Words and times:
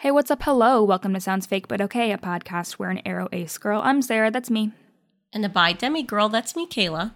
Hey, 0.00 0.10
what's 0.10 0.30
up? 0.30 0.44
Hello. 0.44 0.82
Welcome 0.82 1.12
to 1.12 1.20
Sounds 1.20 1.44
Fake 1.44 1.68
But 1.68 1.82
Okay, 1.82 2.10
a 2.10 2.16
podcast 2.16 2.78
where 2.78 2.88
an 2.88 3.02
aro 3.04 3.28
ace 3.32 3.58
girl, 3.58 3.82
I'm 3.84 4.00
Sarah, 4.00 4.30
that's 4.30 4.48
me, 4.48 4.72
And 5.30 5.44
a 5.44 5.48
bi 5.50 5.74
demi 5.74 6.02
girl, 6.02 6.30
that's 6.30 6.56
me, 6.56 6.66
Kayla. 6.66 7.12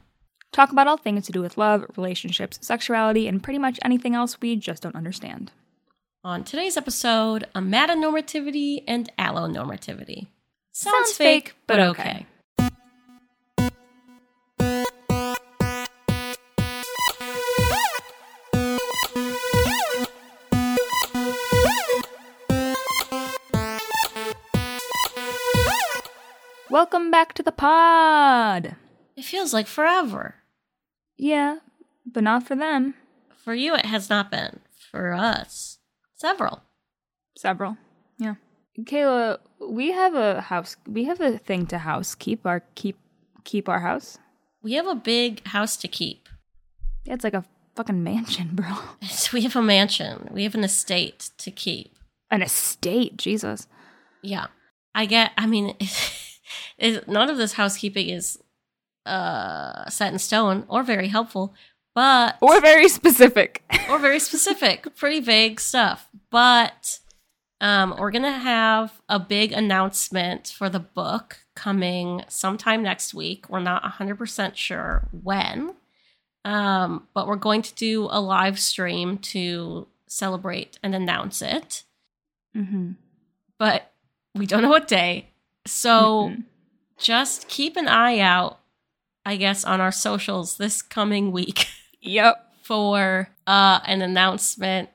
talk 0.52 0.70
about 0.70 0.86
all 0.86 0.98
things 0.98 1.24
to 1.24 1.32
do 1.32 1.40
with 1.40 1.56
love, 1.56 1.86
relationships, 1.96 2.58
sexuality, 2.60 3.26
and 3.26 3.42
pretty 3.42 3.58
much 3.58 3.80
anything 3.82 4.14
else 4.14 4.38
we 4.38 4.56
just 4.56 4.82
don't 4.82 4.96
understand. 4.96 5.50
On 6.24 6.44
today's 6.44 6.76
episode, 6.76 7.44
a 7.54 7.60
amatonormativity 7.62 8.84
and 8.86 9.10
allonormativity. 9.18 10.26
Sounds 10.72 11.12
fake, 11.12 11.54
but 11.66 11.80
okay. 11.80 12.26
Welcome 26.74 27.12
back 27.12 27.34
to 27.34 27.42
the 27.44 27.52
pod. 27.52 28.74
It 29.16 29.24
feels 29.24 29.54
like 29.54 29.68
forever. 29.68 30.34
Yeah, 31.16 31.58
but 32.04 32.24
not 32.24 32.48
for 32.48 32.56
them. 32.56 32.94
For 33.44 33.54
you, 33.54 33.76
it 33.76 33.86
has 33.86 34.10
not 34.10 34.28
been. 34.28 34.58
For 34.90 35.12
us, 35.12 35.78
several. 36.16 36.62
Several. 37.36 37.76
Yeah. 38.18 38.34
Kayla, 38.80 39.38
we 39.60 39.92
have 39.92 40.16
a 40.16 40.40
house. 40.40 40.74
We 40.84 41.04
have 41.04 41.20
a 41.20 41.38
thing 41.38 41.66
to 41.66 41.78
house 41.78 42.16
keep 42.16 42.44
our 42.44 42.64
keep 42.74 42.98
keep 43.44 43.68
our 43.68 43.78
house. 43.78 44.18
We 44.60 44.72
have 44.72 44.88
a 44.88 44.96
big 44.96 45.46
house 45.46 45.76
to 45.76 45.86
keep. 45.86 46.28
Yeah, 47.04 47.14
it's 47.14 47.22
like 47.22 47.34
a 47.34 47.44
fucking 47.76 48.02
mansion, 48.02 48.50
bro. 48.52 48.74
We 49.32 49.42
have 49.42 49.54
a 49.54 49.62
mansion. 49.62 50.28
We 50.32 50.42
have 50.42 50.56
an 50.56 50.64
estate 50.64 51.30
to 51.38 51.52
keep. 51.52 51.94
An 52.32 52.42
estate, 52.42 53.16
Jesus. 53.16 53.68
Yeah. 54.22 54.46
I 54.94 55.06
get, 55.06 55.32
I 55.36 55.46
mean, 55.46 55.76
it, 56.78 57.06
none 57.08 57.30
of 57.30 57.36
this 57.36 57.54
housekeeping 57.54 58.08
is 58.08 58.38
uh, 59.06 59.88
set 59.88 60.12
in 60.12 60.18
stone 60.18 60.64
or 60.68 60.82
very 60.82 61.08
helpful, 61.08 61.54
but. 61.94 62.36
Or 62.40 62.60
very 62.60 62.88
specific. 62.88 63.62
or 63.90 63.98
very 63.98 64.18
specific, 64.18 64.94
pretty 64.96 65.20
vague 65.20 65.60
stuff. 65.60 66.08
But 66.30 66.98
um, 67.60 67.94
we're 67.98 68.10
gonna 68.10 68.32
have 68.38 69.00
a 69.08 69.18
big 69.18 69.52
announcement 69.52 70.48
for 70.48 70.68
the 70.68 70.80
book 70.80 71.38
coming 71.54 72.22
sometime 72.28 72.82
next 72.82 73.14
week. 73.14 73.48
We're 73.48 73.60
not 73.60 73.82
100% 73.84 74.56
sure 74.56 75.08
when, 75.12 75.74
um, 76.44 77.06
but 77.14 77.26
we're 77.26 77.36
going 77.36 77.62
to 77.62 77.74
do 77.74 78.08
a 78.10 78.20
live 78.20 78.58
stream 78.58 79.18
to 79.18 79.86
celebrate 80.08 80.78
and 80.82 80.94
announce 80.94 81.40
it. 81.42 81.84
mm-hmm. 82.56 82.92
But 83.58 83.92
we 84.34 84.46
don't 84.46 84.62
know 84.62 84.68
what 84.68 84.88
day. 84.88 85.30
So 85.66 86.30
Mhm. 86.30 86.44
Just 86.98 87.48
keep 87.48 87.76
an 87.76 87.88
eye 87.88 88.18
out, 88.18 88.60
I 89.26 89.36
guess, 89.36 89.64
on 89.64 89.80
our 89.80 89.92
socials 89.92 90.56
this 90.56 90.82
coming 90.82 91.32
week. 91.32 91.66
Yep. 92.06 92.36
for 92.62 93.30
uh, 93.46 93.80
an 93.86 94.02
announcement 94.02 94.90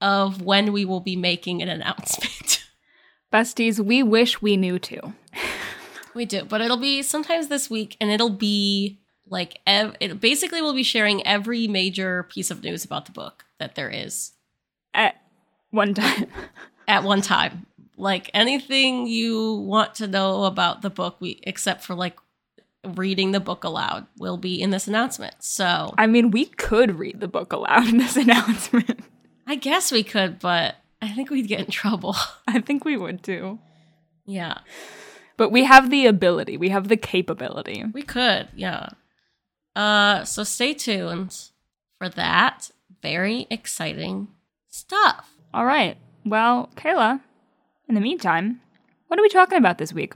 of 0.00 0.40
when 0.40 0.72
we 0.72 0.86
will 0.86 1.00
be 1.00 1.14
making 1.14 1.60
an 1.60 1.68
announcement. 1.68 2.64
Besties, 3.32 3.78
we 3.78 4.02
wish 4.02 4.40
we 4.40 4.56
knew 4.56 4.78
too. 4.78 5.12
we 6.14 6.24
do, 6.24 6.44
but 6.46 6.62
it'll 6.62 6.78
be 6.78 7.02
sometimes 7.02 7.48
this 7.48 7.68
week, 7.68 7.98
and 8.00 8.10
it'll 8.10 8.30
be 8.30 8.98
like 9.28 9.60
ev- 9.66 9.96
it 10.00 10.18
basically 10.18 10.62
we'll 10.62 10.72
be 10.72 10.82
sharing 10.82 11.26
every 11.26 11.68
major 11.68 12.22
piece 12.22 12.50
of 12.50 12.62
news 12.64 12.86
about 12.86 13.04
the 13.04 13.12
book 13.12 13.44
that 13.58 13.74
there 13.74 13.90
is 13.90 14.32
At 14.94 15.16
one 15.70 15.92
time. 15.92 16.24
at 16.88 17.02
one 17.02 17.20
time. 17.20 17.66
Like 17.96 18.30
anything 18.34 19.06
you 19.06 19.54
want 19.54 19.94
to 19.96 20.06
know 20.06 20.44
about 20.44 20.82
the 20.82 20.90
book, 20.90 21.16
we 21.20 21.40
except 21.42 21.82
for 21.82 21.94
like 21.94 22.16
reading 22.84 23.32
the 23.32 23.40
book 23.40 23.64
aloud 23.64 24.06
will 24.18 24.36
be 24.36 24.60
in 24.60 24.70
this 24.70 24.86
announcement. 24.86 25.34
So 25.40 25.94
I 25.96 26.06
mean, 26.06 26.30
we 26.30 26.44
could 26.46 26.98
read 26.98 27.20
the 27.20 27.28
book 27.28 27.52
aloud 27.52 27.88
in 27.88 27.98
this 27.98 28.16
announcement. 28.24 29.00
I 29.46 29.54
guess 29.54 29.90
we 29.92 30.02
could, 30.02 30.38
but 30.38 30.76
I 31.00 31.08
think 31.08 31.30
we'd 31.30 31.48
get 31.48 31.60
in 31.60 31.70
trouble. 31.70 32.16
I 32.48 32.60
think 32.60 32.84
we 32.84 32.96
would 32.96 33.22
too. 33.22 33.58
yeah. 34.24 34.58
But 35.38 35.52
we 35.52 35.64
have 35.64 35.90
the 35.90 36.06
ability, 36.06 36.56
we 36.56 36.70
have 36.70 36.88
the 36.88 36.96
capability. 36.96 37.84
We 37.92 38.02
could, 38.02 38.48
yeah. 38.56 38.88
Uh, 39.74 40.24
so 40.24 40.44
stay 40.44 40.72
tuned 40.72 41.50
for 41.98 42.08
that 42.08 42.70
very 43.02 43.46
exciting 43.50 44.28
stuff. 44.68 45.30
All 45.52 45.66
right. 45.66 45.98
Well, 46.24 46.70
Kayla, 46.74 47.20
in 47.88 47.94
the 47.94 48.00
meantime, 48.00 48.60
what 49.08 49.18
are 49.18 49.22
we 49.22 49.28
talking 49.28 49.58
about 49.58 49.78
this 49.78 49.92
week? 49.92 50.14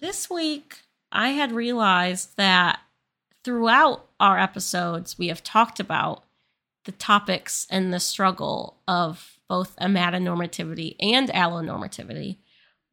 This 0.00 0.28
week, 0.28 0.80
I 1.10 1.30
had 1.30 1.52
realized 1.52 2.36
that 2.36 2.80
throughout 3.44 4.06
our 4.20 4.38
episodes, 4.38 5.18
we 5.18 5.28
have 5.28 5.42
talked 5.42 5.80
about 5.80 6.24
the 6.84 6.92
topics 6.92 7.66
and 7.70 7.92
the 7.92 8.00
struggle 8.00 8.76
of 8.86 9.38
both 9.48 9.76
amatonormativity 9.76 10.96
and 11.00 11.28
allonormativity, 11.30 12.36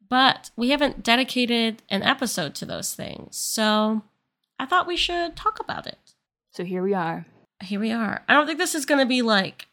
but 0.08 0.50
we 0.56 0.70
haven't 0.70 1.02
dedicated 1.02 1.82
an 1.90 2.02
episode 2.02 2.54
to 2.54 2.64
those 2.64 2.94
things. 2.94 3.36
So 3.36 4.02
I 4.58 4.66
thought 4.66 4.86
we 4.86 4.96
should 4.96 5.36
talk 5.36 5.60
about 5.60 5.86
it. 5.86 6.14
So 6.52 6.64
here 6.64 6.82
we 6.82 6.94
are. 6.94 7.26
here 7.62 7.80
we 7.80 7.92
are. 7.92 8.22
I 8.28 8.32
don't 8.32 8.46
think 8.46 8.58
this 8.58 8.74
is 8.74 8.86
going 8.86 9.00
to 9.00 9.06
be 9.06 9.20
like, 9.20 9.66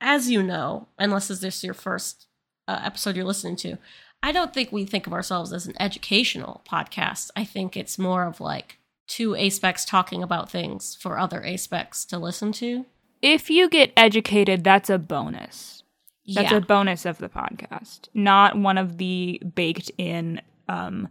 as 0.00 0.30
you 0.30 0.42
know, 0.42 0.86
unless 0.98 1.28
this 1.28 1.42
is 1.42 1.64
your 1.64 1.74
first 1.74 2.27
uh, 2.68 2.80
episode 2.84 3.16
you're 3.16 3.24
listening 3.24 3.56
to. 3.56 3.78
I 4.22 4.30
don't 4.32 4.52
think 4.52 4.70
we 4.70 4.84
think 4.84 5.06
of 5.06 5.12
ourselves 5.12 5.52
as 5.52 5.66
an 5.66 5.74
educational 5.80 6.62
podcast. 6.68 7.30
I 7.34 7.44
think 7.44 7.76
it's 7.76 7.98
more 7.98 8.24
of 8.24 8.40
like 8.40 8.78
two 9.06 9.30
aspecs 9.30 9.86
talking 9.86 10.22
about 10.22 10.50
things 10.50 10.96
for 11.00 11.18
other 11.18 11.40
aspecs 11.40 12.06
to 12.08 12.18
listen 12.18 12.52
to. 12.52 12.84
If 13.22 13.50
you 13.50 13.68
get 13.68 13.92
educated, 13.96 14.62
that's 14.62 14.90
a 14.90 14.98
bonus. 14.98 15.82
That's 16.26 16.52
yeah, 16.52 16.58
a 16.58 16.60
bonus 16.60 17.06
of 17.06 17.18
the 17.18 17.30
podcast, 17.30 18.08
not 18.12 18.56
one 18.58 18.76
of 18.76 18.98
the 18.98 19.40
baked 19.54 19.90
in 19.96 20.42
um, 20.68 21.08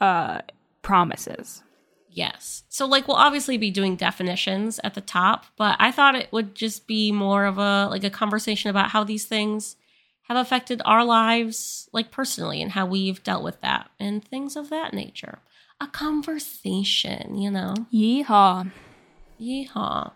uh, 0.00 0.40
promises. 0.80 1.62
yes. 2.10 2.64
So 2.70 2.86
like 2.86 3.06
we'll 3.06 3.18
obviously 3.18 3.58
be 3.58 3.70
doing 3.70 3.94
definitions 3.94 4.80
at 4.82 4.94
the 4.94 5.02
top, 5.02 5.44
but 5.56 5.76
I 5.78 5.92
thought 5.92 6.14
it 6.14 6.32
would 6.32 6.54
just 6.54 6.86
be 6.86 7.12
more 7.12 7.44
of 7.44 7.58
a 7.58 7.88
like 7.90 8.04
a 8.04 8.10
conversation 8.10 8.70
about 8.70 8.90
how 8.90 9.04
these 9.04 9.26
things 9.26 9.76
have 10.28 10.36
affected 10.36 10.80
our 10.84 11.04
lives 11.04 11.88
like 11.92 12.10
personally 12.10 12.60
and 12.62 12.72
how 12.72 12.86
we've 12.86 13.22
dealt 13.24 13.42
with 13.42 13.60
that 13.62 13.90
and 13.98 14.24
things 14.24 14.56
of 14.56 14.70
that 14.70 14.92
nature. 14.94 15.38
A 15.80 15.86
conversation, 15.86 17.36
you 17.38 17.50
know. 17.50 17.74
Yeehaw. 17.92 18.70
Yeehaw. 19.40 20.12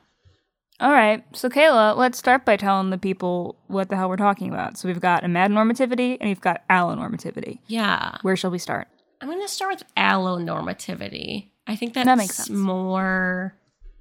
All 0.81 0.91
right. 0.93 1.25
So, 1.33 1.49
Kayla, 1.49 1.97
let's 1.97 2.19
start 2.19 2.45
by 2.45 2.57
telling 2.57 2.91
the 2.91 2.99
people 2.99 3.57
what 3.69 3.89
the 3.89 3.97
hell 3.97 4.09
we're 4.09 4.17
talking 4.17 4.49
about. 4.49 4.77
So, 4.77 4.89
we've 4.89 5.01
got 5.01 5.23
amatonormativity, 5.23 6.17
and 6.21 6.29
we've 6.29 6.41
got 6.41 6.67
allonormativity. 6.69 7.61
Yeah. 7.69 8.17
Where 8.23 8.35
shall 8.37 8.51
we 8.51 8.59
start? 8.59 8.89
I'm 9.21 9.29
going 9.29 9.41
to 9.41 9.47
start 9.49 9.75
with 9.75 9.85
allonormativity. 9.97 11.51
I 11.69 11.77
think 11.77 11.95
that's 11.95 12.07
That 12.07 12.19
makes 12.19 12.35
sense. 12.35 12.51
more 12.51 13.55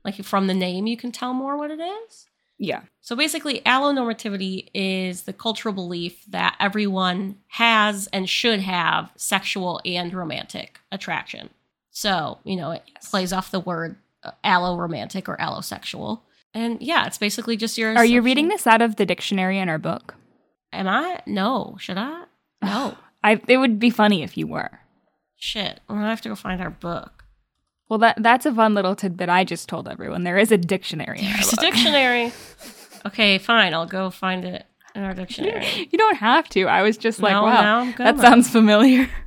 like 0.03 0.15
from 0.25 0.47
the 0.47 0.55
name 0.55 0.87
you 0.87 0.97
can 0.97 1.11
tell 1.11 1.33
more 1.33 1.55
what 1.57 1.69
it 1.69 1.79
is. 1.79 2.27
Yeah. 2.61 2.81
So 3.01 3.15
basically, 3.15 3.61
allonormativity 3.61 4.69
is 4.75 5.23
the 5.23 5.33
cultural 5.33 5.73
belief 5.73 6.23
that 6.27 6.55
everyone 6.59 7.37
has 7.47 8.05
and 8.13 8.29
should 8.29 8.59
have 8.59 9.11
sexual 9.15 9.81
and 9.83 10.13
romantic 10.13 10.79
attraction. 10.91 11.49
So, 11.89 12.37
you 12.43 12.55
know, 12.55 12.69
it 12.69 12.83
plays 13.09 13.33
off 13.33 13.49
the 13.49 13.59
word 13.59 13.95
uh, 14.23 14.31
allo-romantic 14.43 15.27
or 15.27 15.37
allosexual. 15.37 16.21
And 16.53 16.79
yeah, 16.83 17.07
it's 17.07 17.17
basically 17.17 17.57
just 17.57 17.79
your. 17.79 17.97
Are 17.97 18.05
you 18.05 18.21
reading 18.21 18.49
this 18.49 18.67
out 18.67 18.83
of 18.83 18.97
the 18.97 19.07
dictionary 19.07 19.57
in 19.57 19.67
our 19.67 19.79
book? 19.79 20.13
Am 20.71 20.87
I? 20.87 21.19
No. 21.25 21.77
Should 21.79 21.97
I? 21.97 22.25
No. 22.61 22.95
I. 23.23 23.41
It 23.47 23.57
would 23.57 23.79
be 23.79 23.89
funny 23.89 24.21
if 24.21 24.37
you 24.37 24.45
were. 24.45 24.81
Shit. 25.35 25.79
I'm 25.89 25.95
gonna 25.95 26.09
have 26.09 26.21
to 26.21 26.29
go 26.29 26.35
find 26.35 26.61
our 26.61 26.69
book. 26.69 27.20
Well, 27.91 27.97
that 27.99 28.23
that's 28.23 28.45
a 28.45 28.53
fun 28.53 28.73
little 28.73 28.95
tidbit 28.95 29.27
I 29.27 29.43
just 29.43 29.67
told 29.67 29.89
everyone. 29.89 30.23
There 30.23 30.37
is 30.37 30.49
a 30.49 30.57
dictionary. 30.57 31.19
There's 31.19 31.51
a 31.51 31.57
dictionary. 31.57 32.31
Okay, 33.05 33.37
fine. 33.37 33.73
I'll 33.73 33.85
go 33.85 34.09
find 34.09 34.45
it 34.45 34.65
in 34.95 35.03
our 35.03 35.13
dictionary. 35.13 35.89
You 35.91 35.97
don't 35.97 36.15
have 36.15 36.47
to. 36.49 36.67
I 36.67 36.83
was 36.83 36.95
just 36.95 37.19
like, 37.19 37.33
No, 37.33 37.43
wow, 37.43 37.79
I'm 37.81 37.93
that 37.97 38.17
sounds 38.19 38.49
familiar. 38.49 39.09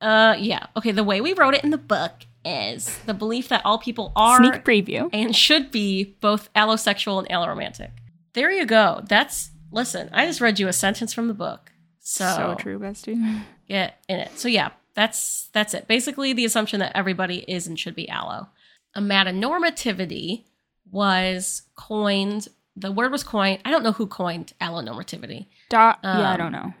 Uh, 0.00 0.34
yeah. 0.38 0.64
Okay, 0.78 0.92
the 0.92 1.04
way 1.04 1.20
we 1.20 1.34
wrote 1.34 1.52
it 1.52 1.62
in 1.62 1.68
the 1.68 1.76
book 1.76 2.12
is 2.42 2.98
the 3.04 3.12
belief 3.12 3.48
that 3.48 3.60
all 3.66 3.76
people 3.76 4.12
are 4.16 4.38
Sneak 4.38 4.64
preview. 4.64 5.10
and 5.12 5.36
should 5.36 5.70
be 5.70 6.16
both 6.22 6.50
allosexual 6.54 7.18
and 7.18 7.28
alloromantic. 7.28 7.90
There 8.32 8.50
you 8.50 8.64
go. 8.64 9.02
That's 9.06 9.50
listen. 9.70 10.08
I 10.10 10.24
just 10.24 10.40
read 10.40 10.58
you 10.58 10.68
a 10.68 10.72
sentence 10.72 11.12
from 11.12 11.28
the 11.28 11.34
book. 11.34 11.70
So, 11.98 12.24
So 12.34 12.56
true, 12.58 12.78
bestie. 12.78 13.42
get 13.68 14.02
in 14.08 14.20
it. 14.20 14.38
So 14.38 14.48
yeah, 14.48 14.70
that's 15.00 15.48
that's 15.52 15.72
it. 15.74 15.88
Basically, 15.88 16.32
the 16.32 16.44
assumption 16.44 16.80
that 16.80 16.92
everybody 16.94 17.38
is 17.48 17.66
and 17.66 17.78
should 17.78 17.94
be 17.94 18.08
allo. 18.08 18.48
Amatonormativity 18.96 20.44
was 20.90 21.62
coined. 21.76 22.48
The 22.76 22.92
word 22.92 23.12
was 23.12 23.22
coined. 23.24 23.60
I 23.64 23.70
don't 23.70 23.82
know 23.82 23.92
who 23.92 24.06
coined 24.06 24.52
allonormativity. 24.60 25.46
Da- 25.68 25.96
yeah, 26.02 26.28
I 26.30 26.32
Um, 26.32 26.38
don't 26.38 26.52
know. 26.52 26.74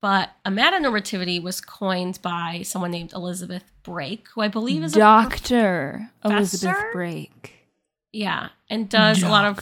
But 0.00 0.30
amatonormativity 0.46 1.42
was 1.42 1.60
coined 1.60 2.20
by 2.22 2.62
someone 2.64 2.90
named 2.90 3.12
Elizabeth 3.12 3.64
Brake, 3.82 4.28
who 4.34 4.40
I 4.40 4.48
believe 4.48 4.82
is 4.82 4.96
a 4.96 4.98
Doctor 4.98 6.10
Elizabeth 6.24 6.70
professor? 6.74 6.92
Brake. 6.92 7.68
yeah, 8.12 8.48
and 8.68 8.88
does 8.88 9.22
a 9.22 9.28
lot 9.28 9.44
of 9.44 9.58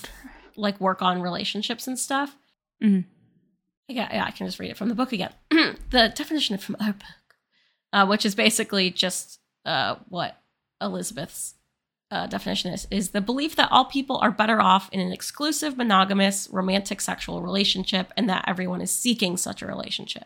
like 0.56 0.80
work 0.80 1.02
on 1.02 1.20
relationships 1.22 1.86
and 1.86 1.98
stuff. 1.98 2.36
Mhm. 2.82 3.04
Yeah, 3.88 4.08
yeah, 4.12 4.24
I 4.24 4.30
can 4.32 4.46
just 4.46 4.58
read 4.58 4.70
it 4.70 4.76
from 4.76 4.88
the 4.88 4.94
book 4.94 5.12
again. 5.12 5.32
the 5.50 6.12
definition 6.14 6.56
from 6.58 6.76
our 6.80 6.92
book, 6.92 7.27
uh, 7.92 8.06
which 8.06 8.24
is 8.26 8.34
basically 8.34 8.90
just 8.90 9.40
uh, 9.64 9.96
what 10.08 10.40
Elizabeth's 10.80 11.54
uh, 12.10 12.26
definition 12.26 12.72
is, 12.72 12.86
is 12.90 13.10
the 13.10 13.20
belief 13.20 13.54
that 13.56 13.68
all 13.70 13.84
people 13.84 14.16
are 14.18 14.30
better 14.30 14.60
off 14.60 14.88
in 14.92 15.00
an 15.00 15.12
exclusive, 15.12 15.76
monogamous, 15.76 16.48
romantic 16.50 17.00
sexual 17.00 17.42
relationship 17.42 18.12
and 18.16 18.28
that 18.28 18.44
everyone 18.46 18.80
is 18.80 18.90
seeking 18.90 19.36
such 19.36 19.60
a 19.60 19.66
relationship. 19.66 20.24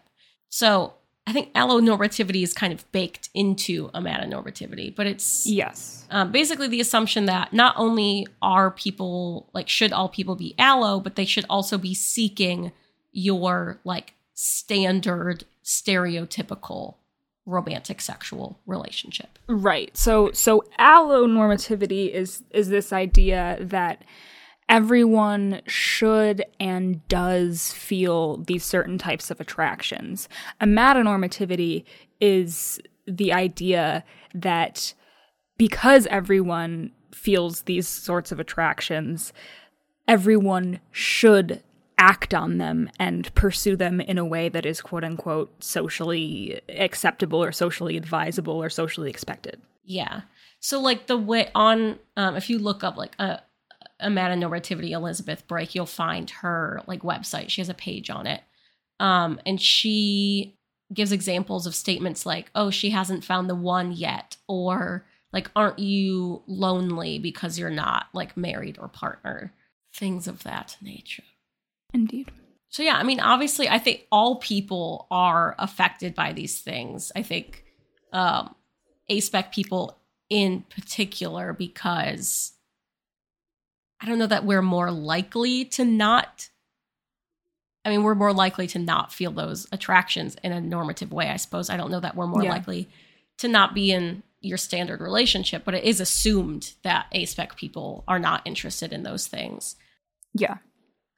So 0.49 0.94
I 1.26 1.32
think 1.32 1.53
allonormativity 1.55 2.43
is 2.43 2.53
kind 2.53 2.73
of 2.73 2.91
baked 2.93 3.31
into 3.35 3.88
amatonormativity, 3.91 4.94
but 4.94 5.06
it's 5.06 5.47
Yes. 5.47 6.05
um, 6.11 6.31
basically 6.31 6.69
the 6.69 6.81
assumption 6.81 7.26
that 7.26 7.53
not 7.53 7.75
only 7.76 8.26
are 8.41 8.70
people 8.70 9.49
like 9.53 9.69
should 9.69 9.93
all 9.93 10.08
people 10.08 10.37
be 10.37 10.55
allo 10.58 11.00
but 11.00 11.17
they 11.17 11.25
should 11.25 11.47
also 11.49 11.79
be 11.79 11.94
seeking 11.94 12.73
your 13.12 13.79
like 13.85 14.15
standard 14.35 15.44
stereotypical 15.65 16.94
romantic 17.44 18.00
sexual 18.00 18.61
relationship 18.67 19.39
Right. 19.49 19.94
So 19.97 20.31
so 20.33 20.65
allonormativity 20.79 22.11
is 22.11 22.43
is 22.50 22.69
this 22.69 22.93
idea 22.93 23.59
that 23.61 24.03
everyone 24.69 25.61
should 25.67 26.44
and 26.59 27.06
does 27.09 27.73
feel 27.73 28.39
these 28.39 28.65
certain 28.65 28.97
types 28.97 29.31
of 29.31 29.41
attractions. 29.41 30.29
Amatonormativity 30.61 31.85
is 32.21 32.81
the 33.06 33.33
idea 33.33 34.05
that 34.35 34.94
because 35.59 36.06
everyone 36.06 36.93
feels 37.12 37.62
these 37.62 37.87
sorts 37.87 38.33
of 38.33 38.41
attractions, 38.41 39.33
everyone 40.09 40.81
should 40.91 41.62
act 42.03 42.35
on 42.35 42.59
them 42.59 42.91
and 42.99 43.33
pursue 43.37 43.77
them 43.77 44.01
in 44.01 44.19
a 44.19 44.25
way 44.25 44.49
that 44.49 44.67
is 44.67 44.81
quote 44.81 45.05
unquote 45.05 45.63
socially 45.63 46.61
acceptable 46.69 47.43
or 47.43 47.53
socially 47.53 47.97
advisable 47.97 48.61
or 48.61 48.69
socially 48.69 49.09
expected. 49.09 49.61
yeah. 49.85 50.23
So 50.59 50.81
like 50.81 51.07
the 51.07 51.17
way 51.17 51.51
on 51.55 51.99
um, 52.17 52.35
if 52.37 52.51
you 52.51 52.59
look 52.59 52.83
up 52.83 52.97
like 52.97 53.15
a 53.21 53.41
amatonormativity 54.01 54.91
elizabeth 54.91 55.47
brake 55.47 55.77
you'll 55.77 55.87
find 55.87 56.29
her 56.43 56.83
like 56.89 57.03
website. 57.03 57.51
She 57.51 57.61
has 57.61 57.69
a 57.69 57.75
page 57.75 58.11
on 58.11 58.27
it. 58.27 58.43
Um, 58.99 59.41
and 59.47 59.61
she 59.61 60.57
gives 60.93 61.13
examples 61.13 61.67
of 61.67 61.75
statements 61.75 62.27
like 62.27 62.51
oh 62.55 62.71
she 62.71 62.91
hasn't 62.91 63.25
found 63.25 63.49
the 63.49 63.55
one 63.55 63.93
yet 63.93 64.37
or 64.49 65.05
like 65.33 65.51
aren't 65.55 65.79
you 65.79 66.43
lonely 66.49 67.19
because 67.21 67.59
you're 67.59 67.71
not 67.71 68.07
like 68.13 68.37
married 68.37 68.77
or 68.81 68.89
partnered 68.89 69.51
things 69.95 70.27
of 70.27 70.43
that 70.43 70.77
nature 70.83 71.23
Indeed. 71.94 72.31
so 72.69 72.83
yeah 72.83 72.97
i 72.97 73.03
mean 73.03 73.21
obviously 73.21 73.69
i 73.69 73.79
think 73.79 74.06
all 74.11 74.37
people 74.37 75.06
are 75.11 75.55
affected 75.59 76.15
by 76.15 76.33
these 76.33 76.61
things 76.61 77.12
i 77.17 77.23
think 77.23 77.65
um 78.12 78.55
aspec 79.11 79.53
people 79.53 79.99
in 80.31 80.62
particular 80.71 81.53
because 81.53 82.53
i 84.00 84.06
don't 84.06 84.19
know 84.19 84.27
that 84.27 84.44
we're 84.44 84.62
more 84.62 84.91
likely 84.91 85.65
to 85.67 85.85
not 85.85 86.49
i 87.85 87.91
mean 87.91 88.03
we're 88.03 88.15
more 88.15 88.33
likely 88.33 88.67
to 88.67 88.79
not 88.79 89.12
feel 89.12 89.31
those 89.33 89.67
attractions 89.73 90.37
in 90.43 90.53
a 90.53 90.61
normative 90.61 91.12
way 91.12 91.29
i 91.29 91.37
suppose 91.37 91.69
i 91.69 91.77
don't 91.77 91.91
know 91.91 92.00
that 92.00 92.17
we're 92.17 92.27
more 92.27 92.43
Yeah. 92.44 92.50
likely 92.53 92.89
to 93.39 93.49
not 93.49 93.75
be 93.75 93.93
in 93.93 94.23
your 94.41 94.59
standard 94.59 95.00
relationship 95.00 95.62
but 95.65 95.75
it 95.75 95.85
is 95.85 96.00
assumed 96.00 96.73
that 96.83 97.06
aspec 97.15 97.56
people 97.56 98.03
are 98.09 98.19
not 98.19 98.41
interested 98.47 98.93
in 98.93 99.03
those 99.03 99.27
things 99.27 99.77
Yeah. 100.35 100.56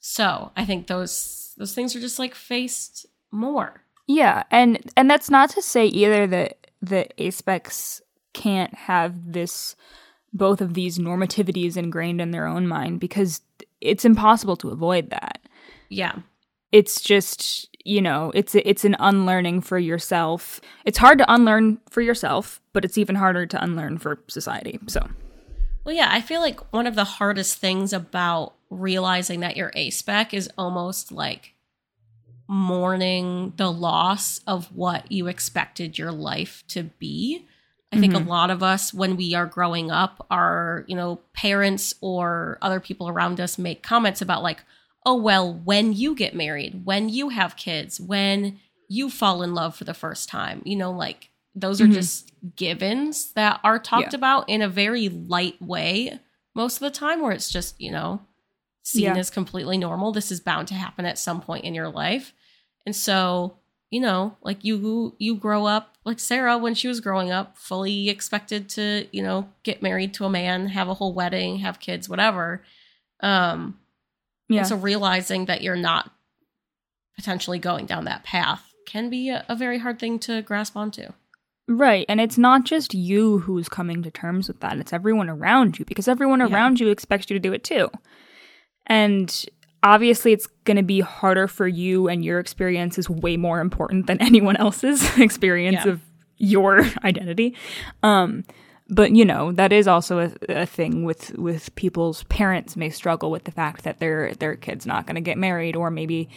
So 0.07 0.53
I 0.55 0.67
think 0.67 0.87
those 0.87 1.55
those 1.57 1.75
things 1.75 1.97
are 1.97 2.01
just 2.01 2.19
like 2.19 2.35
faced 2.35 3.07
more. 3.33 3.83
Yeah, 4.07 4.43
and 4.51 4.79
and 4.99 5.11
that's 5.11 5.31
not 5.31 5.49
to 5.51 5.63
say 5.63 5.87
either 5.87 6.27
that 6.27 6.67
the 6.83 7.09
aspecs 7.19 8.03
can't 8.35 8.75
have 8.75 9.33
this 9.33 9.77
both 10.31 10.61
of 10.61 10.75
these 10.75 10.99
normativities 10.99 11.79
ingrained 11.79 12.21
in 12.21 12.33
their 12.33 12.47
own 12.47 12.69
mind 12.69 13.01
because 13.01 13.41
it's 13.81 14.05
impossible 14.05 14.57
to 14.57 14.69
avoid 14.69 15.09
that. 15.09 15.41
Yeah. 15.89 16.17
It's 16.71 17.01
just, 17.01 17.75
you 17.83 18.03
know, 18.03 18.31
it's 18.35 18.55
it's 18.55 18.85
an 18.85 18.97
unlearning 18.99 19.63
for 19.63 19.79
yourself. 19.79 20.61
It's 20.85 20.99
hard 20.99 21.17
to 21.17 21.33
unlearn 21.33 21.81
for 21.89 22.03
yourself, 22.03 22.61
but 22.75 22.85
it's 22.85 22.99
even 22.99 23.15
harder 23.15 23.47
to 23.47 23.65
unlearn 23.65 23.97
for 23.97 24.19
society. 24.29 24.79
So, 24.87 25.09
Well, 25.85 25.95
yeah, 25.95 26.09
I 26.11 26.21
feel 26.21 26.41
like 26.41 26.73
one 26.73 26.87
of 26.87 26.95
the 26.95 27.05
hardest 27.05 27.59
things 27.59 27.93
about 27.93 28.55
realizing 28.71 29.41
that 29.41 29.57
you're 29.57 29.71
aspec 29.73 30.33
is 30.33 30.51
almost 30.57 31.13
like 31.13 31.55
mourning 32.49 33.53
the 33.57 33.71
loss 33.71 34.41
of 34.47 34.75
what 34.75 35.11
you 35.13 35.27
expected 35.27 35.99
your 35.99 36.13
life 36.13 36.65
to 36.69 36.85
be. 36.85 37.47
I 37.93 38.01
think 38.01 38.15
a 38.15 38.17
mm-hmm. 38.17 38.29
lot 38.29 38.51
of 38.51 38.61
us, 38.61 38.93
when 38.93 39.17
we 39.17 39.35
are 39.35 39.47
growing 39.47 39.91
up, 39.93 40.27
our, 40.29 40.85
you 40.89 40.97
know, 40.97 41.21
parents 41.33 41.95
or 42.01 42.59
other 42.61 42.81
people 42.81 43.09
around 43.09 43.39
us 43.39 43.57
make 43.57 43.85
comments 43.85 44.21
about, 44.21 44.43
like, 44.43 44.65
oh, 45.07 45.15
well, 45.15 45.55
when 45.55 45.93
you 45.93 46.17
get 46.17 46.35
married, 46.35 46.85
when 46.85 47.09
you 47.09 47.29
have 47.29 47.57
kids, 47.57 48.01
when 48.01 48.59
you 48.89 49.11
fall 49.11 49.43
in 49.43 49.55
love 49.55 49.77
for 49.77 49.85
the 49.85 49.95
first 49.95 50.29
time, 50.29 50.61
you 50.65 50.75
know, 50.75 50.91
like, 50.91 51.31
those 51.55 51.81
are 51.81 51.87
Mhm. 51.87 51.95
just 51.95 52.33
givens 52.57 53.33
that 53.35 53.61
are 53.63 53.79
talked 53.79 54.13
Yeah. 54.13 54.19
about 54.19 54.49
in 54.49 54.61
a 54.63 54.69
very 54.69 55.09
light 55.09 55.61
way 55.63 56.19
most 56.55 56.77
of 56.77 56.81
the 56.81 56.91
time, 56.91 57.21
where 57.21 57.33
it's 57.33 57.51
just, 57.51 57.81
you 57.81 57.91
know, 57.93 58.21
seen 58.83 59.03
Yeah. 59.05 59.17
as 59.17 59.31
completely 59.31 59.79
normal. 59.79 60.13
This 60.13 60.31
is 60.33 60.41
bound 60.41 60.69
to 60.69 60.75
happen 60.75 61.07
at 61.07 61.19
some 61.19 61.41
point 61.41 61.65
in 61.65 61.75
your 61.75 61.89
life. 61.89 62.33
And 62.85 62.95
so, 62.95 63.59
you 63.91 64.01
know, 64.01 64.37
like 64.43 64.65
you 64.65 65.15
you 65.19 65.37
grow 65.37 65.65
up 65.67 65.97
like 66.05 66.19
Sarah 66.19 66.59
when 66.59 66.75
she 66.75 66.87
was 66.89 67.01
growing 67.01 67.31
up, 67.31 67.57
fully 67.57 68.09
expected 68.11 68.69
to, 68.71 69.07
you 69.13 69.23
know, 69.23 69.49
get 69.63 69.81
married 69.83 70.13
to 70.15 70.25
a 70.27 70.31
man, 70.31 70.69
have 70.69 70.89
a 70.89 70.95
whole 70.95 71.15
wedding, 71.15 71.59
have 71.61 71.79
kids, 71.81 72.09
whatever. 72.09 72.65
Um 73.21 73.79
yeah. 74.49 74.59
and 74.61 74.67
so 74.69 74.77
realizing 74.77 75.47
that 75.47 75.63
you're 75.63 75.77
not 75.77 76.11
potentially 77.17 77.59
going 77.59 77.87
down 77.87 78.05
that 78.05 78.25
path 78.25 78.73
can 78.87 79.09
be 79.09 79.29
a, 79.31 79.45
a 79.49 79.55
very 79.57 79.79
hard 79.79 79.99
thing 79.99 80.19
to 80.19 80.43
grasp 80.43 80.77
onto. 80.77 81.09
Right. 81.67 82.05
And 82.09 82.21
it's 82.21 82.37
not 82.37 82.65
just 82.65 82.93
you 82.95 83.39
who's 83.39 83.69
coming 83.69 84.03
to 84.03 84.11
terms 84.11 84.49
with 84.49 84.61
that, 84.61 84.77
it's 84.79 84.93
everyone 84.93 85.31
around 85.31 85.79
you 85.79 85.85
because 85.87 86.09
everyone 86.09 86.41
Yeah. 86.41 86.47
around 86.53 86.81
you 86.81 86.89
expects 86.89 87.31
you 87.31 87.35
to 87.35 87.41
do 87.41 87.53
it 87.53 87.65
too. 87.65 87.91
And 88.87 89.45
obviously, 89.83 90.33
it's 90.33 90.47
going 90.65 90.77
to 90.77 90.83
be 90.83 91.01
harder 91.01 91.49
for 91.49 91.67
you, 91.67 92.09
and 92.09 92.25
your 92.25 92.39
experience 92.39 92.99
is 92.99 93.09
way 93.09 93.37
more 93.37 93.61
important 93.61 94.07
than 94.07 94.21
anyone 94.21 94.57
else's 94.57 95.19
experience 95.19 95.85
Yeah. 95.85 95.93
of 95.93 96.01
your 96.37 96.83
identity. 97.05 97.55
Um, 98.03 98.45
but 98.91 99.17
you 99.17 99.25
know 99.25 99.51
that 99.53 99.73
is 99.73 99.89
also 99.89 100.19
a, 100.19 100.33
a 100.51 100.67
thing 100.67 101.05
with 101.05 101.31
with 101.39 101.75
people's 101.75 102.25
parents 102.25 102.77
may 102.77 102.91
struggle 102.91 103.31
with 103.31 103.45
the 103.45 103.51
fact 103.51 103.85
that 103.85 103.99
their 103.99 104.35
their 104.35 104.57
kid's 104.57 104.85
not 104.85 105.07
going 105.07 105.15
to 105.15 105.23
get 105.23 105.39
married 105.39 105.75
or 105.75 105.91
maybe 105.91 106.29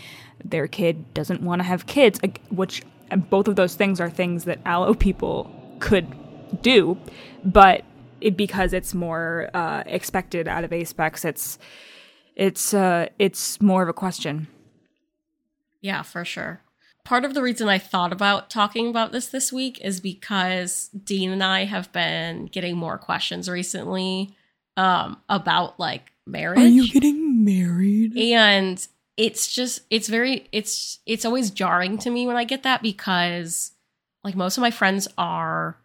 their 0.45 0.65
kid 0.65 1.13
doesn't 1.13 1.41
want 1.41 1.59
to 1.59 1.63
have 1.65 1.85
kids 1.87 2.21
which 2.49 2.83
and 3.09 3.29
both 3.29 3.47
of 3.47 3.55
those 3.55 3.75
things 3.75 3.99
are 3.99 4.09
things 4.09 4.45
that 4.45 4.59
allo 4.65 4.93
people 4.93 5.49
could 5.79 6.07
do 6.61 6.97
but 7.43 7.83
it, 8.21 8.35
because 8.35 8.73
it's 8.73 8.93
more 8.93 9.49
uh, 9.53 9.83
expected 9.85 10.47
out 10.47 10.63
of 10.63 10.71
aspecs 10.71 11.23
it's 11.25 11.59
it's 12.35 12.73
uh 12.73 13.07
it's 13.19 13.61
more 13.61 13.83
of 13.83 13.89
a 13.89 13.93
question 13.93 14.47
Yeah, 15.81 16.01
for 16.01 16.25
sure. 16.25 16.61
Part 17.05 17.23
of 17.23 17.33
the 17.33 17.41
reason 17.41 17.69
I 17.69 17.77
thought 17.77 18.11
about 18.11 18.49
talking 18.49 18.89
about 18.89 19.11
this 19.11 19.27
this 19.27 19.53
week 19.53 19.79
is 19.83 20.01
because 20.01 20.89
Dean 20.89 21.31
and 21.31 21.43
I 21.43 21.63
have 21.65 21.91
been 21.93 22.47
getting 22.47 22.75
more 22.75 22.97
questions 22.97 23.47
recently 23.49 24.35
um, 24.75 25.17
about 25.29 25.79
like 25.79 26.11
marriage. 26.25 26.59
Are 26.59 26.67
you 26.67 26.89
getting 26.89 27.45
married 27.45 28.17
and 28.17 28.85
it's 29.17 29.53
just 29.53 29.81
it's 29.89 30.07
very 30.07 30.47
it's 30.51 30.99
it's 31.05 31.25
always 31.25 31.49
jarring 31.51 31.97
to 31.99 32.09
me 32.09 32.27
when 32.27 32.37
I 32.37 32.43
get 32.43 32.63
that 32.63 32.81
because 32.81 33.71
like 34.23 34.35
most 34.35 34.57
of 34.57 34.61
my 34.61 34.71
friends 34.71 35.07
are 35.17 35.77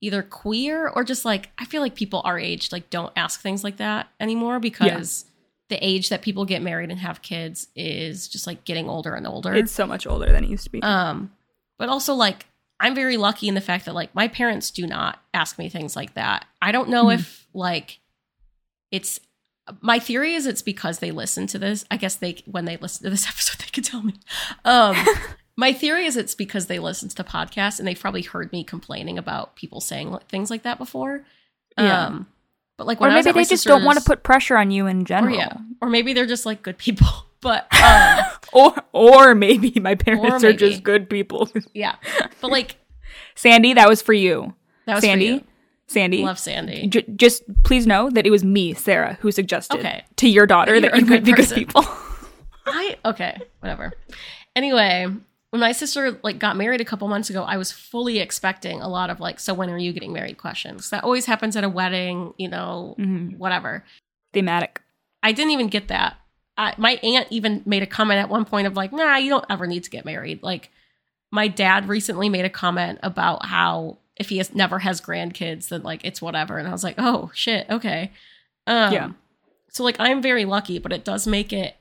either 0.00 0.22
queer 0.22 0.88
or 0.88 1.04
just 1.04 1.24
like 1.24 1.50
I 1.58 1.64
feel 1.66 1.80
like 1.82 1.94
people 1.94 2.22
our 2.24 2.38
age 2.38 2.72
like 2.72 2.90
don't 2.90 3.12
ask 3.16 3.40
things 3.40 3.62
like 3.64 3.76
that 3.76 4.08
anymore 4.18 4.60
because 4.60 5.24
the 5.70 5.76
age 5.86 6.08
that 6.10 6.20
people 6.22 6.44
get 6.44 6.60
married 6.62 6.90
and 6.90 7.00
have 7.00 7.22
kids 7.22 7.68
is 7.74 8.28
just 8.28 8.46
like 8.46 8.64
getting 8.64 8.88
older 8.88 9.14
and 9.14 9.26
older. 9.26 9.54
it's 9.54 9.72
so 9.72 9.86
much 9.86 10.06
older 10.06 10.30
than 10.30 10.44
it 10.44 10.50
used 10.50 10.64
to 10.64 10.70
be 10.70 10.82
Um, 10.82 11.32
but 11.78 11.88
also 11.88 12.14
like 12.14 12.46
I'm 12.80 12.94
very 12.94 13.16
lucky 13.16 13.46
in 13.48 13.54
the 13.54 13.60
fact 13.60 13.84
that 13.86 13.94
like 13.94 14.14
my 14.14 14.28
parents 14.28 14.70
do 14.70 14.86
not 14.86 15.22
ask 15.32 15.58
me 15.58 15.68
things 15.68 15.96
like 15.96 16.14
that. 16.14 16.44
I 16.60 16.70
don't 16.72 16.88
know 16.88 17.06
Mhm. 17.06 17.14
if 17.14 17.46
like 17.54 17.98
it's 18.90 19.20
my 19.80 19.98
theory 19.98 20.34
is 20.34 20.46
it's 20.46 20.62
because 20.62 20.98
they 20.98 21.10
listen 21.10 21.46
to 21.48 21.58
this. 21.58 21.84
I 21.90 21.96
guess 21.96 22.16
they 22.16 22.42
when 22.46 22.64
they 22.64 22.76
listen 22.76 23.04
to 23.04 23.10
this 23.10 23.26
episode 23.28 23.58
they 23.60 23.70
could 23.72 23.84
tell 23.84 24.02
me. 24.02 24.14
Um 24.64 24.96
My 25.56 25.72
theory 25.72 26.04
is 26.06 26.16
it's 26.16 26.34
because 26.34 26.66
they 26.66 26.80
listened 26.80 27.12
to 27.12 27.22
podcasts 27.22 27.78
and 27.78 27.86
they've 27.86 27.98
probably 27.98 28.22
heard 28.22 28.50
me 28.50 28.64
complaining 28.64 29.18
about 29.18 29.54
people 29.54 29.80
saying 29.80 30.18
things 30.28 30.50
like 30.50 30.64
that 30.64 30.78
before. 30.78 31.24
Yeah. 31.78 32.06
Um, 32.06 32.26
but 32.76 32.88
like 32.88 32.98
Or 33.00 33.02
when 33.02 33.12
I 33.12 33.16
was 33.18 33.26
maybe 33.26 33.38
they 33.38 33.44
just 33.44 33.64
don't 33.64 33.84
want 33.84 34.00
to 34.00 34.04
put 34.04 34.24
pressure 34.24 34.56
on 34.56 34.72
you 34.72 34.88
in 34.88 35.02
or 35.02 35.04
general. 35.04 35.36
yeah, 35.36 35.56
or 35.80 35.88
maybe 35.90 36.12
they're 36.12 36.26
just 36.26 36.44
like 36.46 36.62
good 36.62 36.78
people. 36.78 37.06
But 37.40 37.68
um, 37.74 38.24
Or 38.54 38.74
or 38.94 39.34
maybe 39.34 39.78
my 39.78 39.94
parents 39.96 40.42
are 40.44 40.54
just 40.54 40.82
good 40.82 41.10
people. 41.10 41.48
yeah, 41.74 41.96
but 42.40 42.50
like 42.50 42.76
Sandy, 43.34 43.74
that 43.74 43.86
was 43.86 44.00
for 44.00 44.14
you. 44.14 44.54
that 44.86 44.94
was 44.94 45.02
for 45.04 45.08
Sandy, 45.08 45.24
you. 45.26 45.44
Sandy. 45.86 46.22
Love 46.24 46.38
Sandy. 46.38 46.86
J- 46.88 47.04
just 47.16 47.42
please 47.64 47.86
know 47.86 48.10
that 48.10 48.26
it 48.26 48.30
was 48.30 48.44
me, 48.44 48.72
Sarah, 48.74 49.18
who 49.20 49.30
suggested 49.30 49.78
Okay. 49.80 50.04
to 50.16 50.28
your 50.28 50.46
daughter 50.46 50.80
That 50.80 50.92
that, 50.92 51.00
you 51.00 51.06
could 51.06 51.24
be 51.24 51.32
good 51.32 51.50
people. 51.50 51.84
I 52.66 52.96
okay, 53.04 53.38
whatever. 53.60 53.92
Anyway, 54.56 55.06
when 55.50 55.60
my 55.60 55.72
sister 55.72 56.18
like 56.22 56.38
got 56.38 56.56
married 56.56 56.80
a 56.80 56.84
couple 56.84 57.06
months 57.08 57.28
ago, 57.30 57.42
I 57.42 57.56
was 57.58 57.70
fully 57.70 58.18
expecting 58.18 58.80
a 58.80 58.88
lot 58.88 59.10
of 59.10 59.20
like, 59.20 59.38
so 59.38 59.52
when 59.54 59.68
are 59.70 59.78
you 59.78 59.92
getting 59.92 60.12
married 60.12 60.38
questions. 60.38 60.90
That 60.90 61.04
always 61.04 61.26
happens 61.26 61.56
at 61.56 61.64
a 61.64 61.68
wedding, 61.68 62.32
you 62.38 62.48
know, 62.48 62.96
Mhm. 62.98 63.36
whatever. 63.36 63.84
Thematic. 64.32 64.80
I 65.22 65.32
didn't 65.32 65.52
even 65.52 65.68
get 65.68 65.88
that. 65.88 66.16
I, 66.56 66.74
my 66.78 66.92
aunt 67.02 67.28
even 67.30 67.62
made 67.66 67.82
a 67.82 67.86
comment 67.86 68.20
at 68.20 68.28
one 68.28 68.44
point 68.44 68.66
of 68.66 68.74
like, 68.76 68.92
nah, 68.92 69.16
you 69.16 69.28
don't 69.30 69.44
ever 69.50 69.66
need 69.66 69.84
to 69.84 69.90
get 69.90 70.04
married. 70.04 70.42
Like, 70.42 70.70
my 71.30 71.48
dad 71.48 71.88
recently 71.88 72.28
made 72.28 72.44
a 72.44 72.50
comment 72.50 73.00
about 73.02 73.44
how 73.46 73.98
if 74.16 74.28
he 74.28 74.38
has 74.38 74.54
never 74.54 74.78
has 74.80 75.00
grandkids, 75.00 75.68
then 75.68 75.82
like 75.82 76.04
it's 76.04 76.22
whatever. 76.22 76.58
And 76.58 76.68
I 76.68 76.72
was 76.72 76.84
like, 76.84 76.96
oh 76.98 77.30
shit, 77.34 77.68
okay. 77.70 78.12
Um, 78.66 78.92
Yeah. 78.92 79.10
So 79.70 79.82
like, 79.82 79.96
I'm 79.98 80.22
very 80.22 80.44
lucky, 80.44 80.78
but 80.78 80.92
it 80.92 81.04
does 81.04 81.26
make 81.26 81.52
it 81.52 81.76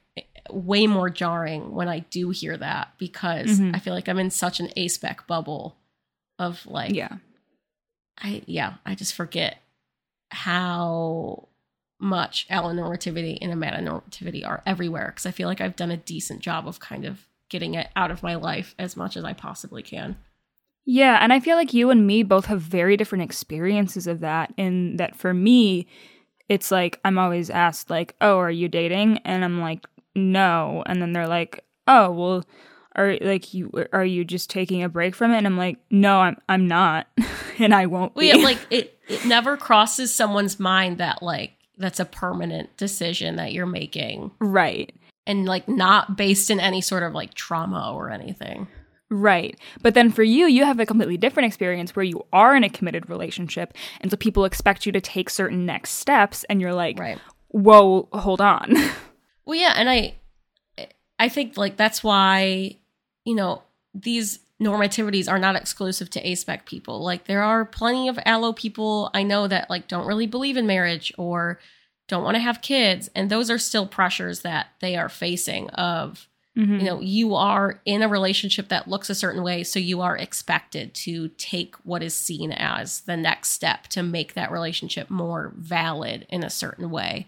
way 0.49 0.87
more 0.87 1.09
jarring 1.09 1.73
when 1.73 1.87
I 1.87 1.99
do 1.99 2.31
hear 2.31 2.57
that 2.57 2.93
because 2.97 3.59
Mhm. 3.59 3.75
I 3.75 3.79
feel 3.79 3.93
like 3.93 4.09
I'm 4.09 4.19
in 4.19 4.29
such 4.31 4.59
an 4.59 4.69
aspec 4.75 5.25
bubble 5.27 5.77
of 6.39 6.65
like, 6.65 6.93
yeah. 6.93 7.17
I 8.21 8.41
yeah, 8.45 8.75
I 8.85 8.95
just 8.95 9.13
forget 9.13 9.59
how 10.31 11.47
much 11.99 12.47
allonormativity 12.49 13.37
and 13.41 13.53
amatonormativity 13.53 14.45
are 14.45 14.61
everywhere 14.65 15.07
because 15.07 15.25
I 15.25 15.31
feel 15.31 15.47
like 15.47 15.61
I've 15.61 15.75
done 15.75 15.91
a 15.91 15.97
decent 15.97 16.41
job 16.41 16.67
of 16.67 16.79
kind 16.79 17.05
of 17.05 17.27
getting 17.49 17.75
it 17.75 17.89
out 17.95 18.11
of 18.11 18.23
my 18.23 18.35
life 18.35 18.75
as 18.77 18.97
much 18.97 19.15
as 19.15 19.23
I 19.23 19.33
possibly 19.33 19.83
can. 19.83 20.17
Yeah, 20.85 21.17
and 21.21 21.31
I 21.31 21.39
feel 21.39 21.55
like 21.55 21.73
you 21.73 21.89
and 21.89 22.05
me 22.05 22.23
both 22.23 22.45
have 22.47 22.61
very 22.61 22.97
different 22.97 23.23
experiences 23.23 24.05
of 24.07 24.19
that. 24.19 24.53
In 24.57 24.97
that, 24.97 25.15
for 25.15 25.33
me, 25.33 25.87
it's 26.49 26.71
like 26.71 26.99
I'm 27.05 27.17
always 27.17 27.49
asked, 27.49 27.89
like, 27.89 28.15
"Oh, 28.19 28.37
are 28.37 28.51
you 28.51 28.67
dating?" 28.67 29.19
And 29.19 29.45
I'm 29.45 29.61
like, 29.61 29.85
"No," 30.15 30.83
and 30.85 31.01
then 31.01 31.13
they're 31.13 31.27
like, 31.27 31.63
"Oh, 31.87 32.11
well, 32.11 32.43
are 32.95 33.17
like 33.21 33.53
you 33.53 33.71
are 33.93 34.03
you 34.05 34.25
just 34.25 34.49
taking 34.49 34.83
a 34.83 34.89
break 34.89 35.15
from 35.15 35.31
it?" 35.31 35.37
And 35.37 35.47
I'm 35.47 35.57
like, 35.57 35.77
"No, 35.89 36.19
I'm 36.19 36.37
I'm 36.49 36.67
not, 36.67 37.07
and 37.59 37.73
I 37.73 37.85
won't 37.85 38.13
Well, 38.15 38.21
be." 38.21 38.37
yeah, 38.37 38.43
like 38.43 38.59
it 38.69 38.99
it 39.07 39.25
never 39.25 39.55
crosses 39.55 40.13
someone's 40.13 40.59
mind 40.59 40.97
that 40.97 41.23
like 41.23 41.53
that's 41.77 41.99
a 42.01 42.05
permanent 42.05 42.75
decision 42.77 43.37
that 43.37 43.53
you're 43.53 43.65
making 43.65 44.31
right, 44.39 44.93
and 45.25 45.45
like 45.45 45.67
not 45.69 46.17
based 46.17 46.51
in 46.51 46.59
any 46.59 46.81
sort 46.81 47.03
of 47.03 47.13
like 47.13 47.33
trauma 47.35 47.93
or 47.95 48.09
anything. 48.11 48.67
Right. 49.13 49.59
But 49.81 49.93
then 49.93 50.11
for 50.11 50.23
you, 50.23 50.47
you 50.47 50.65
have 50.65 50.79
a 50.79 50.85
completely 50.85 51.17
different 51.17 51.47
experience 51.47 51.95
where 51.95 52.03
you 52.03 52.25
are 52.33 52.55
in 52.55 52.63
a 52.63 52.69
committed 52.69 53.09
relationship, 53.09 53.73
and 54.01 54.09
so 54.11 54.17
people 54.17 54.45
expect 54.45 54.85
you 54.85 54.91
to 54.91 55.01
take 55.01 55.29
certain 55.29 55.65
next 55.65 55.91
steps, 55.91 56.43
and 56.45 56.59
you're 56.59 56.73
like, 56.73 56.99
Right. 56.99 57.19
"Whoa, 57.49 58.07
hold 58.13 58.41
on." 58.41 58.75
Well, 59.45 59.59
yeah, 59.59 59.73
and 59.75 59.89
I, 59.89 60.15
I 61.19 61.27
think 61.27 61.57
like 61.57 61.75
that's 61.75 62.01
why, 62.01 62.77
you 63.25 63.35
know, 63.35 63.63
these 63.93 64.39
normativities 64.61 65.29
are 65.29 65.39
not 65.39 65.57
exclusive 65.57 66.09
to 66.11 66.23
ASPEC 66.23 66.65
people. 66.65 67.03
Like 67.03 67.25
there 67.25 67.43
are 67.43 67.65
plenty 67.65 68.07
of 68.07 68.17
allo 68.25 68.53
people 68.53 69.11
I 69.13 69.23
know 69.23 69.47
that 69.47 69.69
like 69.69 69.89
don't 69.89 70.07
really 70.07 70.27
believe 70.27 70.55
in 70.55 70.65
marriage 70.65 71.11
or 71.17 71.59
don't 72.07 72.23
want 72.23 72.35
to 72.35 72.41
have 72.41 72.61
kids, 72.61 73.09
and 73.15 73.29
those 73.29 73.49
are 73.49 73.57
still 73.57 73.85
pressures 73.85 74.41
that 74.41 74.67
they 74.79 74.95
are 74.95 75.09
facing. 75.09 75.69
Of 75.71 76.27
Mhm. 76.57 76.79
you 76.79 76.85
know, 76.85 76.99
you 77.01 77.33
are 77.35 77.81
in 77.85 78.03
a 78.03 78.07
relationship 78.07 78.67
that 78.69 78.87
looks 78.87 79.09
a 79.09 79.15
certain 79.15 79.41
way, 79.41 79.63
so 79.63 79.79
you 79.79 80.01
are 80.01 80.15
expected 80.15 80.93
to 80.93 81.29
take 81.29 81.75
what 81.83 82.03
is 82.03 82.13
seen 82.13 82.51
as 82.51 83.01
the 83.01 83.17
next 83.17 83.49
step 83.49 83.87
to 83.87 84.03
make 84.03 84.33
that 84.35 84.51
relationship 84.51 85.09
more 85.09 85.53
valid 85.57 86.27
in 86.29 86.43
a 86.43 86.49
certain 86.49 86.91
way. 86.91 87.27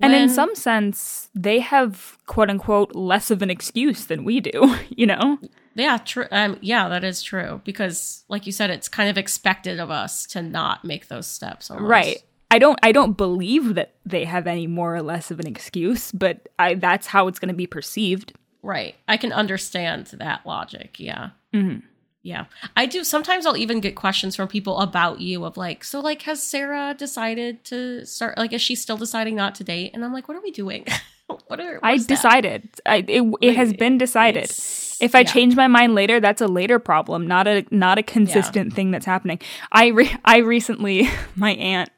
And 0.00 0.12
in 0.12 0.28
some 0.28 0.54
sense, 0.56 1.30
they 1.34 1.60
have 1.60 2.18
quote 2.26 2.50
unquote 2.50 2.94
less 2.96 3.30
of 3.30 3.42
an 3.42 3.50
excuse 3.50 4.06
than 4.06 4.24
we 4.24 4.40
do, 4.40 4.76
you 4.88 5.06
know? 5.06 5.38
Yeah, 5.76 5.98
true. 5.98 6.26
Um, 6.30 6.58
yeah, 6.60 6.88
that 6.88 7.04
is 7.04 7.22
true 7.22 7.60
because, 7.64 8.24
like 8.28 8.46
you 8.46 8.52
said, 8.52 8.70
it's 8.70 8.88
kind 8.88 9.08
of 9.08 9.16
expected 9.16 9.80
of 9.80 9.90
us 9.90 10.26
to 10.26 10.42
not 10.42 10.84
make 10.84 11.08
those 11.08 11.26
steps. 11.26 11.70
Almost. 11.70 11.88
Right. 11.88 12.22
I 12.50 12.58
don't 12.58 12.78
I 12.82 12.92
don't 12.92 13.16
believe 13.16 13.74
that 13.74 13.94
they 14.04 14.24
have 14.24 14.46
any 14.46 14.66
more 14.66 14.94
or 14.94 15.02
less 15.02 15.30
of 15.30 15.40
an 15.40 15.46
excuse, 15.46 16.12
but 16.12 16.48
I 16.58 16.74
that's 16.74 17.08
how 17.08 17.26
it's 17.26 17.38
going 17.38 17.48
to 17.48 17.54
be 17.54 17.66
perceived. 17.66 18.32
Right. 18.64 18.94
I 19.06 19.18
can 19.18 19.30
understand 19.30 20.06
that 20.06 20.46
logic. 20.46 20.98
Yeah. 20.98 21.30
Mhm. 21.52 21.82
Yeah. 22.22 22.46
I 22.74 22.86
do. 22.86 23.04
Sometimes 23.04 23.44
I'll 23.44 23.58
even 23.58 23.80
get 23.80 23.94
questions 23.94 24.34
from 24.34 24.48
people 24.48 24.80
about 24.80 25.20
you 25.20 25.44
of 25.44 25.58
like, 25.58 25.84
so 25.84 26.00
like, 26.00 26.22
has 26.22 26.42
Sarah 26.42 26.94
decided 26.96 27.62
to 27.66 28.06
start? 28.06 28.38
Like, 28.38 28.54
is 28.54 28.62
she 28.62 28.74
still 28.74 28.96
deciding 28.96 29.36
not 29.36 29.54
to 29.56 29.64
date? 29.64 29.90
And 29.92 30.02
I'm 30.02 30.14
like, 30.14 30.26
what 30.26 30.36
are 30.38 30.40
we 30.40 30.50
doing? 30.50 30.86
what 31.46 31.60
are 31.60 31.78
I 31.82 31.98
decided. 31.98 32.66
I, 32.86 33.04
it 33.06 33.34
it 33.42 33.56
has 33.56 33.74
been 33.74 33.98
decided. 33.98 34.50
If 34.98 35.14
I 35.14 35.20
yeah. 35.20 35.24
change 35.24 35.56
my 35.56 35.66
mind 35.66 35.94
later, 35.94 36.18
that's 36.18 36.40
a 36.40 36.48
later 36.48 36.78
problem, 36.78 37.26
not 37.26 37.46
a 37.46 37.66
not 37.70 37.98
a 37.98 38.02
consistent 38.02 38.72
thing 38.72 38.90
that's 38.90 39.06
happening. 39.06 39.40
I 39.72 39.88
re- 39.88 40.16
I 40.24 40.38
recently 40.38 41.10
my 41.36 41.52
aunt 41.52 41.90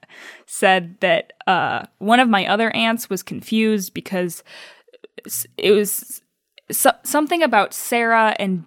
said 0.46 0.96
that 1.00 1.32
uh, 1.46 1.84
one 1.98 2.18
of 2.18 2.28
my 2.28 2.46
other 2.46 2.70
aunts 2.70 3.08
was 3.08 3.22
confused 3.22 3.94
because 3.94 4.42
it 5.56 5.70
was 5.70 6.22
so- 6.70 6.96
something 7.02 7.42
about 7.42 7.74
Sarah 7.74 8.34
and 8.38 8.66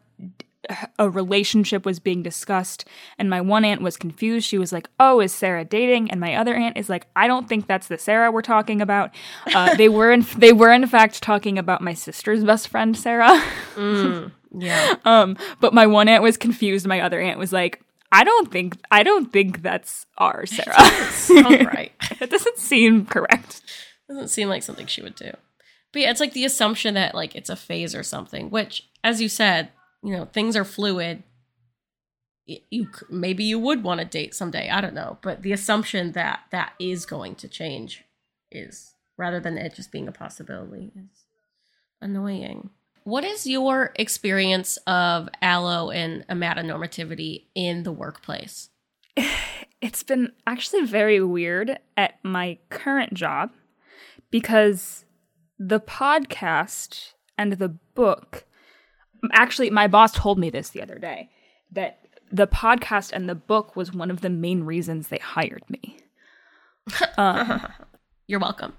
a 0.98 1.10
relationship 1.10 1.86
was 1.86 2.00
being 2.00 2.22
discussed 2.22 2.86
and 3.18 3.30
my 3.30 3.42
one 3.42 3.66
aunt 3.66 3.82
was 3.82 3.98
confused. 3.98 4.48
She 4.48 4.58
was 4.58 4.72
like 4.72 4.90
oh 5.00 5.20
is 5.20 5.34
sarah 5.34 5.66
dating? 5.66 6.12
And 6.12 6.20
my 6.20 6.36
other 6.36 6.56
aunt 6.56 6.78
is 6.78 6.90
like 6.90 7.08
i 7.16 7.28
don't 7.28 7.48
think 7.50 7.68
that's 7.68 7.88
the 7.88 7.98
sarah 7.98 8.32
we're 8.32 8.42
talking 8.42 8.82
about. 8.82 9.12
Uh, 9.54 9.76
they 9.78 9.90
were 9.90 10.12
in 10.12 10.26
they 10.38 10.54
were 10.54 10.72
in 10.72 10.86
fact 10.88 11.22
talking 11.24 11.58
about 11.58 11.82
my 11.82 11.94
sister's 11.94 12.44
best 12.44 12.68
friend 12.68 12.96
sarah. 12.96 13.42
Mm, 13.76 14.32
yeah. 14.58 14.96
um 15.06 15.38
but 15.60 15.74
my 15.74 15.88
one 15.88 16.08
aunt 16.08 16.24
was 16.24 16.38
confused. 16.38 16.86
My 16.86 17.02
other 17.02 17.20
aunt 17.20 17.40
was 17.40 17.52
like 17.52 17.82
i 18.12 18.24
don't 18.24 18.52
think 18.52 18.78
i 18.92 19.02
don't 19.02 19.32
think 19.32 19.62
that's 19.62 20.06
our 20.18 20.46
sarah. 20.46 20.92
Sound 21.12 21.66
right. 21.68 21.94
it 22.20 22.30
doesn't 22.30 22.58
seem 22.58 23.06
correct. 23.06 23.62
Doesn't 24.08 24.30
seem 24.30 24.50
like 24.50 24.64
something 24.64 24.88
she 24.88 25.02
would 25.02 25.16
do. 25.16 25.32
But 25.92 26.04
yeah, 26.04 26.12
it's 26.12 26.20
like 26.20 26.34
the 26.34 26.46
assumption 26.46 26.94
that 26.94 27.16
like 27.16 27.36
it's 27.36 27.50
a 27.50 27.56
phase 27.56 27.96
or 27.96 28.04
something, 28.04 28.50
which, 28.50 28.90
as 29.04 29.22
you 29.22 29.30
said, 29.30 29.70
you 30.04 30.16
know, 30.16 30.26
things 30.26 30.56
are 30.56 30.66
fluid. 30.66 31.24
You 32.46 32.90
maybe 33.10 33.44
you 33.44 33.60
would 33.60 33.84
want 33.84 34.00
to 34.00 34.06
date 34.06 34.34
someday. 34.34 34.70
I 34.70 34.82
don't 34.82 34.96
know, 34.96 35.18
but 35.22 35.44
the 35.44 35.52
assumption 35.52 36.14
that 36.14 36.42
that 36.52 36.74
is 36.80 37.06
going 37.06 37.36
to 37.36 37.48
change 37.48 38.04
is 38.52 38.94
rather 39.18 39.40
than 39.40 39.58
it 39.58 39.76
just 39.76 39.92
being 39.92 40.08
a 40.08 40.12
possibility 40.12 40.92
is 40.96 41.26
annoying. 42.02 42.72
What 43.04 43.24
is 43.24 43.48
your 43.48 43.92
experience 43.96 44.78
of 44.88 45.30
allo 45.42 45.90
and 45.90 46.26
amatonormativity 46.28 47.46
in 47.56 47.84
the 47.84 47.92
workplace? 47.92 48.70
it's 49.82 50.04
been 50.04 50.32
actually 50.48 50.86
very 50.86 51.22
weird 51.22 51.80
at 51.98 52.24
my 52.24 52.58
current 52.70 53.14
job 53.14 53.52
because 54.32 55.06
the 55.60 55.80
podcast 55.80 57.12
and 57.38 57.54
the 57.54 57.70
book 57.94 58.46
actually 59.34 59.70
my 59.70 59.88
boss 59.88 60.14
told 60.14 60.40
me 60.40 60.50
this 60.50 60.70
the 60.70 60.82
other 60.82 60.98
day 60.98 61.30
that 61.72 62.00
the 62.32 62.48
podcast 62.48 63.12
and 63.12 63.28
the 63.28 63.36
book 63.36 63.76
was 63.76 63.94
one 63.94 64.10
of 64.10 64.22
the 64.22 64.30
main 64.30 64.64
reasons 64.64 65.10
they 65.10 65.18
hired 65.18 65.64
me 65.70 65.98
um, 67.18 67.68
You're 68.28 68.40
welcome. 68.40 68.74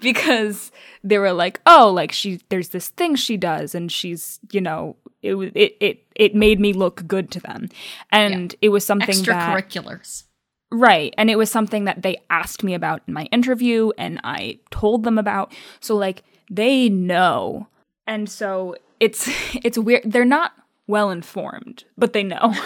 because 0.00 0.72
they 1.04 1.18
were 1.18 1.32
like 1.32 1.60
oh 1.66 1.90
like 1.94 2.12
she 2.12 2.40
there's 2.48 2.70
this 2.70 2.88
thing 2.88 3.14
she 3.14 3.36
does 3.36 3.74
and 3.74 3.92
she's 3.92 4.40
you 4.50 4.60
know 4.60 4.96
it 5.22 5.34
it 5.54 5.76
it, 5.80 6.06
it 6.16 6.34
made 6.34 6.58
me 6.60 6.72
look 6.72 7.06
good 7.06 7.30
to 7.30 7.40
them 7.40 7.68
and 8.10 8.54
it 8.60 8.70
was 8.70 8.84
something 8.84 9.22
that 9.22 9.64
Extracurriculars. 9.64 10.24
Right. 10.70 11.14
And 11.16 11.30
it 11.30 11.36
was 11.38 11.50
something 11.50 11.84
that 11.84 12.02
they 12.02 12.18
asked 12.28 12.62
me 12.62 12.74
about 12.74 13.02
in 13.08 13.14
my 13.14 13.24
interview 13.32 13.90
and 13.96 14.20
I 14.22 14.58
told 14.70 15.02
them 15.04 15.18
about. 15.18 15.52
So 15.80 15.96
like 15.96 16.22
they 16.50 16.88
know. 16.88 17.68
And 18.06 18.28
so 18.28 18.76
it's 19.00 19.28
it's 19.64 19.78
weird. 19.78 20.02
They're 20.04 20.24
not 20.24 20.52
well 20.86 21.10
informed, 21.10 21.84
but 21.96 22.12
they 22.12 22.22
know. 22.22 22.54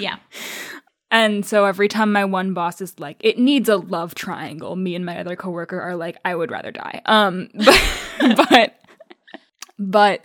Yeah. 0.00 0.18
and 1.10 1.44
so 1.44 1.64
every 1.64 1.88
time 1.88 2.12
my 2.12 2.24
one 2.24 2.54
boss 2.54 2.80
is 2.80 3.00
like, 3.00 3.16
it 3.18 3.36
needs 3.36 3.68
a 3.68 3.78
love 3.78 4.14
triangle, 4.14 4.76
me 4.76 4.94
and 4.94 5.04
my 5.04 5.18
other 5.18 5.34
coworker 5.34 5.80
are 5.80 5.96
like, 5.96 6.18
I 6.24 6.36
would 6.36 6.52
rather 6.52 6.70
die. 6.70 7.02
Um 7.04 7.48
but 7.54 8.36
but 8.48 8.74
but 9.76 10.24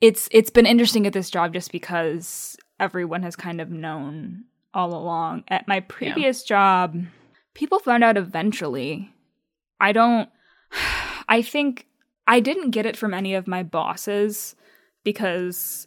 it's 0.00 0.28
it's 0.32 0.50
been 0.50 0.66
interesting 0.66 1.06
at 1.06 1.12
this 1.12 1.30
job 1.30 1.52
just 1.52 1.70
because 1.70 2.56
everyone 2.80 3.22
has 3.22 3.36
kind 3.36 3.60
of 3.60 3.70
known 3.70 4.42
all 4.74 4.94
along. 4.94 5.44
At 5.48 5.68
my 5.68 5.80
previous 5.80 6.42
job, 6.42 6.96
people 7.54 7.78
found 7.78 8.04
out 8.04 8.16
eventually. 8.16 9.12
I 9.80 9.92
don't 9.92 10.28
I 11.28 11.42
think 11.42 11.86
I 12.26 12.40
didn't 12.40 12.70
get 12.70 12.86
it 12.86 12.96
from 12.96 13.14
any 13.14 13.34
of 13.34 13.46
my 13.46 13.62
bosses 13.62 14.54
because 15.04 15.86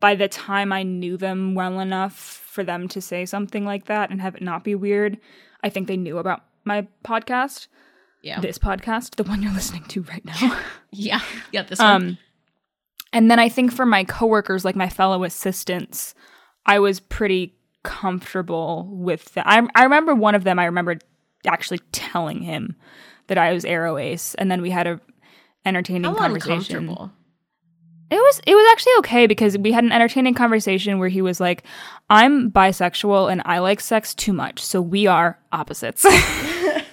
by 0.00 0.14
the 0.14 0.28
time 0.28 0.72
I 0.72 0.82
knew 0.82 1.16
them 1.16 1.54
well 1.54 1.80
enough 1.80 2.14
for 2.14 2.64
them 2.64 2.88
to 2.88 3.00
say 3.00 3.26
something 3.26 3.64
like 3.64 3.86
that 3.86 4.10
and 4.10 4.20
have 4.20 4.34
it 4.34 4.42
not 4.42 4.64
be 4.64 4.74
weird, 4.74 5.18
I 5.62 5.68
think 5.68 5.88
they 5.88 5.96
knew 5.96 6.18
about 6.18 6.42
my 6.64 6.86
podcast. 7.04 7.68
Yeah. 8.22 8.40
This 8.40 8.58
podcast, 8.58 9.16
the 9.16 9.24
one 9.24 9.42
you're 9.42 9.52
listening 9.52 9.84
to 9.84 10.02
right 10.02 10.24
now. 10.24 10.58
yeah. 10.90 11.20
Yeah. 11.52 11.62
This 11.62 11.78
one. 11.78 11.88
Um, 11.88 12.18
and 13.12 13.30
then 13.30 13.38
I 13.38 13.48
think 13.48 13.72
for 13.72 13.86
my 13.86 14.04
coworkers, 14.04 14.64
like 14.64 14.76
my 14.76 14.88
fellow 14.88 15.22
assistants, 15.24 16.14
I 16.66 16.78
was 16.78 16.98
pretty 16.98 17.55
comfortable 17.86 18.88
with 18.90 19.32
that. 19.34 19.46
I, 19.46 19.66
I 19.76 19.84
remember 19.84 20.12
one 20.12 20.34
of 20.34 20.42
them, 20.42 20.58
I 20.58 20.64
remember 20.64 20.98
actually 21.46 21.78
telling 21.92 22.42
him 22.42 22.74
that 23.28 23.38
I 23.38 23.52
was 23.52 23.64
Aro 23.64 24.02
Ace, 24.02 24.34
and 24.34 24.50
then 24.50 24.60
we 24.60 24.70
had 24.70 24.88
a 24.88 25.00
entertaining 25.64 26.10
How 26.10 26.18
conversation. 26.18 26.88
It 28.08 28.16
was 28.16 28.40
it 28.44 28.54
was 28.54 28.68
actually 28.72 28.92
okay 28.98 29.26
because 29.28 29.56
we 29.56 29.70
had 29.72 29.84
an 29.84 29.92
entertaining 29.92 30.34
conversation 30.34 30.98
where 30.98 31.08
he 31.08 31.22
was 31.22 31.38
like, 31.40 31.62
"I'm 32.10 32.50
bisexual 32.50 33.30
and 33.30 33.40
I 33.44 33.60
like 33.60 33.80
sex 33.80 34.14
too 34.14 34.32
much, 34.32 34.60
so 34.60 34.82
we 34.82 35.06
are 35.06 35.38
opposites." 35.52 36.04
and 36.04 36.84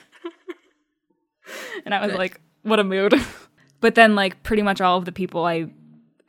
I 1.93 2.01
was 2.01 2.12
Good. 2.12 2.19
like, 2.19 2.39
"What 2.62 2.79
a 2.79 2.83
mood." 2.83 3.15
but 3.79 3.95
then 3.95 4.13
like 4.13 4.43
pretty 4.43 4.62
much 4.62 4.79
all 4.79 5.00
of 5.00 5.05
the 5.05 5.12
people 5.12 5.43
I 5.43 5.67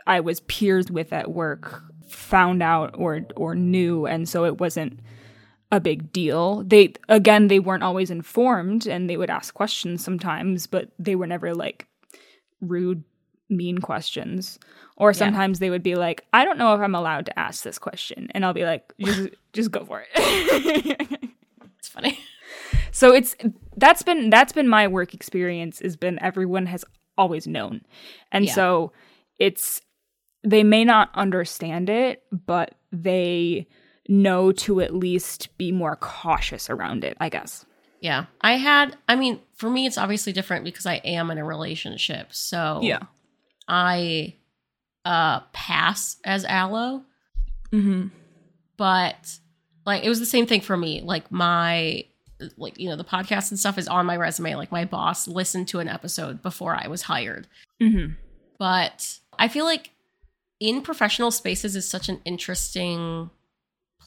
I 0.06 0.20
was 0.20 0.40
peers 0.40 0.90
with 0.90 1.12
at 1.12 1.30
work 1.30 1.82
found 2.14 2.62
out 2.62 2.94
or 2.96 3.20
or 3.36 3.54
knew 3.54 4.06
and 4.06 4.28
so 4.28 4.44
it 4.44 4.58
wasn't 4.60 5.00
a 5.72 5.80
big 5.80 6.12
deal. 6.12 6.62
They 6.64 6.92
again 7.08 7.48
they 7.48 7.58
weren't 7.58 7.82
always 7.82 8.10
informed 8.10 8.86
and 8.86 9.08
they 9.10 9.16
would 9.16 9.30
ask 9.30 9.54
questions 9.54 10.04
sometimes, 10.04 10.66
but 10.66 10.90
they 10.98 11.16
were 11.16 11.26
never 11.26 11.54
like 11.54 11.86
rude 12.60 13.02
mean 13.50 13.78
questions. 13.78 14.58
Or 14.96 15.12
sometimes 15.12 15.58
they 15.58 15.70
would 15.70 15.82
be 15.82 15.96
like, 15.96 16.24
"I 16.32 16.44
don't 16.44 16.56
know 16.58 16.72
if 16.74 16.80
I'm 16.80 16.94
allowed 16.94 17.26
to 17.26 17.36
ask 17.38 17.64
this 17.64 17.78
question." 17.80 18.28
And 18.30 18.44
I'll 18.44 18.54
be 18.54 18.64
like, 18.64 18.92
"Just 19.00 19.30
just 19.52 19.70
go 19.72 19.84
for 19.84 20.04
it." 20.14 21.10
It's 21.78 21.88
funny. 21.88 22.18
so 22.92 23.12
it's 23.12 23.34
that's 23.76 24.02
been 24.02 24.30
that's 24.30 24.52
been 24.52 24.68
my 24.68 24.86
work 24.88 25.12
experience 25.12 25.80
has 25.80 25.96
been 25.96 26.18
everyone 26.22 26.66
has 26.66 26.84
always 27.18 27.46
known. 27.46 27.82
And 28.32 28.44
Yeah. 28.46 28.54
so 28.54 28.92
it's 29.38 29.82
they 30.44 30.62
may 30.62 30.84
not 30.84 31.10
understand 31.14 31.88
it, 31.88 32.22
but 32.30 32.74
they 32.92 33.66
know 34.08 34.52
to 34.52 34.80
at 34.80 34.94
least 34.94 35.56
be 35.56 35.72
more 35.72 35.96
cautious 35.96 36.68
around 36.68 37.04
it, 37.04 37.16
I 37.20 37.28
guess. 37.30 37.64
Yeah. 38.00 38.26
I 38.42 38.56
had, 38.58 38.96
I 39.08 39.16
mean, 39.16 39.40
for 39.54 39.70
me, 39.70 39.86
it's 39.86 39.96
obviously 39.96 40.34
different 40.34 40.64
because 40.64 40.84
I 40.84 40.96
am 40.96 41.30
in 41.30 41.38
a 41.38 41.44
relationship. 41.44 42.34
So 42.34 42.80
yeah. 42.82 43.00
I 43.66 44.36
uh 45.06 45.40
pass 45.52 46.16
as 46.24 46.44
allo, 46.44 47.02
Mm-hmm. 47.72 48.08
but 48.76 49.38
like 49.86 50.04
it 50.04 50.08
was 50.08 50.20
the 50.20 50.26
same 50.26 50.46
thing 50.46 50.60
for 50.60 50.76
me. 50.76 51.00
Like 51.00 51.30
my 51.32 52.04
like 52.56 52.78
you 52.78 52.88
know 52.88 52.96
the 52.96 53.04
podcast 53.04 53.50
and 53.50 53.58
stuff 53.58 53.78
is 53.78 53.88
on 53.88 54.06
my 54.06 54.16
resume. 54.16 54.54
Like 54.54 54.70
my 54.70 54.84
boss 54.84 55.26
listened 55.26 55.68
to 55.68 55.80
an 55.80 55.88
episode 55.88 56.42
before 56.42 56.76
I 56.76 56.88
was 56.88 57.02
hired. 57.02 57.46
Mm-hmm. 57.82 58.12
But 58.58 59.18
I 59.38 59.48
feel 59.48 59.64
like 59.64 59.90
in 60.64 60.80
professional 60.80 61.30
spaces 61.30 61.76
is 61.76 61.86
such 61.88 62.08
an 62.08 62.20
interesting 62.24 63.28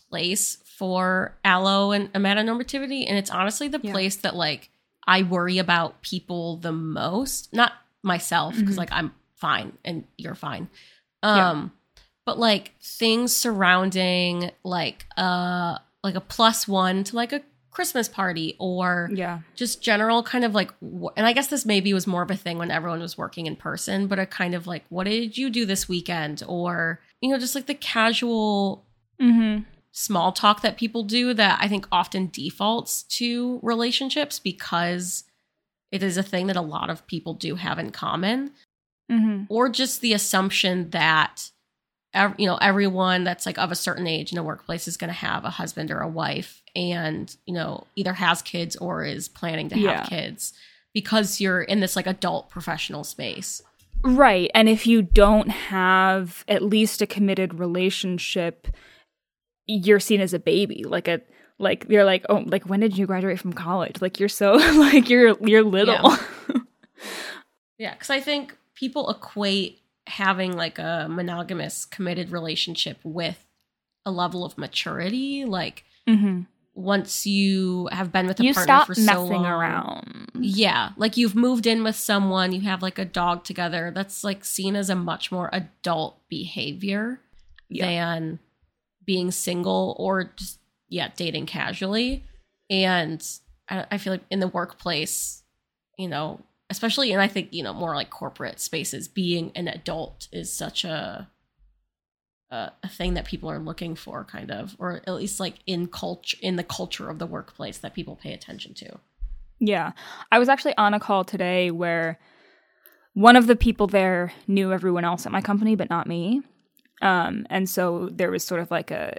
place 0.10 0.58
for 0.66 1.38
allo 1.44 1.92
and 1.92 2.12
amatonormativity. 2.14 3.06
And 3.08 3.18
it's 3.18 3.30
honestly 3.30 3.68
the 3.68 3.80
Yeah. 3.84 3.92
place 3.92 4.16
that 4.18 4.36
like 4.36 4.70
I 5.06 5.24
worry 5.24 5.58
about 5.60 6.02
people 6.02 6.58
the 6.58 6.72
most. 6.72 7.54
Not 7.54 7.74
myself, 8.04 8.56
because 8.58 8.76
Mhm. 8.76 8.80
like 8.80 8.92
I'm 8.92 9.14
fine 9.36 9.78
and 9.86 10.06
you're 10.18 10.36
fine. 10.36 10.70
Yeah. 11.24 11.52
Um 11.52 11.72
but 12.26 12.40
like 12.40 12.74
things 12.82 13.34
surrounding 13.36 14.52
like 14.64 15.06
uh 15.16 15.78
like 16.04 16.16
a 16.16 16.22
plus 16.22 16.68
one 16.68 17.04
to 17.06 17.16
like 17.16 17.34
a 17.34 17.42
Christmas 17.78 18.10
party 18.10 18.56
or 18.60 19.10
Yeah. 19.14 19.40
just 19.56 19.84
general 19.84 20.24
kind 20.24 20.44
of 20.44 20.56
like 20.56 20.72
and 21.16 21.28
i 21.28 21.32
guess 21.32 21.46
this 21.48 21.64
maybe 21.64 21.94
was 21.94 22.08
more 22.08 22.24
of 22.24 22.32
a 22.32 22.36
thing 22.36 22.58
when 22.58 22.72
everyone 22.72 23.00
was 23.00 23.18
working 23.20 23.46
in 23.46 23.56
person 23.56 24.08
but 24.08 24.18
a 24.18 24.26
kind 24.26 24.56
of 24.56 24.66
like 24.66 24.84
what 24.90 25.04
did 25.06 25.38
you 25.38 25.50
do 25.52 25.64
this 25.64 25.88
weekend 25.88 26.42
or 26.48 27.00
you 27.22 27.30
know 27.30 27.38
just 27.38 27.54
like 27.54 27.68
the 27.68 27.76
casual 27.76 28.84
Mm-hmm. 29.22 29.64
small 29.92 30.32
talk 30.32 30.62
that 30.62 30.76
people 30.78 31.04
do 31.04 31.34
that 31.36 31.60
i 31.62 31.68
think 31.68 31.88
often 31.92 32.30
defaults 32.34 33.04
to 33.04 33.60
relationships 33.62 34.40
because 34.40 35.24
it 35.92 36.02
is 36.04 36.18
a 36.18 36.24
thing 36.24 36.48
that 36.48 36.56
a 36.56 36.62
lot 36.62 36.90
of 36.90 37.06
people 37.08 37.34
do 37.36 37.56
have 37.56 37.78
in 37.80 37.92
common 37.92 38.52
Mm-hmm. 39.12 39.44
or 39.50 39.70
just 39.70 40.02
the 40.02 40.14
assumption 40.14 40.90
that 40.90 41.52
you 42.38 42.46
know 42.48 42.58
everyone 42.58 43.24
that's 43.24 43.46
like 43.46 43.58
of 43.60 43.72
a 43.72 43.76
certain 43.76 44.08
age 44.08 44.32
in 44.32 44.38
a 44.40 44.44
workplace 44.44 44.88
is 44.88 44.98
going 44.98 45.10
to 45.10 45.14
have 45.28 45.46
a 45.46 45.52
husband 45.52 45.92
or 45.92 46.00
a 46.00 46.08
wife 46.08 46.62
and 46.78 47.36
you 47.46 47.54
know 47.54 47.86
either 47.98 48.14
has 48.14 48.42
kids 48.42 48.76
or 48.78 49.04
is 49.04 49.28
planning 49.28 49.68
to 49.68 49.76
have 49.76 49.84
Yeah. 49.84 50.04
kids 50.06 50.54
because 50.94 51.42
you're 51.42 51.62
in 51.62 51.82
this 51.82 51.96
like 51.98 52.08
adult 52.08 52.50
professional 52.50 53.04
space 53.04 53.62
Right. 54.04 54.52
And 54.54 54.70
if 54.70 54.86
you 54.86 55.02
don't 55.02 55.50
have 55.50 56.46
at 56.48 56.62
least 56.62 57.02
a 57.02 57.08
committed 57.08 57.56
relationship, 57.56 58.68
you're 59.66 60.00
seen 60.00 60.22
as 60.22 60.34
a 60.34 60.40
baby. 60.40 60.84
Like 60.84 61.08
a 61.08 61.22
like 61.60 61.88
you're 61.90 62.06
like, 62.06 62.24
oh, 62.30 62.44
like 62.46 62.66
when 62.66 62.80
did 62.80 62.98
you 62.98 63.08
graduate 63.08 63.40
from 63.40 63.54
college? 63.54 64.02
Like 64.02 64.20
you're 64.20 64.30
so 64.30 64.54
like 64.76 65.10
you're 65.10 65.36
you're 65.42 65.64
little. 65.64 66.16
yeah 67.78 67.94
because 67.94 68.10
i 68.10 68.20
think 68.20 68.56
people 68.76 69.10
equate 69.10 69.82
having 70.08 70.56
like 70.56 70.80
a 70.80 71.08
monogamous 71.10 71.86
committed 71.86 72.30
relationship 72.32 72.98
with 73.04 73.46
a 74.06 74.12
level 74.12 74.46
of 74.46 74.58
maturity 74.58 75.44
like 75.46 75.84
mm-hmm. 76.08 76.42
Once 76.78 77.26
you 77.26 77.90
have 77.92 78.12
been 78.12 78.28
with 78.28 78.40
a 78.40 78.44
You 78.44 78.54
partner 78.54 78.86
for 78.86 78.94
so 78.94 79.26
long, 79.26 79.46
around. 79.46 80.30
Yeah, 80.40 80.92
like 80.96 81.18
you've 81.18 81.36
moved 81.36 81.66
in 81.66 81.84
with 81.84 81.96
someone, 81.96 82.52
you 82.52 82.62
have 82.62 82.84
like 82.84 83.00
a 83.00 83.06
dog 83.06 83.44
together. 83.44 83.92
That's 83.94 84.24
like 84.24 84.46
seen 84.46 84.76
as 84.76 84.90
a 84.90 84.96
much 84.96 85.32
more 85.32 85.50
adult 85.52 86.20
behavior 86.30 87.20
Yeah. 87.70 87.88
than 87.88 88.40
being 89.06 89.32
single 89.32 89.96
or 89.98 90.32
just 90.36 90.60
yeah, 90.88 91.10
dating 91.16 91.48
casually. 91.48 92.24
And 92.70 93.26
I, 93.68 93.86
I 93.92 93.98
feel 93.98 94.14
like 94.14 94.26
in 94.30 94.40
the 94.40 94.48
workplace, 94.48 95.44
you 95.98 96.08
know, 96.08 96.42
especially 96.70 97.12
and 97.12 97.22
I 97.22 97.28
think, 97.28 97.54
you 97.54 97.64
know, 97.64 97.74
more 97.74 97.96
like 97.96 98.12
corporate 98.12 98.60
spaces, 98.60 99.08
being 99.08 99.52
an 99.56 99.68
adult 99.68 100.28
is 100.32 100.54
such 100.54 100.84
a 100.84 101.28
a, 102.52 102.72
a 102.84 102.90
thing 102.90 103.14
that 103.16 103.26
people 103.26 103.50
are 103.52 103.60
looking 103.60 103.96
for 103.96 104.24
kind 104.24 104.52
of 104.52 104.76
or 104.80 105.02
at 105.06 105.14
least 105.14 105.40
like 105.40 105.56
in 105.66 105.88
culture 105.88 106.38
in 106.42 106.56
the 106.56 106.64
culture 106.64 107.10
of 107.10 107.20
the 107.20 107.26
workplace 107.26 107.78
that 107.80 107.94
people 107.94 108.16
pay 108.16 108.34
attention 108.34 108.74
to. 108.76 109.00
Yeah. 109.60 109.94
I 110.32 110.40
was 110.40 110.50
actually 110.50 110.78
on 110.78 110.94
a 110.94 111.00
call 111.00 111.24
today 111.24 111.72
where 111.72 112.20
one 113.14 113.36
of 113.36 113.48
the 113.48 113.56
people 113.56 113.88
there 113.88 114.32
knew 114.48 114.72
everyone 114.72 115.04
else 115.04 115.26
at 115.26 115.32
my 115.32 115.42
company, 115.42 115.76
but 115.76 115.90
not 115.90 116.08
me. 116.08 116.42
Um, 117.02 117.48
and 117.50 117.68
so 117.70 118.10
there 118.12 118.30
was 118.30 118.44
sort 118.44 118.62
of 118.62 118.70
like 118.70 118.92
a 118.92 119.18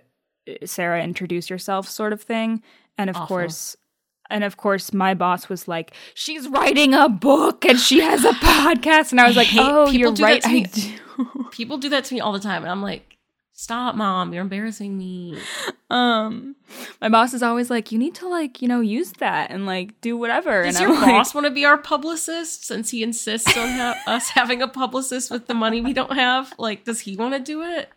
Sarah, 0.64 1.02
introduce 1.02 1.50
yourself 1.50 1.88
sort 1.88 2.12
of 2.12 2.22
thing. 2.22 2.62
And 2.96 3.10
of 3.10 3.16
Awful. 3.16 3.26
course, 3.26 3.76
and 4.30 4.44
of 4.44 4.56
course, 4.56 4.92
my 4.92 5.14
boss 5.14 5.48
was 5.48 5.68
like, 5.68 5.92
"She's 6.14 6.48
writing 6.48 6.94
a 6.94 7.08
book 7.08 7.64
and 7.64 7.78
she 7.78 8.00
has 8.00 8.24
a 8.24 8.30
podcast," 8.32 9.10
and 9.10 9.20
I 9.20 9.26
was 9.26 9.36
like, 9.36 9.48
"Oh, 9.54 9.90
you're 9.90 10.12
right, 10.12 10.44
I 10.44 10.60
do." 10.62 10.94
People 11.52 11.78
do 11.78 11.88
that 11.90 12.04
to 12.06 12.14
me 12.14 12.20
all 12.20 12.32
the 12.32 12.40
time, 12.40 12.62
and 12.62 12.70
I'm 12.70 12.82
like, 12.82 13.17
"Stop, 13.58 13.96
mom! 13.96 14.32
You're 14.32 14.42
embarrassing 14.42 14.96
me." 14.96 15.36
um, 15.90 16.54
my 17.00 17.08
boss 17.08 17.34
is 17.34 17.42
always 17.42 17.70
like, 17.70 17.90
"You 17.90 17.98
need 17.98 18.14
to 18.14 18.28
like, 18.28 18.62
you 18.62 18.68
know, 18.68 18.80
use 18.80 19.10
that 19.18 19.50
and 19.50 19.66
like 19.66 20.00
do 20.00 20.16
whatever." 20.16 20.62
Does 20.62 20.76
and 20.76 20.86
your 20.86 20.96
I'm 20.96 21.02
like, 21.02 21.10
boss 21.10 21.34
want 21.34 21.46
to 21.48 21.50
be 21.50 21.64
our 21.64 21.76
publicist 21.76 22.64
since 22.64 22.90
he 22.90 23.02
insists 23.02 23.56
on 23.56 23.68
ha- 23.70 24.00
us 24.06 24.28
having 24.28 24.62
a 24.62 24.68
publicist 24.68 25.28
with 25.28 25.48
the 25.48 25.54
money 25.54 25.80
we 25.80 25.92
don't 25.92 26.12
have? 26.12 26.54
Like, 26.56 26.84
does 26.84 27.00
he 27.00 27.16
want 27.16 27.34
to 27.34 27.40
do 27.40 27.62
it? 27.62 27.90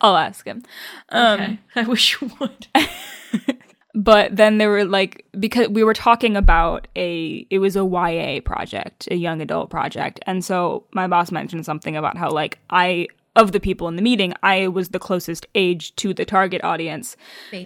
I'll 0.00 0.16
ask 0.16 0.46
him. 0.46 0.62
Um, 1.10 1.40
Okay, 1.40 1.58
I 1.76 1.82
wish 1.82 2.20
you 2.20 2.30
would. 2.40 2.66
but 3.94 4.34
then 4.36 4.56
there 4.56 4.70
were 4.70 4.84
like 4.86 5.26
because 5.38 5.68
we 5.68 5.84
were 5.84 5.92
talking 5.92 6.34
about 6.34 6.88
a 6.96 7.46
it 7.50 7.58
was 7.58 7.76
a 7.76 7.84
YA 7.84 8.40
project, 8.42 9.06
a 9.10 9.16
young 9.16 9.42
adult 9.42 9.68
project. 9.68 10.20
And 10.26 10.42
so 10.42 10.84
my 10.94 11.06
boss 11.08 11.30
mentioned 11.30 11.66
something 11.66 11.94
about 11.94 12.16
how 12.16 12.30
like 12.30 12.58
I 12.70 13.08
of 13.38 13.52
the 13.52 13.60
people 13.60 13.88
in 13.88 13.96
the 13.96 14.02
meeting, 14.02 14.34
I 14.42 14.68
was 14.68 14.90
the 14.90 14.98
closest 14.98 15.46
age 15.54 15.94
to 15.96 16.12
the 16.12 16.24
target 16.24 16.62
audience. 16.62 17.16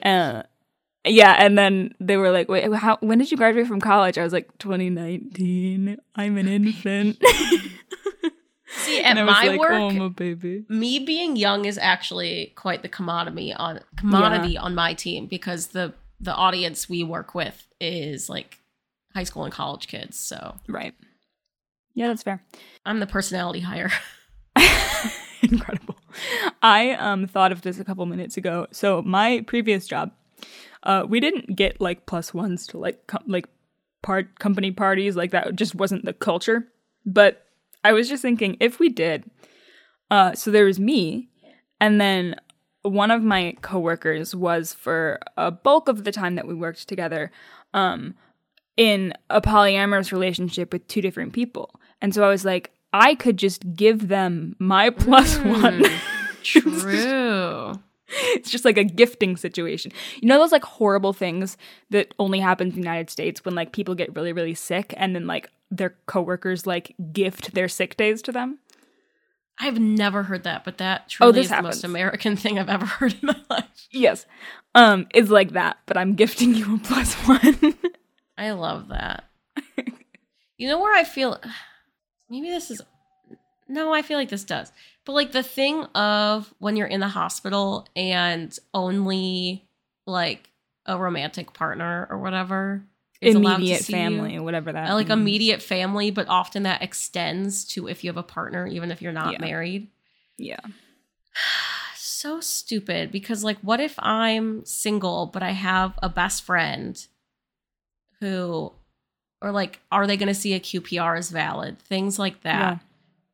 Uh, 0.05 0.43
yeah, 1.05 1.35
and 1.39 1.59
then 1.59 1.95
they 1.99 2.17
were 2.17 2.31
like, 2.31 2.49
"Wait, 2.49 2.73
how 2.75 2.99
when 3.01 3.19
did 3.19 3.31
you 3.33 3.37
graduate 3.37 3.67
from 3.67 3.81
college?" 3.81 4.19
I 4.19 4.23
was 4.23 4.33
like, 4.33 4.57
"2019. 4.59 5.97
I'm 6.15 6.37
an 6.37 6.47
infant." 6.47 7.21
See, 8.75 9.01
at 9.01 9.11
And 9.11 9.19
I 9.19 9.25
was 9.25 9.33
my 9.33 9.47
like, 9.49 9.61
work, 9.61 9.73
oh, 10.01 10.09
baby. 10.09 10.65
me 10.69 10.99
being 10.99 11.37
young 11.37 11.65
is 11.65 11.77
actually 11.77 12.53
quite 12.57 12.83
the 12.83 12.89
commodity 12.89 13.53
on 13.53 13.81
commodity 13.97 14.57
on 14.57 14.75
my 14.75 14.95
team 14.95 15.27
because 15.27 15.69
the 15.69 15.93
the 16.21 16.33
audience 16.35 16.89
we 16.89 17.03
work 17.03 17.35
with 17.35 17.67
is 17.81 18.29
like 18.29 18.61
high 19.13 19.25
school 19.25 19.45
and 19.45 19.53
college 19.53 19.89
kids. 19.89 20.19
So 20.19 20.57
Right. 20.69 20.95
Yeah, 21.95 22.09
that's 22.09 22.23
fair. 22.23 22.43
I'm 22.87 23.01
the 23.01 23.07
personality 23.07 23.61
hire. 23.61 23.91
Incredible. 25.51 25.97
I 26.63 26.93
um 26.93 27.27
thought 27.27 27.53
of 27.53 27.63
this 27.63 27.81
a 27.81 27.85
couple 27.85 28.07
minutes 28.07 28.37
ago. 28.37 28.67
So 28.71 29.03
my 29.03 29.45
previous 29.47 29.87
job, 29.87 30.13
uh, 30.83 31.05
we 31.09 31.21
didn't 31.21 31.57
get 31.57 31.81
like 31.81 32.07
plus 32.07 32.33
ones 32.33 32.67
to 32.69 32.79
like 32.79 33.07
com- 33.07 33.25
like 33.27 33.49
part 34.03 34.39
company 34.39 34.71
parties 34.71 35.17
like 35.17 35.31
that. 35.33 35.57
Just 35.57 35.75
wasn't 35.75 36.05
the 36.05 36.13
culture. 36.13 36.69
But 37.05 37.47
I 37.85 37.93
was 37.93 38.09
just 38.09 38.23
thinking 38.23 38.57
if 38.61 38.79
we 38.79 38.89
did, 38.89 39.29
uh, 40.11 40.35
so 40.35 40.51
there 40.51 40.65
was 40.67 40.79
me, 40.79 41.29
and 41.81 42.01
then 42.01 42.37
one 42.83 43.11
of 43.11 43.23
my 43.23 43.57
coworkers 43.63 44.35
was 44.35 44.73
for 44.73 45.19
a 45.37 45.51
bulk 45.51 45.89
of 45.89 46.05
the 46.05 46.13
time 46.13 46.35
that 46.37 46.47
we 46.47 46.55
worked 46.55 46.89
together, 46.89 47.33
um, 47.75 48.15
in 48.77 49.13
a 49.31 49.41
polyamorous 49.41 50.13
relationship 50.13 50.73
with 50.73 50.87
two 50.89 51.01
different 51.01 51.33
people. 51.33 51.75
And 52.01 52.15
so 52.15 52.25
I 52.25 52.29
was 52.29 52.45
like, 52.45 52.73
I 52.93 53.15
could 53.15 53.37
just 53.37 53.75
give 53.75 54.09
them 54.09 54.55
my 54.59 54.91
plus 54.91 55.39
one. 55.39 55.85
True. 56.43 57.73
it's 58.09 58.51
just 58.51 58.65
like 58.65 58.77
a 58.77 58.85
gifting 58.85 59.37
situation. 59.37 59.93
You 60.21 60.29
know 60.29 60.39
those 60.39 60.53
like 60.53 60.65
horrible 60.65 61.13
things 61.13 61.57
that 61.91 62.13
only 62.19 62.41
happen 62.41 62.67
in 62.69 62.73
the 62.75 62.79
United 62.81 63.09
States 63.11 63.45
when 63.45 63.55
like 63.55 63.73
people 63.73 63.95
get 63.95 64.15
really 64.15 64.33
really 64.33 64.55
sick 64.55 64.93
and 64.97 65.15
then 65.15 65.27
like 65.27 65.49
their 65.71 65.95
coworkers 66.07 66.67
like 66.67 66.95
gift 67.13 67.55
their 67.55 67.69
sick 67.69 67.97
days 67.97 68.21
to 68.23 68.33
them. 68.33 68.59
I've 69.59 69.79
never 69.79 70.25
heard 70.25 70.45
that, 70.45 70.65
but 70.65 70.79
that 70.79 71.09
truly 71.09 71.29
Oh, 71.29 71.33
this 71.33 71.47
is 71.47 71.51
the 71.51 71.63
most 71.63 71.85
American 71.85 72.37
thing 72.43 72.59
I've 72.59 72.69
ever 72.69 72.87
heard 72.87 73.13
in 73.15 73.27
my 73.29 73.37
life. 73.49 73.87
Yes. 73.91 74.27
Um 74.75 75.07
it's 75.15 75.31
like 75.31 75.53
that, 75.53 75.79
but 75.87 75.97
I'm 75.97 76.15
gifting 76.15 76.55
you 76.55 76.75
a 76.77 76.79
plus 76.79 77.15
1. 77.27 77.75
I 78.37 78.51
love 78.53 78.89
that. 78.89 79.25
you 80.59 80.69
know 80.69 80.81
where 80.81 80.95
I 80.95 81.05
feel 81.05 81.41
maybe 82.29 82.49
this 82.51 82.71
is 82.71 82.83
no, 83.69 83.93
I 83.95 84.03
feel 84.03 84.19
like 84.19 84.29
this 84.29 84.45
does. 84.45 84.71
But 85.05 85.13
like 85.13 85.33
the 85.33 85.43
thing 85.43 85.85
of 85.95 86.53
when 86.59 86.77
you're 86.77 86.87
in 86.87 87.01
the 87.01 87.09
hospital 87.09 87.87
and 87.97 88.57
only 88.75 89.65
like 90.07 90.51
a 90.85 90.99
romantic 90.99 91.53
partner 91.55 92.07
or 92.11 92.19
whatever 92.19 92.85
is 93.21 93.37
Immediate 93.37 93.83
family 93.85 94.35
you. 94.35 94.43
whatever 94.43 94.73
that. 94.73 94.93
Like 94.93 95.09
means. 95.09 95.19
immediate 95.21 95.63
family, 95.63 96.11
but 96.11 96.29
often 96.29 96.65
that 96.65 96.83
extends 96.83 97.65
to 97.67 97.87
if 97.89 98.03
you 98.05 98.11
have 98.11 98.17
a 98.17 98.23
partner, 98.23 98.67
even 98.67 98.91
if 98.91 99.01
you're 99.01 99.13
not 99.13 99.33
Yeah. 99.35 99.39
married. 99.41 99.89
Yeah. 100.37 100.59
so 101.97 102.41
stupid 102.41 103.11
because 103.11 103.43
like 103.43 103.59
what 103.63 103.81
if 103.81 103.95
i'm 103.99 104.65
single 104.65 105.27
but 105.27 105.43
i 105.43 105.51
have 105.51 105.99
a 106.03 106.09
best 106.09 106.45
friend 106.45 107.07
who 108.21 108.73
or 109.43 109.51
like 109.51 109.81
are 109.91 110.07
they 110.07 110.17
going 110.17 110.29
to 110.29 110.35
see 110.35 110.55
a 110.55 110.61
qpr 110.61 111.19
as 111.19 111.31
valid? 111.31 111.79
Things 111.81 112.19
like 112.19 112.43
that. 112.43 112.75
Yeah. 112.75 112.79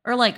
or 0.05 0.15
like 0.15 0.37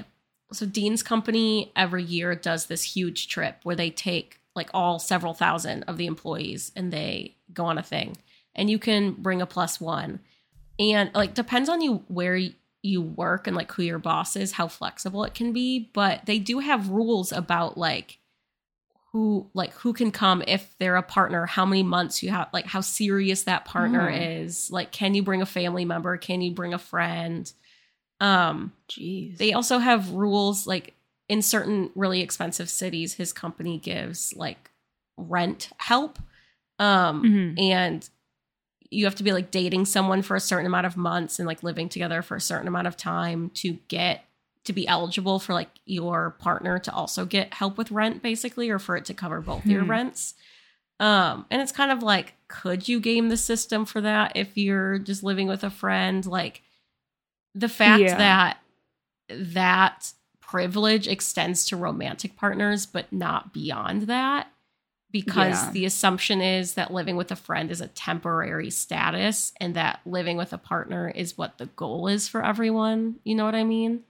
so 0.53 0.65
dean's 0.65 1.01
company 1.01 1.71
every 1.75 2.03
year 2.03 2.35
does 2.35 2.65
this 2.65 2.83
huge 2.83 3.27
trip 3.29 3.59
where 3.63 3.75
they 3.75 3.89
take 3.89 4.39
like 4.53 4.69
all 4.73 4.99
several 4.99 5.33
thousand 5.33 5.83
of 5.83 5.97
the 5.97 6.05
employees 6.05 6.71
and 6.75 6.91
they 6.91 7.35
go 7.53 7.65
on 7.65 7.77
a 7.77 7.83
thing. 7.83 8.17
And 8.53 8.69
you 8.69 8.77
can 8.77 9.13
bring 9.13 9.41
a 9.41 9.45
plus 9.45 9.79
one. 9.79 10.19
And 10.77 11.09
like 11.15 11.33
depends 11.33 11.69
on 11.69 11.81
you 11.81 12.03
where 12.09 12.39
you 12.83 13.01
work 13.01 13.47
and 13.47 13.55
like 13.55 13.71
who 13.71 13.83
your 13.83 13.99
boss 13.99 14.35
is 14.35 14.53
how 14.53 14.67
flexible 14.67 15.23
it 15.23 15.33
can 15.33 15.53
be. 15.53 15.89
But 15.93 16.25
they 16.25 16.37
do 16.37 16.59
have 16.59 16.89
rules 16.89 17.31
about 17.31 17.77
like 17.77 18.17
who 19.13 19.49
like 19.53 19.73
who 19.73 19.91
can 19.93 20.11
come 20.11 20.41
if 20.47 20.73
they're 20.79 20.95
a 20.95 21.03
partner 21.03 21.45
how 21.45 21.65
many 21.65 21.83
months 21.83 22.23
you 22.23 22.29
have 22.29 22.47
like 22.53 22.65
how 22.65 22.81
serious 22.81 23.43
that 23.43 23.65
partner 23.65 24.09
Mm. 24.09 24.45
is 24.47 24.69
like 24.71 24.91
can 24.91 25.13
you 25.15 25.21
bring 25.23 25.41
a 25.41 25.45
family 25.45 25.83
member 25.85 26.15
can 26.17 26.41
you 26.41 26.51
bring 26.51 26.73
a 26.73 26.77
friend 26.79 27.51
um 28.19 28.71
Jeez. 28.89 29.37
they 29.37 29.53
also 29.53 29.79
have 29.79 30.11
rules 30.11 30.65
like 30.65 30.93
in 31.27 31.41
certain 31.41 31.89
really 31.95 32.21
expensive 32.21 32.69
cities 32.69 33.15
his 33.15 33.33
company 33.33 33.77
gives 33.77 34.33
like 34.35 34.69
rent 35.17 35.69
help 35.77 36.17
um 36.79 37.23
Mhm. 37.23 37.59
and 37.61 38.09
you 38.89 39.05
have 39.05 39.15
to 39.15 39.23
be 39.23 39.31
like 39.31 39.51
dating 39.51 39.85
someone 39.85 40.21
for 40.21 40.35
a 40.35 40.39
certain 40.41 40.65
amount 40.65 40.85
of 40.85 40.97
months 40.97 41.39
and 41.39 41.47
like 41.47 41.63
living 41.63 41.87
together 41.89 42.21
for 42.21 42.35
a 42.35 42.41
certain 42.41 42.67
amount 42.67 42.87
of 42.87 42.97
time 42.97 43.49
to 43.55 43.73
get 43.87 44.23
to 44.65 44.73
be 44.73 44.87
eligible 44.87 45.39
for 45.39 45.53
like 45.53 45.69
your 45.85 46.31
partner 46.39 46.77
to 46.79 46.93
also 46.93 47.25
get 47.25 47.53
help 47.53 47.77
with 47.77 47.91
rent 47.91 48.21
basically 48.21 48.69
or 48.69 48.79
for 48.79 48.95
it 48.95 49.05
to 49.05 49.13
cover 49.13 49.41
both 49.41 49.65
your 49.65 49.83
Hmm. 49.83 49.89
rents 49.91 50.33
um 50.99 51.45
and 51.49 51.61
it's 51.61 51.71
kind 51.71 51.91
of 51.91 52.03
like 52.03 52.35
could 52.47 52.87
you 52.87 52.99
game 52.99 53.29
the 53.29 53.37
system 53.37 53.85
for 53.85 54.01
that 54.01 54.33
if 54.35 54.55
you're 54.57 54.99
just 54.99 55.23
living 55.23 55.47
with 55.47 55.63
a 55.63 55.69
friend 55.71 56.25
like 56.25 56.61
the 57.55 57.69
fact 57.69 58.01
Yeah. 58.01 58.17
that 58.17 58.57
that 59.29 60.13
privilege 60.39 61.07
extends 61.07 61.65
to 61.65 61.77
romantic 61.77 62.35
partners 62.35 62.85
but 62.85 63.11
not 63.11 63.53
beyond 63.53 64.03
that 64.03 64.47
because 65.11 65.65
Yeah. 65.65 65.71
the 65.71 65.85
assumption 65.85 66.39
is 66.41 66.75
that 66.75 66.93
living 66.93 67.15
with 67.15 67.31
a 67.31 67.35
friend 67.35 67.71
is 67.71 67.81
a 67.81 67.87
temporary 67.87 68.69
status 68.69 69.53
and 69.59 69.75
that 69.75 69.99
living 70.05 70.37
with 70.37 70.53
a 70.53 70.57
partner 70.57 71.09
is 71.09 71.37
what 71.37 71.57
the 71.57 71.65
goal 71.65 72.07
is 72.07 72.27
for 72.29 72.43
everyone. 72.45 73.19
You 73.25 73.35
know 73.35 73.43
what 73.43 73.55
I 73.55 73.63
mean? 73.65 74.03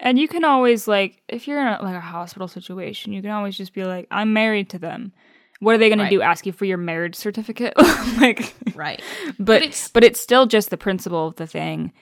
And 0.00 0.18
you 0.18 0.26
can 0.28 0.44
always 0.44 0.88
like 0.88 1.22
if 1.28 1.46
you're 1.46 1.60
in 1.60 1.66
a, 1.68 1.82
like 1.82 1.94
a 1.96 2.00
hospital 2.00 2.48
situation, 2.48 3.12
you 3.12 3.22
can 3.22 3.30
always 3.30 3.56
just 3.56 3.72
be 3.74 3.84
like, 3.84 4.06
"I'm 4.10 4.32
married 4.32 4.68
to 4.70 4.78
them." 4.78 5.12
What 5.60 5.74
are 5.74 5.78
they 5.78 5.88
going 5.88 6.00
Right. 6.00 6.10
to 6.10 6.16
do? 6.16 6.20
Ask 6.22 6.46
you 6.46 6.52
for 6.52 6.64
your 6.64 6.76
marriage 6.78 7.14
certificate? 7.14 7.74
like, 8.20 8.54
Right. 8.74 9.00
but 9.38 9.62
it's- 9.62 9.88
but 9.88 10.02
it's 10.04 10.20
still 10.20 10.46
just 10.46 10.70
the 10.70 10.76
principle 10.76 11.28
of 11.28 11.36
the 11.36 11.46
thing, 11.46 11.92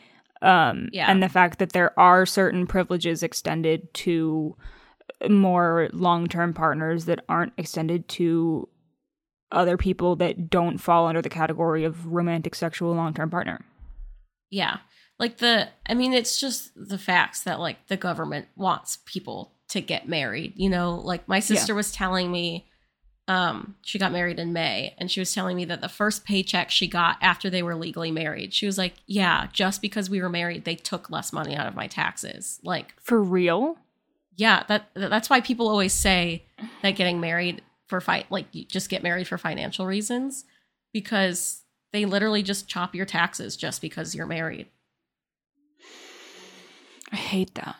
um, 0.40 0.88
Yeah. 0.92 1.10
and 1.10 1.22
the 1.22 1.28
fact 1.28 1.58
that 1.58 1.72
there 1.72 1.96
are 2.00 2.24
certain 2.26 2.66
privileges 2.66 3.22
extended 3.22 3.92
to 3.94 4.56
more 5.28 5.90
long-term 5.92 6.54
partners 6.54 7.04
that 7.04 7.20
aren't 7.28 7.52
extended 7.58 8.08
to 8.08 8.68
other 9.52 9.76
people 9.76 10.16
that 10.16 10.48
don't 10.48 10.78
fall 10.78 11.06
under 11.06 11.20
the 11.22 11.28
category 11.28 11.84
of 11.84 12.06
romantic 12.06 12.54
sexual 12.54 12.94
long-term 12.94 13.28
partner. 13.30 13.60
Yeah. 14.50 14.78
Like 15.22 15.38
the 15.38 15.68
I 15.86 15.94
mean 15.94 16.12
it's 16.14 16.40
just 16.40 16.72
the 16.74 16.98
facts 16.98 17.44
that 17.44 17.60
like 17.60 17.86
the 17.86 17.96
government 17.96 18.48
wants 18.56 18.98
people 19.06 19.52
to 19.68 19.80
get 19.80 20.08
married, 20.08 20.54
you 20.56 20.68
know? 20.68 20.96
Like 20.96 21.28
my 21.28 21.38
sister 21.38 21.76
was 21.76 21.92
telling 21.92 22.32
me 22.32 22.66
um 23.28 23.76
she 23.82 24.00
got 24.00 24.10
married 24.10 24.40
in 24.40 24.52
May 24.52 24.96
and 24.98 25.08
she 25.08 25.20
was 25.20 25.32
telling 25.32 25.56
me 25.56 25.64
that 25.66 25.80
the 25.80 25.88
first 25.88 26.24
paycheck 26.24 26.72
she 26.72 26.88
got 26.88 27.18
after 27.22 27.48
they 27.48 27.62
were 27.62 27.76
legally 27.76 28.10
married. 28.10 28.52
She 28.52 28.66
was 28.66 28.76
like, 28.76 28.94
"Yeah, 29.06 29.46
just 29.52 29.80
because 29.80 30.10
we 30.10 30.20
were 30.20 30.28
married, 30.28 30.64
they 30.64 30.74
took 30.74 31.08
less 31.08 31.32
money 31.32 31.54
out 31.54 31.68
of 31.68 31.76
my 31.76 31.86
taxes." 31.86 32.58
Like 32.64 32.92
For 33.00 33.22
real? 33.22 33.78
yeah, 34.34 34.64
that 34.66 34.88
that's 34.96 35.30
why 35.30 35.40
people 35.40 35.68
always 35.68 35.92
say 35.92 36.46
that 36.82 36.96
getting 36.96 37.20
married 37.20 37.62
for 37.86 38.00
fight 38.00 38.26
like 38.28 38.46
you 38.50 38.64
just 38.64 38.90
get 38.90 39.04
married 39.04 39.28
for 39.28 39.38
financial 39.38 39.86
reasons 39.86 40.46
because 40.92 41.62
they 41.92 42.06
literally 42.06 42.42
just 42.42 42.66
chop 42.66 42.92
your 42.92 43.06
taxes 43.06 43.56
just 43.56 43.80
because 43.80 44.16
you're 44.16 44.26
married. 44.26 44.66
I 47.12 47.16
hate 47.16 47.54
that. 47.54 47.76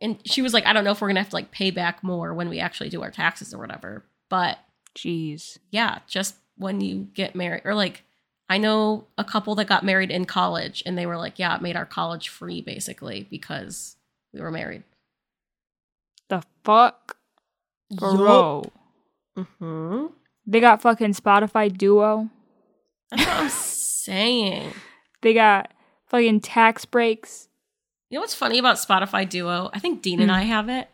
And 0.00 0.18
she 0.24 0.42
was 0.42 0.52
like, 0.52 0.66
I 0.66 0.72
don't 0.72 0.84
know 0.84 0.90
if 0.92 1.00
we're 1.00 1.08
gonna 1.08 1.20
have 1.20 1.30
to 1.30 1.36
like 1.36 1.50
pay 1.50 1.70
back 1.70 2.02
more 2.02 2.34
when 2.34 2.48
we 2.48 2.58
actually 2.60 2.88
do 2.88 3.02
our 3.02 3.10
taxes 3.10 3.54
or 3.54 3.58
whatever. 3.58 4.04
But 4.28 4.58
Jeez. 4.96 5.58
yeah, 5.70 5.98
just 6.06 6.36
when 6.56 6.80
you 6.80 7.08
get 7.14 7.34
married 7.34 7.62
or 7.64 7.74
like 7.74 8.02
I 8.48 8.58
know 8.58 9.06
a 9.18 9.24
couple 9.24 9.54
that 9.56 9.66
got 9.66 9.84
married 9.84 10.10
in 10.10 10.24
college 10.24 10.82
and 10.86 10.96
they 10.96 11.06
were 11.06 11.16
like, 11.16 11.38
yeah, 11.38 11.56
it 11.56 11.62
made 11.62 11.76
our 11.76 11.86
college 11.86 12.28
free 12.28 12.62
basically 12.62 13.26
because 13.30 13.96
we 14.32 14.40
were 14.40 14.50
married. 14.50 14.84
The 16.28 16.42
fuck? 16.64 17.16
Bro. 17.90 18.70
hmm 19.36 20.06
They 20.46 20.60
got 20.60 20.82
fucking 20.82 21.14
Spotify 21.14 21.76
Duo. 21.76 22.30
That's 23.10 23.26
what 23.26 23.36
I'm 23.36 23.48
saying. 23.50 24.72
They 25.22 25.32
got 25.34 25.72
fucking 26.06 26.40
tax 26.40 26.84
breaks. 26.84 27.48
You 28.10 28.16
know 28.16 28.20
what's 28.20 28.34
funny 28.34 28.58
about 28.58 28.76
Spotify 28.76 29.28
Duo? 29.28 29.70
I 29.72 29.78
think 29.78 30.02
Dean 30.02 30.20
and 30.20 30.30
Hmm. 30.30 30.36
I 30.36 30.42
have 30.42 30.68
it. 30.68 30.88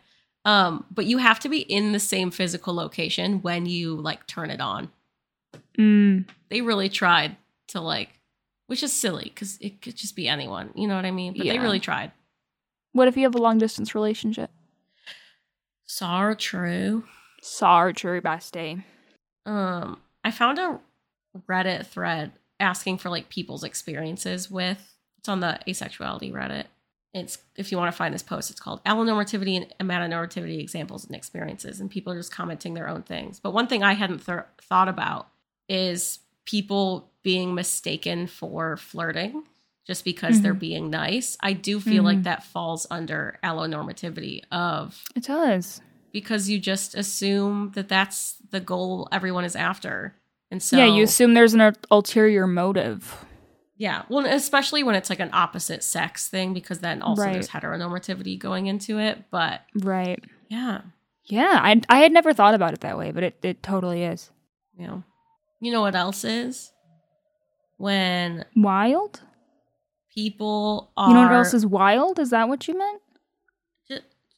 Um, 0.45 0.85
but 0.91 1.05
you 1.05 1.19
have 1.19 1.39
to 1.41 1.49
be 1.49 1.59
in 1.59 1.93
the 1.93 1.99
same 1.99 2.29
physical 2.31 2.73
location 2.73 3.41
when 3.41 3.65
you 3.65 3.95
like 3.95 4.27
turn 4.27 4.49
it 4.49 4.59
on. 4.59 4.91
Mm. 5.77 6.27
They 6.49 6.61
really 6.61 6.89
tried 6.89 7.37
to 7.69 7.79
like, 7.79 8.19
which 8.67 8.83
is 8.83 8.91
silly 8.91 9.25
because 9.25 9.57
it 9.61 9.81
could 9.81 9.95
just 9.95 10.15
be 10.15 10.27
anyone. 10.27 10.71
You 10.75 10.87
know 10.87 10.95
what 10.95 11.05
I 11.05 11.11
mean? 11.11 11.33
But 11.37 11.45
they 11.47 11.59
really 11.59 11.79
tried. 11.79 12.11
What 12.91 13.07
if 13.07 13.15
you 13.15 13.23
have 13.23 13.35
a 13.35 13.39
long 13.39 13.57
distance 13.57 13.95
relationship? 13.95 14.51
So 15.85 16.33
true. 16.37 17.05
Sorry, 17.41 17.93
true 17.93 18.21
bestie. 18.21 18.83
Um, 19.45 19.99
I 20.23 20.31
found 20.31 20.59
a 20.59 20.79
Reddit 21.49 21.85
thread 21.87 22.33
asking 22.59 22.97
for 22.97 23.09
like 23.09 23.29
people's 23.29 23.63
experiences 23.63 24.49
with. 24.49 24.95
It's 25.19 25.29
on 25.29 25.39
the 25.39 25.59
asexuality 25.67 26.31
Reddit, 26.33 26.65
it's 27.13 27.37
if 27.55 27.71
you 27.71 27.77
want 27.77 27.91
to 27.91 27.97
find 27.97 28.13
this 28.13 28.23
post, 28.23 28.49
it's 28.49 28.59
called 28.59 28.83
allonormativity 28.85 29.55
and 29.55 29.89
amatonormativity 29.89 30.59
examples 30.59 31.05
and 31.05 31.15
experiences, 31.15 31.79
and 31.79 31.89
people 31.91 32.11
are 32.13 32.17
just 32.17 32.31
commenting 32.33 32.73
their 32.73 32.87
own 32.89 33.03
things. 33.03 33.39
But 33.39 33.53
one 33.53 33.67
thing 33.67 33.83
I 33.83 33.93
hadn't 33.93 34.25
th- 34.25 34.39
thought 34.61 34.87
about 34.89 35.27
is 35.69 36.19
people 36.45 37.11
being 37.21 37.53
mistaken 37.53 38.27
for 38.27 38.75
flirting 38.77 39.43
just 39.85 40.03
because 40.05 40.41
they're 40.41 40.55
Mhm. 40.55 40.59
being 40.59 40.89
nice. 40.89 41.37
I 41.41 41.53
do 41.53 41.79
feel 41.79 42.03
like 42.03 42.19
Mhm. 42.19 42.23
that 42.23 42.43
falls 42.43 42.87
under 42.89 43.37
allonormativity 43.43 44.41
of 44.51 45.03
It 45.15 45.23
does. 45.23 45.81
because 46.11 46.49
you 46.49 46.57
just 46.59 46.95
assume 46.95 47.71
that 47.75 47.89
that's 47.89 48.35
the 48.49 48.59
goal 48.59 49.07
everyone 49.11 49.43
is 49.45 49.55
after. 49.55 50.15
And 50.51 50.61
so 50.63 50.77
yeah, 50.77 50.85
you 50.85 51.03
assume 51.03 51.33
there's 51.33 51.53
an 51.53 51.61
ul- 51.61 51.73
ulterior 51.91 52.47
motive. 52.47 53.25
Yeah, 53.75 54.03
well, 54.07 54.25
especially 54.25 54.83
when 54.83 54.95
it's 54.95 55.09
like 55.09 55.19
an 55.19 55.31
opposite 55.33 55.83
sex 55.83 56.27
thing, 56.27 56.53
because 56.53 56.79
then 56.79 57.01
also 57.01 57.23
there's 57.23 57.49
heteronormativity 57.49 58.37
going 58.37 58.67
into 58.67 58.99
it. 58.99 59.23
But 59.31 59.61
Right. 59.73 60.23
yeah, 60.47 60.81
Yeah, 61.25 61.59
I 61.61 61.81
I 61.89 61.97
had 61.99 62.11
never 62.11 62.33
thought 62.33 62.53
about 62.53 62.73
it 62.73 62.81
that 62.81 62.97
way, 62.97 63.11
but 63.11 63.23
it, 63.23 63.39
it 63.41 63.63
totally 63.63 64.03
is. 64.03 64.29
you 64.77 64.85
know, 64.87 65.03
you 65.59 65.71
know 65.71 65.81
what 65.81 65.95
else 65.95 66.23
is 66.23 66.71
when 67.77 68.45
Wild? 68.55 69.21
people 70.13 70.91
are. 70.95 71.09
You 71.09 71.15
know 71.15 71.21
what 71.23 71.31
else 71.31 71.53
is 71.53 71.65
wild? 71.65 72.19
Is 72.19 72.29
that 72.29 72.47
what 72.47 72.67
you 72.67 72.77
meant? 72.77 73.01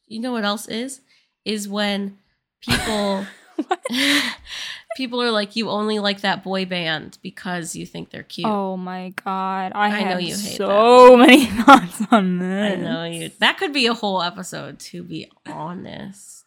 You 0.08 0.20
know 0.20 0.32
what 0.32 0.44
else 0.44 0.68
is? 0.68 1.00
Is 1.44 1.68
when 1.68 2.18
people 2.60 3.26
people 4.96 5.22
are 5.22 5.30
like, 5.30 5.56
you 5.56 5.68
only 5.68 5.98
like 5.98 6.20
that 6.22 6.42
boy 6.42 6.64
band 6.64 7.18
because 7.22 7.76
you 7.76 7.86
think 7.86 8.10
they're 8.10 8.22
cute. 8.22 8.46
Oh 8.46 8.76
my 8.76 9.10
god. 9.24 9.72
I, 9.74 10.00
I 10.00 10.04
know 10.04 10.18
you 10.18 10.34
hate 10.36 10.56
so 10.56 11.16
many 11.16 11.46
thoughts 11.64 12.02
on 12.10 12.38
this. 12.38 12.72
I 12.72 12.80
know 12.80 13.04
you. 13.04 13.30
That 13.38 13.58
could 13.58 13.72
be 13.72 13.86
a 13.86 13.94
whole 13.94 14.22
episode, 14.22 14.78
to 14.80 15.02
be 15.02 15.30
honest. 15.46 16.44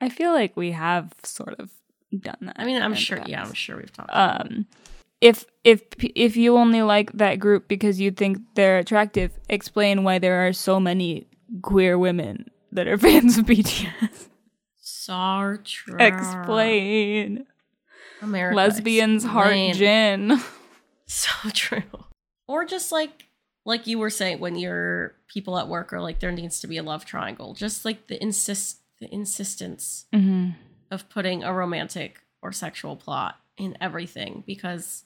I 0.00 0.08
feel 0.08 0.32
like 0.32 0.56
we 0.56 0.72
have 0.72 1.12
sort 1.24 1.58
of 1.58 1.70
done 2.16 2.36
that. 2.42 2.56
I 2.58 2.64
mean, 2.64 2.80
I'm 2.80 2.94
sure. 2.94 3.20
Yeah, 3.26 3.42
I'm 3.44 3.52
sure 3.52 3.76
we've 3.76 3.92
talked. 3.92 4.10
um 4.12 4.66
if 5.20 5.44
if 5.64 5.82
if 6.14 6.36
you 6.36 6.56
only 6.56 6.82
like 6.82 7.12
that 7.14 7.40
group 7.40 7.66
because 7.68 8.00
you 8.00 8.10
think 8.10 8.38
they're 8.54 8.78
attractive, 8.78 9.32
explain 9.48 10.04
why 10.04 10.18
there 10.18 10.46
are 10.46 10.52
so 10.52 10.78
many 10.78 11.26
queer 11.62 11.98
women 11.98 12.48
that 12.72 12.86
are 12.86 12.98
fans 13.06 13.38
of 13.38 13.46
BTS. 13.46 14.28
So 14.90 15.58
true. 15.64 15.96
Explain. 15.98 17.46
America. 18.22 18.56
Lesbians 18.56 19.24
heart 19.24 19.56
gin. 19.74 20.40
So 21.06 21.50
true. 21.50 21.82
Or 22.46 22.64
just 22.64 22.90
like 22.90 23.26
like 23.64 23.86
you 23.86 23.98
were 23.98 24.10
saying 24.10 24.40
when 24.40 24.56
your 24.56 25.14
people 25.26 25.58
at 25.58 25.68
work 25.68 25.92
are 25.92 26.00
like 26.00 26.20
there 26.20 26.32
needs 26.32 26.60
to 26.60 26.66
be 26.66 26.78
a 26.78 26.82
love 26.82 27.04
triangle. 27.04 27.54
Just 27.54 27.84
like 27.84 28.06
the 28.06 28.20
insist 28.22 28.78
the 29.00 29.12
insistence 29.12 30.06
hmm 30.12 30.50
of 30.90 31.08
putting 31.10 31.44
a 31.44 31.52
romantic 31.52 32.22
or 32.40 32.50
sexual 32.50 32.96
plot 32.96 33.36
in 33.58 33.76
everything 33.80 34.42
because 34.46 35.04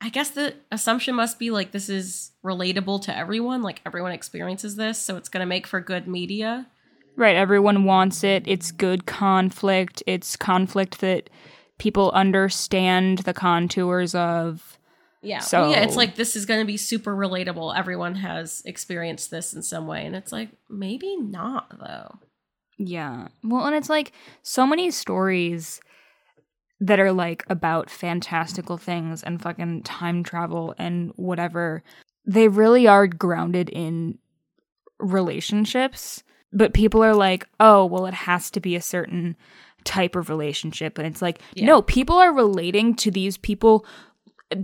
I 0.00 0.08
guess 0.08 0.30
the 0.30 0.54
assumption 0.72 1.14
must 1.14 1.38
be 1.38 1.50
like 1.50 1.72
this 1.72 1.88
is 1.88 2.32
relatable 2.42 3.02
to 3.02 3.16
everyone, 3.16 3.62
like 3.62 3.80
everyone 3.84 4.12
experiences 4.12 4.76
this, 4.76 4.98
so 4.98 5.16
it's 5.16 5.28
going 5.28 5.40
to 5.40 5.46
make 5.46 5.66
for 5.66 5.80
good 5.80 6.08
media. 6.08 6.66
Right, 7.16 7.36
everyone 7.36 7.84
wants 7.84 8.24
it. 8.24 8.42
It's 8.46 8.72
good 8.72 9.06
conflict. 9.06 10.02
It's 10.06 10.36
conflict 10.36 11.00
that 11.00 11.30
people 11.78 12.10
understand 12.12 13.18
the 13.18 13.32
contours 13.34 14.14
of. 14.14 14.78
Yeah. 15.22 15.38
So- 15.38 15.64
So 15.64 15.70
yeah, 15.70 15.82
it's 15.84 15.96
like 15.96 16.16
this 16.16 16.36
is 16.36 16.44
going 16.44 16.60
to 16.60 16.66
be 16.66 16.76
super 16.76 17.14
relatable. 17.14 17.76
Everyone 17.76 18.16
has 18.16 18.62
experienced 18.66 19.30
this 19.30 19.54
in 19.54 19.62
some 19.62 19.86
way, 19.86 20.04
and 20.04 20.14
it's 20.16 20.32
like 20.32 20.50
maybe 20.68 21.16
not 21.16 21.78
though. 21.78 22.18
Yeah. 22.78 23.28
Well, 23.44 23.64
and 23.66 23.74
it's 23.76 23.88
like 23.88 24.12
so 24.42 24.66
many 24.66 24.90
stories 24.90 25.80
that 26.80 26.98
are 26.98 27.12
like 27.12 27.44
about 27.48 27.88
fantastical 27.88 28.76
things 28.76 29.22
and 29.22 29.40
fucking 29.40 29.84
time 29.84 30.24
travel 30.24 30.74
and 30.76 31.12
whatever. 31.14 31.82
They 32.26 32.48
really 32.48 32.86
are 32.88 33.06
grounded 33.06 33.68
in 33.70 34.18
relationships, 34.98 36.22
but 36.54 36.72
people 36.72 37.02
are 37.02 37.14
like, 37.14 37.46
"Oh, 37.60 37.84
well 37.84 38.06
it 38.06 38.14
has 38.14 38.50
to 38.52 38.60
be 38.60 38.76
a 38.76 38.80
certain 38.80 39.36
type 39.84 40.16
of 40.16 40.30
relationship." 40.30 40.96
And 40.96 41.06
it's 41.06 41.20
like, 41.20 41.40
Yeah. 41.54 41.66
"No, 41.66 41.82
people 41.82 42.16
are 42.16 42.32
relating 42.32 42.94
to 42.96 43.10
these 43.10 43.36
people 43.36 43.84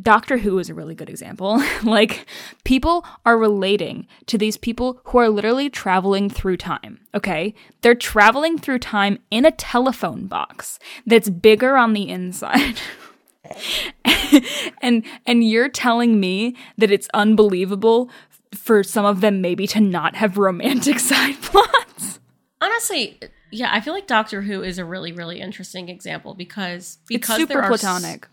Doctor 0.02 0.38
Who 0.38 0.58
is 0.58 0.70
a 0.70 0.74
really 0.74 0.94
good 0.94 1.10
example. 1.10 1.62
like, 1.82 2.26
people 2.64 3.04
are 3.24 3.36
relating 3.36 4.06
to 4.26 4.38
these 4.38 4.56
people 4.56 5.00
who 5.04 5.18
are 5.18 5.28
literally 5.28 5.68
traveling 5.68 6.30
through 6.30 6.58
time, 6.58 7.00
okay? 7.14 7.54
They're 7.80 7.94
traveling 7.94 8.58
through 8.58 8.80
time 8.80 9.18
in 9.30 9.44
a 9.44 9.50
telephone 9.50 10.26
box 10.26 10.78
that's 11.06 11.28
bigger 11.30 11.76
on 11.76 11.92
the 11.92 12.08
inside. 12.08 12.78
and 14.82 15.04
and 15.26 15.42
you're 15.42 15.68
telling 15.68 16.20
me 16.20 16.54
that 16.78 16.92
it's 16.92 17.08
unbelievable 17.14 18.10
for 18.54 18.84
some 18.84 19.04
of 19.04 19.20
them 19.20 19.40
maybe 19.40 19.66
to 19.66 19.80
not 19.80 20.14
have 20.16 20.38
romantic 20.38 20.98
side 21.00 21.40
plots. 21.42 21.68
Honestly, 22.60 23.18
yeah, 23.50 23.70
I 23.72 23.80
feel 23.80 23.94
like 23.94 24.06
Doctor 24.06 24.42
Who 24.42 24.62
is 24.62 24.78
a 24.78 24.84
really 24.84 25.12
really 25.12 25.40
interesting 25.40 25.88
example 25.88 26.34
because 26.34 26.98
It's 27.02 27.08
because 27.08 27.36
super 27.36 27.54
there 27.54 27.62
are 27.62 27.72
s- 27.72 27.80
platonic. 27.80 28.28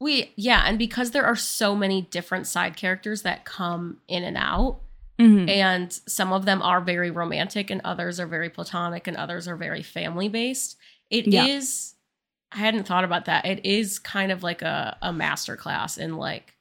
We 0.00 0.32
yeah, 0.36 0.64
and 0.66 0.78
because 0.78 1.12
there 1.12 1.24
are 1.24 1.36
so 1.36 1.74
many 1.74 2.02
different 2.02 2.46
side 2.46 2.76
characters 2.76 3.22
that 3.22 3.44
come 3.44 4.00
in 4.08 4.22
and 4.24 4.36
out, 4.36 4.80
Mhm. 5.18 5.48
and 5.48 5.92
some 6.06 6.32
of 6.32 6.44
them 6.44 6.60
are 6.60 6.80
very 6.80 7.10
romantic, 7.10 7.70
and 7.70 7.80
others 7.84 8.18
are 8.20 8.26
very 8.26 8.50
platonic, 8.50 9.06
and 9.06 9.16
others 9.16 9.48
are 9.48 9.56
very 9.56 9.82
family 9.82 10.28
based. 10.28 10.76
It 11.10 11.28
is. 11.28 11.94
Yeah. 12.52 12.56
I 12.56 12.58
hadn't 12.58 12.84
thought 12.86 13.04
about 13.04 13.24
that. 13.24 13.46
It 13.46 13.64
is 13.64 13.98
kind 13.98 14.30
of 14.30 14.42
like 14.42 14.62
a 14.62 14.98
a 15.00 15.12
master 15.12 15.56
class 15.56 15.96
in 15.96 16.16
like 16.16 16.54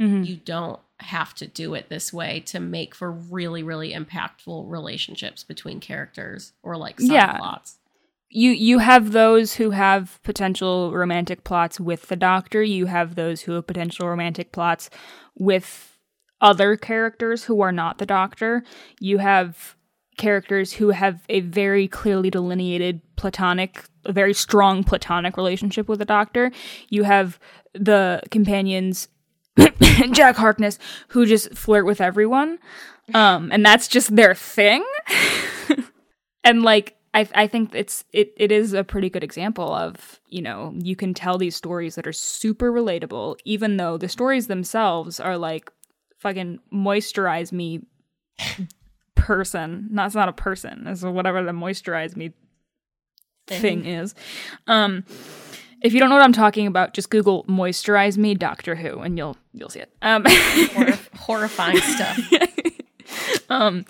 Mhm. 0.00 0.26
you 0.26 0.36
don't 0.36 0.80
have 1.02 1.34
to 1.34 1.46
do 1.46 1.74
it 1.74 1.88
this 1.88 2.12
way 2.12 2.40
to 2.40 2.60
make 2.60 2.94
for 2.94 3.10
really 3.10 3.62
really 3.62 3.92
impactful 3.92 4.68
relationships 4.70 5.42
between 5.44 5.80
characters 5.80 6.52
or 6.62 6.76
like 6.76 6.96
Yeah. 6.98 7.38
subplots. 7.38 7.76
you 8.28 8.50
you 8.50 8.78
have 8.78 9.12
those 9.12 9.54
who 9.54 9.70
have 9.70 10.20
potential 10.22 10.92
romantic 10.92 11.42
plots 11.44 11.80
with 11.80 12.08
the 12.08 12.16
doctor 12.16 12.62
you 12.62 12.86
have 12.86 13.14
those 13.14 13.42
who 13.42 13.52
have 13.52 13.66
potential 13.66 14.06
romantic 14.08 14.52
plots 14.52 14.88
with 15.38 15.98
other 16.40 16.76
characters 16.76 17.44
who 17.44 17.60
are 17.60 17.72
not 17.72 17.98
the 17.98 18.06
doctor 18.06 18.62
you 19.00 19.18
have 19.18 19.74
characters 20.16 20.74
who 20.74 20.90
have 20.90 21.22
a 21.28 21.40
very 21.40 21.88
clearly 21.88 22.30
delineated 22.30 23.00
platonic 23.16 23.84
a 24.04 24.12
very 24.12 24.32
strong 24.34 24.84
platonic 24.84 25.36
relationship 25.36 25.88
with 25.88 25.98
the 25.98 26.04
doctor 26.04 26.50
you 26.88 27.02
have 27.04 27.38
the 27.74 28.20
companions 28.30 29.08
Jack 30.12 30.36
Harkness 30.36 30.78
who 31.08 31.26
just 31.26 31.54
flirt 31.54 31.86
with 31.86 32.00
everyone. 32.00 32.58
Um 33.14 33.50
and 33.52 33.64
that's 33.64 33.88
just 33.88 34.14
their 34.14 34.34
thing. 34.34 34.84
And 36.44 36.62
like 36.62 36.96
I, 37.12 37.28
I 37.34 37.46
think 37.46 37.74
it's 37.74 38.04
it, 38.12 38.32
it 38.36 38.52
is 38.52 38.72
a 38.72 38.84
pretty 38.84 39.10
good 39.10 39.24
example 39.24 39.74
of 39.74 40.20
you 40.28 40.42
know 40.42 40.72
you 40.78 40.96
can 40.96 41.12
tell 41.12 41.38
these 41.38 41.56
stories 41.56 41.96
that 41.96 42.06
are 42.06 42.12
super 42.12 42.72
relatable 42.72 43.36
even 43.44 43.76
though 43.76 43.96
the 43.96 44.08
stories 44.08 44.46
themselves 44.46 45.20
are 45.20 45.36
like 45.36 45.70
fucking 46.18 46.60
moisturize 46.72 47.52
me 47.52 47.82
person. 49.14 49.88
Not 49.90 50.06
it's 50.06 50.14
not 50.14 50.28
a 50.28 50.32
person 50.32 50.86
it's 50.86 51.02
whatever 51.02 51.42
the 51.42 51.52
moisturize 51.52 52.16
me 52.16 52.32
thing. 53.46 53.84
is. 53.84 54.14
Um 54.66 55.04
if 55.82 55.92
you 55.92 56.00
don't 56.00 56.08
know 56.08 56.16
what 56.16 56.24
i'm 56.24 56.32
talking 56.32 56.66
about 56.66 56.94
just 56.94 57.10
google 57.10 57.44
moisturize 57.44 58.16
me 58.16 58.34
doctor 58.34 58.74
who 58.74 58.98
and 59.00 59.16
you'll 59.18 59.36
you'll 59.52 59.68
see 59.68 59.80
it. 59.80 59.92
Um 60.02 60.24
Horrif- 60.24 61.14
horrifying 61.16 61.80
stuff. 61.80 62.18
um 63.50 63.84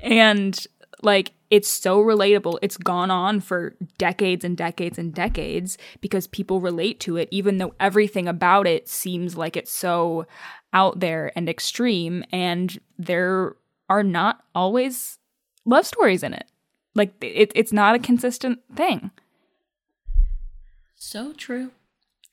and 0.00 0.58
like 1.02 1.32
it's 1.48 1.68
so 1.68 2.02
relatable. 2.02 2.58
It's 2.60 2.76
gone 2.76 3.10
on 3.10 3.40
for 3.40 3.76
decades 3.98 4.44
and 4.44 4.56
decades 4.56 4.98
and 4.98 5.14
decades 5.14 5.78
because 6.00 6.26
people 6.26 6.60
relate 6.60 6.98
to 7.00 7.16
it 7.16 7.28
even 7.30 7.58
though 7.58 7.74
everything 7.78 8.26
about 8.26 8.66
it 8.66 8.88
seems 8.88 9.36
like 9.36 9.56
it's 9.56 9.70
so 9.70 10.26
out 10.72 10.98
there 10.98 11.30
and 11.36 11.48
extreme 11.48 12.24
and 12.32 12.78
there 12.98 13.54
are 13.88 14.02
not 14.02 14.42
always 14.54 15.18
love 15.64 15.86
stories 15.86 16.24
in 16.24 16.34
it. 16.34 16.46
Like 16.96 17.12
it, 17.22 17.52
it's 17.54 17.72
not 17.72 17.94
a 17.94 18.00
consistent 18.00 18.58
thing 18.74 19.12
So 20.98 21.32
true. 21.32 21.70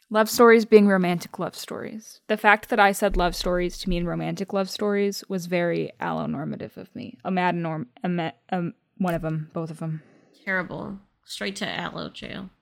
love 0.09 0.29
stories 0.29 0.65
being 0.65 0.87
romantic 0.87 1.37
love 1.39 1.55
stories 1.55 2.21
the 2.27 2.37
fact 2.37 2.69
that 2.69 2.79
i 2.79 2.91
said 2.91 3.17
love 3.17 3.35
stories 3.35 3.77
to 3.79 3.89
mean 3.89 4.05
romantic 4.05 4.53
love 4.53 4.69
stories 4.69 5.23
was 5.27 5.47
very 5.47 5.91
allonormative 5.99 6.77
of 6.77 6.93
me 6.95 7.17
a 7.25 7.31
mad 7.31 7.55
norm 7.55 7.87
a 8.03 8.09
ma- 8.09 8.31
um, 8.51 8.73
one 8.97 9.13
of 9.15 9.21
them 9.21 9.49
both 9.53 9.69
of 9.71 9.79
them 9.79 10.01
Terrible. 10.45 10.99
Straight 11.25 11.55
to 11.57 11.67
allo 11.67 12.09
jail. 12.09 12.49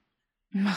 No, 0.53 0.75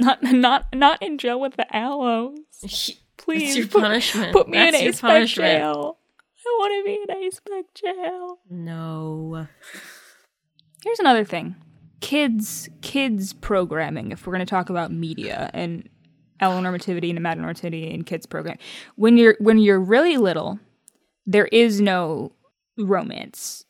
not 0.00 0.22
not 0.22 0.66
not 0.74 1.00
in 1.02 1.16
jail 1.18 1.38
with 1.40 1.54
the 1.56 1.66
allos 1.72 2.34
please 3.16 3.54
That's 3.54 3.56
your 3.56 3.66
put- 3.68 3.82
punishment. 3.82 4.32
put, 4.32 4.48
me 4.48 4.58
That's 4.58 4.76
in 4.78 4.84
your 4.84 4.92
a 4.94 4.96
punishment. 4.96 5.48
jail 5.60 5.98
I 6.46 6.56
want 6.58 6.72
to 6.74 6.84
be 6.84 6.94
in 7.02 7.30
aspec 7.30 7.64
jail. 7.74 8.38
No. 8.50 9.46
Here's 10.82 10.98
another 10.98 11.24
thing. 11.24 11.54
Kids 12.04 12.68
kids 12.82 13.32
programming, 13.32 14.12
if 14.12 14.26
we're 14.26 14.32
gonna 14.32 14.44
talk 14.44 14.68
about 14.68 14.92
media 14.92 15.50
and 15.54 15.88
allonormativity 16.42 17.10
and 17.10 17.18
amatonormativity 17.18 17.92
in 17.92 18.04
kids 18.04 18.26
program. 18.26 18.58
When 18.96 19.16
you're 19.16 19.36
when 19.40 19.58
you're 19.58 19.80
really 19.80 20.16
little, 20.16 20.58
there 21.26 21.46
is 21.46 21.80
no 21.80 22.32
romance. 22.76 23.64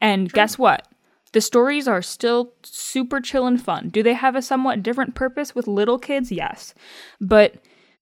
And 0.00 0.30
guess 0.32 0.58
what? 0.58 0.86
The 1.32 1.40
stories 1.40 1.86
are 1.86 2.02
still 2.02 2.52
super 2.62 3.20
chill 3.20 3.46
and 3.46 3.62
fun. 3.62 3.88
Do 3.88 4.02
they 4.02 4.14
have 4.14 4.36
a 4.36 4.42
somewhat 4.42 4.82
different 4.82 5.14
purpose 5.14 5.54
with 5.54 5.66
little 5.66 5.98
kids? 5.98 6.30
Yes. 6.30 6.74
But 7.20 7.54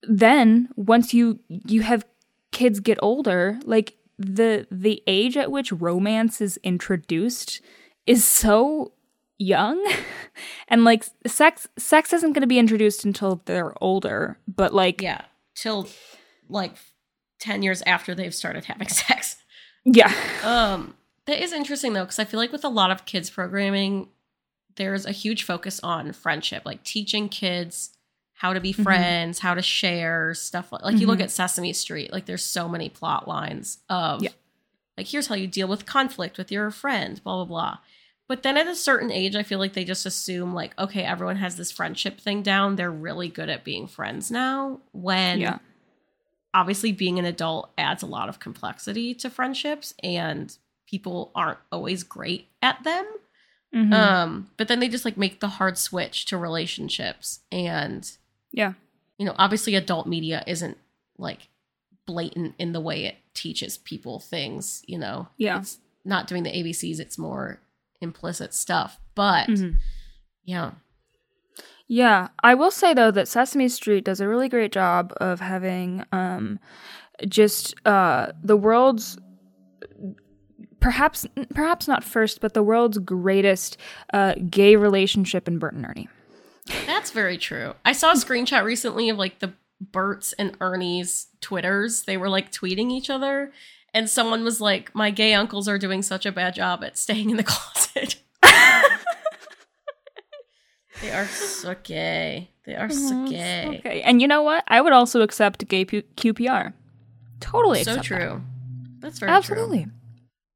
then 0.03 0.69
once 0.77 1.14
you 1.14 1.38
you 1.49 1.83
have 1.83 2.05
kids 2.51 2.81
get 2.81 2.99
older, 3.03 3.61
like 3.64 3.95
the 4.19 4.67
the 4.71 5.03
age 5.07 5.37
at 5.37 5.53
which 5.53 5.73
romance 5.73 6.41
is 6.41 6.59
introduced 6.64 7.61
is 8.07 8.25
so 8.25 8.93
young 9.38 9.85
and 10.68 10.85
like 10.85 11.05
sex 11.27 11.68
sex 11.79 12.12
isn't 12.12 12.33
going 12.33 12.40
to 12.42 12.46
be 12.48 12.59
introduced 12.59 13.05
until 13.05 13.40
they're 13.44 13.72
older 13.83 14.38
but 14.48 14.74
like 14.74 15.01
Yeah. 15.01 15.22
Till 15.55 15.88
like 16.48 16.74
10 17.40 17.62
years 17.62 17.83
after 17.83 18.14
they've 18.14 18.35
started 18.35 18.64
having 18.64 18.88
sex. 19.07 19.37
yeah 19.85 20.12
Um, 20.44 20.94
that 21.27 21.42
is 21.42 21.53
interesting 21.53 21.92
though, 21.92 22.05
because 22.05 22.18
I 22.18 22.24
feel 22.24 22.40
like 22.40 22.53
with 22.53 22.64
a 22.64 22.68
lot 22.68 22.90
of 22.90 23.05
kids 23.05 23.29
programming, 23.31 24.09
there's 24.77 25.05
a 25.07 25.12
huge 25.12 25.42
focus 25.42 25.79
on 25.83 26.12
friendship, 26.12 26.62
like 26.64 26.83
teaching 26.85 27.29
kids 27.29 27.90
how 28.35 28.53
to 28.53 28.61
be 28.61 28.72
Mhm. 28.72 28.83
friends, 28.85 29.40
how 29.40 29.55
to 29.55 29.62
share 29.62 30.33
stuff. 30.35 30.70
Like, 30.72 30.83
like 30.83 30.98
you 30.98 31.07
look 31.09 31.18
Mhm. 31.18 31.24
at 31.24 31.31
Sesame 31.33 31.72
Street, 31.72 32.12
like 32.12 32.27
there's 32.27 32.44
so 32.44 32.68
many 32.68 32.88
plot 32.88 33.27
lines 33.29 33.79
of 33.88 34.22
Yeah. 34.22 34.31
like 34.96 35.09
here's 35.09 35.27
how 35.27 35.35
you 35.35 35.46
deal 35.48 35.66
with 35.68 35.87
conflict 35.87 36.38
with 36.38 36.51
your 36.53 36.70
friend, 36.70 37.20
blah 37.24 37.37
blah 37.37 37.44
blah. 37.44 37.79
But 38.29 38.43
then 38.43 38.57
at 38.59 38.67
a 38.67 38.75
certain 38.77 39.11
age, 39.11 39.35
I 39.35 39.43
feel 39.43 39.59
like 39.59 39.73
they 39.73 39.85
just 39.85 40.05
assume 40.07 40.53
like, 40.55 40.79
okay, 40.79 41.03
everyone 41.03 41.37
has 41.37 41.57
this 41.57 41.73
friendship 41.73 42.21
thing 42.21 42.43
down. 42.43 42.77
They're 42.77 42.91
really 42.91 43.29
good 43.29 43.49
at 43.49 43.64
being 43.64 43.87
friends 43.88 44.31
now. 44.31 44.81
When 44.93 45.41
yeah 45.41 45.59
obviously 46.55 46.93
being 46.93 47.19
an 47.19 47.27
adult 47.27 47.71
adds 47.77 48.03
a 48.03 48.07
lot 48.07 48.29
of 48.29 48.41
complexity 48.41 49.14
to 49.14 49.29
friendships 49.29 49.93
and 50.03 50.57
people 50.87 51.31
aren't 51.35 51.59
always 51.71 52.03
great 52.03 52.49
at 52.62 52.83
them 52.85 53.07
Mhm. 53.75 53.93
um 53.93 54.51
but 54.57 54.67
then 54.67 54.81
they 54.81 54.88
just 54.88 55.05
like 55.05 55.19
make 55.19 55.41
the 55.41 55.49
hard 55.49 55.77
switch 55.77 56.25
to 56.25 56.38
relationships 56.38 57.41
and 57.53 58.11
yeah 58.51 58.73
you 59.19 59.27
know 59.27 59.35
obviously 59.38 59.75
adult 59.75 60.07
media 60.07 60.43
isn't 60.47 60.79
like 61.19 61.49
blatant 62.07 62.55
in 62.59 62.73
the 62.73 62.81
way 62.81 63.05
it 63.05 63.17
teaches 63.35 63.77
people 63.77 64.19
things 64.19 64.83
you 64.88 64.97
know 64.99 65.29
Yeah. 65.37 65.59
it's 65.59 65.79
not 66.03 66.27
doing 66.27 66.45
the 66.45 66.51
abcs 66.51 66.99
it's 66.99 67.19
more 67.19 67.61
implicit 68.00 68.54
stuff 68.54 68.98
but 69.14 69.48
Mhm. 69.48 69.76
yeah 70.44 70.72
Yeah, 71.90 72.28
I 72.44 72.54
will 72.54 72.70
say 72.70 72.92
though 72.92 73.11
that 73.11 73.28
Sesame 73.28 73.68
Street 73.68 74.04
does 74.04 74.20
a 74.20 74.28
really 74.28 74.48
great 74.50 74.72
job 74.72 75.12
of 75.20 75.40
having 75.40 76.04
um 76.12 76.58
just 77.26 77.74
uh 77.87 78.32
the 78.44 78.56
world's 78.58 79.16
perhaps 80.80 81.26
perhaps 81.54 81.88
not 81.88 82.04
first, 82.04 82.40
but 82.40 82.54
the 82.54 82.62
world's 82.62 82.98
greatest 82.98 83.76
uh 84.12 84.34
gay 84.50 84.76
relationship 84.76 85.48
in 85.48 85.58
Bert 85.58 85.74
and 85.74 85.87
Ernie. 85.87 86.08
That's 86.87 87.11
very 87.11 87.38
true. 87.38 87.74
I 87.84 87.92
saw 87.92 88.11
a 88.12 88.16
screenshot 88.16 88.64
recently 88.64 89.08
of 89.08 89.16
like 89.16 89.38
the 89.38 89.54
Bert's 89.80 90.32
and 90.34 90.56
Ernie's 90.61 91.28
Twitters. 91.40 92.02
They 92.02 92.16
were 92.16 92.28
like 92.28 92.52
tweeting 92.52 92.90
each 92.90 93.08
other, 93.11 93.52
and 93.94 94.09
someone 94.09 94.44
was 94.44 94.61
like, 94.61 94.94
My 94.94 95.11
gay 95.11 95.35
uncles 95.35 95.68
are 95.68 95.79
doing 95.79 96.03
such 96.03 96.27
a 96.27 96.33
bad 96.33 96.55
job 96.55 96.83
at 96.85 96.96
staying 96.98 97.31
in 97.31 97.37
the 97.37 97.42
closet. 97.46 98.16
they 101.01 101.11
are 101.12 101.27
so 101.27 101.74
gay. 101.83 102.51
They 102.64 102.74
are 102.74 102.90
so 102.90 103.14
Mhm, 103.14 103.31
gay. 103.31 103.77
Okay. 103.79 104.03
And 104.03 104.20
you 104.20 104.29
know 104.29 104.42
what? 104.42 104.64
I 104.68 104.81
would 104.81 104.92
also 104.92 105.20
accept 105.22 105.66
gay 105.68 105.85
Q- 105.85 106.03
QPR. 106.16 106.72
Totally 107.40 107.85
So 107.85 108.01
true. 108.01 108.42
That's 109.01 109.18
very 109.20 109.31
That. 109.31 109.44
true. 109.44 109.55
Absolutely. 109.57 109.87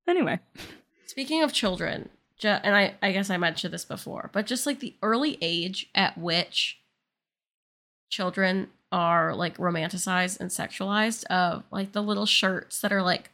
Anyway. 0.08 0.40
Speaking 1.06 1.42
of 1.42 1.52
children, 1.52 2.08
ju- 2.38 2.48
and 2.48 2.74
I, 2.74 2.94
I 3.00 3.12
guess 3.12 3.30
I 3.30 3.36
mentioned 3.36 3.72
this 3.72 3.84
before, 3.84 4.30
but 4.32 4.46
just 4.46 4.66
like 4.66 4.80
the 4.80 4.96
early 5.02 5.38
age 5.40 5.88
at 5.94 6.18
which 6.18 6.80
children 8.10 8.68
are 8.92 9.34
like 9.34 9.56
romanticized 9.56 10.38
and 10.38 10.50
sexualized 10.50 11.24
of 11.24 11.64
like 11.72 11.92
the 11.92 12.02
little 12.02 12.26
shirts 12.26 12.80
that 12.82 12.92
are 12.92 13.02
like 13.02 13.30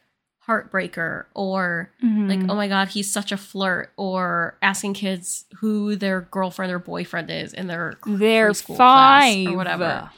heartbreaker 0.47 1.25
or 1.35 1.91
like 2.01 2.39
Mhm. 2.39 2.49
oh 2.49 2.55
my 2.55 2.67
god 2.67 2.87
he's 2.87 3.11
such 3.11 3.31
a 3.31 3.37
flirt 3.37 3.91
or 3.97 4.57
asking 4.63 4.95
kids 4.95 5.45
who 5.59 5.95
their 5.95 6.21
girlfriend 6.21 6.71
or 6.71 6.79
boyfriend 6.79 7.29
is 7.29 7.53
in 7.53 7.67
their 7.67 7.97
they're 8.07 8.49
preschool 8.49 8.75
class 8.77 9.45
or 9.47 9.55
whatever 9.55 10.09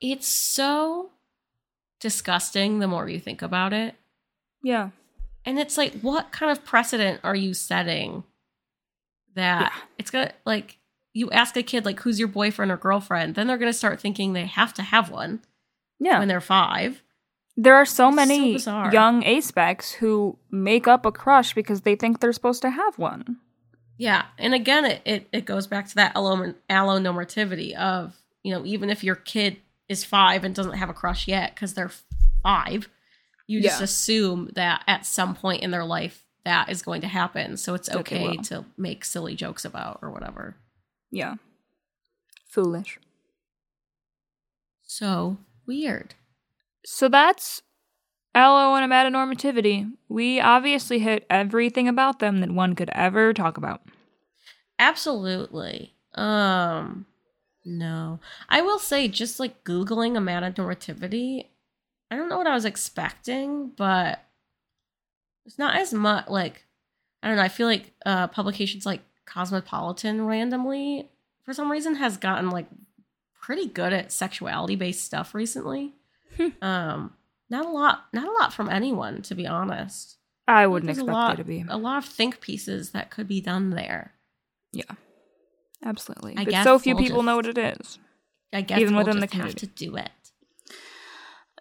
it's 0.00 0.28
so 0.28 1.10
disgusting 1.98 2.78
the 2.78 2.86
more 2.86 3.08
you 3.08 3.18
think 3.18 3.42
about 3.42 3.72
it 3.72 3.94
Yeah. 4.62 4.90
and 5.44 5.58
it's 5.58 5.76
like, 5.78 5.94
what 6.02 6.30
kind 6.32 6.52
of 6.52 6.64
precedent 6.64 7.20
are 7.24 7.34
you 7.34 7.52
setting 7.54 8.24
that 9.34 9.72
Yeah. 9.72 9.82
it's 9.98 10.10
gonna 10.10 10.32
like 10.44 10.78
you 11.12 11.30
ask 11.30 11.56
a 11.56 11.62
kid 11.62 11.84
like 11.84 12.00
who's 12.00 12.18
your 12.18 12.28
boyfriend 12.28 12.70
or 12.70 12.76
girlfriend, 12.76 13.34
then 13.34 13.46
they're 13.46 13.58
gonna 13.58 13.72
start 13.72 14.00
thinking 14.00 14.32
they 14.32 14.46
have 14.46 14.72
to 14.74 14.82
have 14.82 15.10
one 15.10 15.40
Yeah. 15.98 16.18
when 16.18 16.28
they're 16.28 16.40
five. 16.40 17.02
There 17.56 17.74
are 17.74 17.84
so 17.84 18.10
So 18.10 18.12
many 18.12 18.52
bizarre. 18.54 18.92
young 18.92 19.22
A-specs 19.24 19.92
who 19.92 20.38
make 20.50 20.86
up 20.88 21.04
a 21.04 21.12
crush 21.12 21.52
because 21.52 21.82
they 21.82 21.96
think 21.96 22.20
they're 22.20 22.32
supposed 22.32 22.62
to 22.62 22.70
have 22.70 22.96
one. 22.98 23.38
Yeah. 23.98 24.26
And 24.38 24.54
again 24.54 24.84
it 24.84 25.02
it, 25.04 25.28
it 25.32 25.44
goes 25.44 25.66
back 25.66 25.88
to 25.88 25.94
that 25.96 26.12
allo- 26.16 26.54
allonormativity 26.70 27.74
of, 27.74 28.16
you 28.42 28.52
know, 28.54 28.64
even 28.64 28.88
if 28.90 29.04
your 29.04 29.16
kid 29.16 29.58
is 29.88 30.04
five 30.04 30.44
and 30.44 30.54
doesn't 30.54 30.74
have 30.78 30.88
a 30.88 30.94
crush 30.94 31.26
yet 31.28 31.54
because 31.54 31.74
they're 31.74 31.90
five, 32.42 32.88
you 33.46 33.60
just 33.60 33.80
Yeah. 33.80 33.84
assume 33.84 34.50
that 34.54 34.82
at 34.86 35.04
some 35.04 35.34
point 35.34 35.62
in 35.62 35.70
their 35.72 35.84
life 35.84 36.24
that 36.44 36.70
is 36.70 36.80
going 36.82 37.00
to 37.02 37.08
happen. 37.08 37.56
So 37.56 37.74
it's 37.74 37.90
okay 37.90 38.36
to 38.44 38.64
make 38.78 39.04
silly 39.04 39.34
jokes 39.34 39.64
about 39.66 39.98
or 40.00 40.10
whatever. 40.10 40.56
Yeah. 41.10 41.36
Foolish. 42.46 42.98
So 44.82 45.38
weird. 45.66 46.14
So 46.84 47.08
that's 47.08 47.62
allo 48.34 48.74
and 48.74 48.90
amatonormativity. 48.90 49.90
We 50.08 50.40
obviously 50.40 50.98
hit 50.98 51.26
everything 51.30 51.88
about 51.88 52.18
them 52.18 52.40
that 52.40 52.50
one 52.50 52.74
could 52.74 52.90
ever 52.92 53.32
talk 53.32 53.56
about. 53.56 53.82
Absolutely. 54.78 55.94
Um 56.14 57.06
no. 57.64 58.20
I 58.48 58.62
will 58.62 58.78
say 58.78 59.06
just 59.08 59.38
like 59.38 59.64
googling 59.64 60.16
a 60.16 60.20
amatonormativity, 60.20 61.46
I 62.10 62.16
don't 62.16 62.28
know 62.28 62.38
what 62.38 62.46
I 62.46 62.54
was 62.54 62.64
expecting, 62.64 63.70
but 63.76 64.24
it's 65.46 65.58
not 65.58 65.76
as 65.76 65.92
much 65.92 66.28
like 66.28 66.64
I 67.22 67.28
don't 67.28 67.36
know, 67.36 67.42
I 67.42 67.48
feel 67.48 67.66
like 67.66 67.92
uh 68.06 68.28
publications 68.28 68.86
like 68.86 69.02
Cosmopolitan 69.30 70.26
randomly 70.26 71.08
for 71.44 71.52
some 71.54 71.70
reason 71.70 71.94
has 71.96 72.16
gotten 72.16 72.50
like 72.50 72.66
pretty 73.40 73.66
good 73.66 73.92
at 73.92 74.12
sexuality 74.12 74.76
based 74.76 75.04
stuff 75.04 75.34
recently. 75.34 75.94
um 76.62 77.12
not 77.48 77.64
a 77.64 77.68
lot 77.68 78.04
not 78.12 78.28
a 78.28 78.32
lot 78.32 78.52
from 78.52 78.68
anyone 78.68 79.22
to 79.22 79.34
be 79.34 79.46
honest. 79.46 80.16
I 80.48 80.66
wouldn't 80.66 80.86
There's 80.88 80.98
expect 80.98 81.12
lot, 81.14 81.28
there 81.28 81.36
to 81.36 81.44
be. 81.44 81.64
a 81.68 81.76
lot 81.76 81.98
of 81.98 82.04
think 82.04 82.40
pieces 82.40 82.90
that 82.90 83.10
could 83.10 83.28
be 83.28 83.40
done 83.40 83.70
there. 83.70 84.14
Yeah. 84.72 84.82
Absolutely. 85.84 86.34
I 86.36 86.44
but 86.44 86.50
guess 86.50 86.64
so 86.64 86.78
few 86.78 86.94
we'll 86.94 87.04
people 87.04 87.18
just- 87.18 87.26
know 87.26 87.36
what 87.36 87.46
it 87.46 87.58
is. 87.58 87.98
I 88.52 88.62
guess 88.62 88.80
Even 88.80 88.94
we'll 88.96 89.04
within 89.04 89.20
the 89.20 89.26
just 89.28 89.34
have 89.34 89.42
community. 89.54 89.66
to 89.68 89.72
do 89.90 89.96
it. 89.96 90.10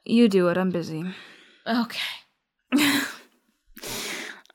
You 0.05 0.27
do 0.27 0.47
it. 0.47 0.57
I'm 0.57 0.71
busy. 0.71 1.05
Okay. 1.67 1.99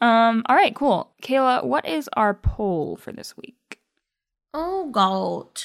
Um, 0.00 0.42
all 0.46 0.56
right, 0.56 0.74
cool. 0.74 1.12
Kayla, 1.22 1.64
what 1.64 1.86
is 1.86 2.08
our 2.14 2.34
poll 2.34 2.96
for 2.96 3.12
this 3.12 3.36
week? 3.36 3.78
Oh 4.52 4.90
God. 4.90 5.62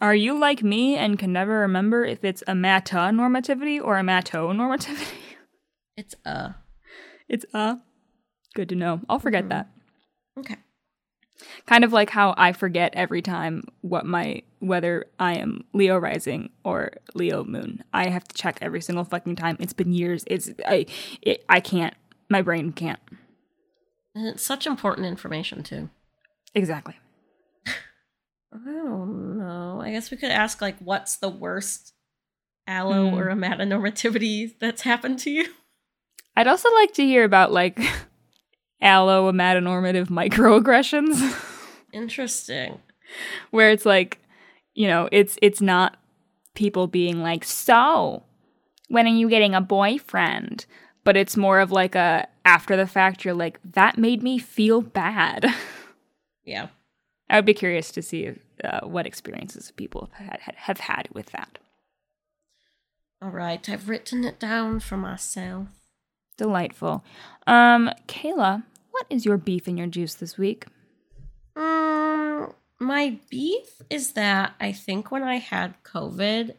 Are 0.00 0.14
you 0.14 0.38
like 0.38 0.62
me 0.62 0.96
and 0.96 1.18
can 1.18 1.32
never 1.32 1.60
remember 1.60 2.04
if 2.04 2.22
it's 2.24 2.42
a 2.46 2.54
meta 2.54 2.96
normativity 2.96 3.80
or 3.82 3.96
a 3.98 4.02
mato 4.02 4.52
normativity? 4.52 5.08
It's 5.98 6.14
uh 6.26 6.50
It's 7.26 7.46
a. 7.54 7.78
Good 8.54 8.68
to 8.68 8.74
know. 8.74 9.00
I'll 9.08 9.18
forget 9.18 9.44
Mhm. 9.44 9.48
that. 9.48 9.68
okay. 10.38 10.56
Kind 11.66 11.84
of 11.84 11.92
like 11.92 12.10
how 12.10 12.34
I 12.36 12.52
forget 12.52 12.92
every 12.94 13.22
time 13.22 13.62
what 13.80 14.04
my 14.04 14.42
whether 14.58 15.06
I 15.18 15.36
am 15.36 15.64
Leo 15.72 15.96
rising 15.96 16.50
or 16.64 16.92
Leo 17.14 17.44
moon. 17.44 17.82
I 17.94 18.08
have 18.08 18.24
to 18.24 18.34
check 18.34 18.58
every 18.60 18.82
single 18.82 19.04
fucking 19.04 19.36
time. 19.36 19.56
It's 19.58 19.72
been 19.72 19.92
years. 19.92 20.24
It's 20.26 20.50
I 20.66 20.84
it, 21.22 21.44
I 21.48 21.60
can't. 21.60 21.94
My 22.28 22.42
brain 22.42 22.72
can't. 22.72 23.00
And 24.16 24.26
it's 24.26 24.42
such 24.42 24.66
important 24.66 25.06
information 25.06 25.62
too. 25.62 25.90
Exactly. 26.54 26.94
I 27.66 28.58
don't 28.64 29.38
know. 29.38 29.80
I 29.82 29.90
guess 29.92 30.10
we 30.10 30.16
could 30.16 30.30
ask 30.30 30.62
like 30.62 30.78
what's 30.78 31.16
the 31.16 31.28
worst 31.28 31.92
allo 32.66 33.10
Hmm. 33.10 33.14
or 33.16 33.26
amatonormativity 33.26 34.58
that's 34.58 34.82
happened 34.82 35.18
to 35.20 35.30
you? 35.30 35.46
I'd 36.34 36.46
also 36.46 36.72
like 36.74 36.94
to 36.94 37.04
hear 37.04 37.24
about 37.24 37.52
like 37.52 37.78
allo-amatonormative 38.80 40.06
microaggressions. 40.08 41.42
Interesting. 41.92 42.80
where 43.50 43.70
it's 43.70 43.86
like, 43.86 44.18
you 44.74 44.86
know, 44.88 45.08
it's 45.12 45.38
it's 45.42 45.60
not 45.60 45.96
people 46.54 46.86
being 46.86 47.22
like, 47.22 47.44
"So, 47.44 48.22
when 48.88 49.06
are 49.06 49.10
you 49.14 49.28
getting 49.28 49.54
a 49.54 49.60
boyfriend?" 49.60 50.66
But 51.06 51.16
it's 51.16 51.36
more 51.36 51.60
of 51.60 51.70
like 51.72 51.94
a 51.94 52.26
after 52.44 52.76
the 52.76 52.86
fact 52.86 53.24
you're 53.24 53.32
like, 53.32 53.60
"That 53.64 53.96
made 53.96 54.22
me 54.22 54.38
feel 54.38 54.82
bad." 54.82 55.46
Yeah. 56.46 56.68
I 57.28 57.36
would 57.36 57.44
be 57.44 57.54
curious 57.54 57.90
to 57.90 58.02
see 58.02 58.30
uh, 58.62 58.86
what 58.86 59.04
experiences 59.04 59.72
people 59.72 60.10
have 60.12 60.40
had, 60.40 60.54
have 60.54 60.78
had 60.78 61.08
with 61.12 61.26
that. 61.32 61.58
All 63.20 63.30
right. 63.30 63.68
I've 63.68 63.88
written 63.88 64.22
it 64.22 64.38
down 64.38 64.78
for 64.78 64.96
myself. 64.96 65.66
Delightful. 66.36 67.02
Um, 67.48 67.90
Kayla, 68.06 68.62
what 68.92 69.06
is 69.10 69.24
your 69.24 69.38
beef 69.38 69.66
in 69.66 69.76
your 69.76 69.88
juice 69.88 70.14
this 70.14 70.38
week? 70.38 70.66
Mm, 71.56 72.54
my 72.78 73.18
beef 73.28 73.82
is 73.90 74.12
that 74.12 74.54
I 74.60 74.70
think 74.70 75.10
when 75.10 75.24
I 75.24 75.38
had 75.38 75.82
COVID, 75.82 76.54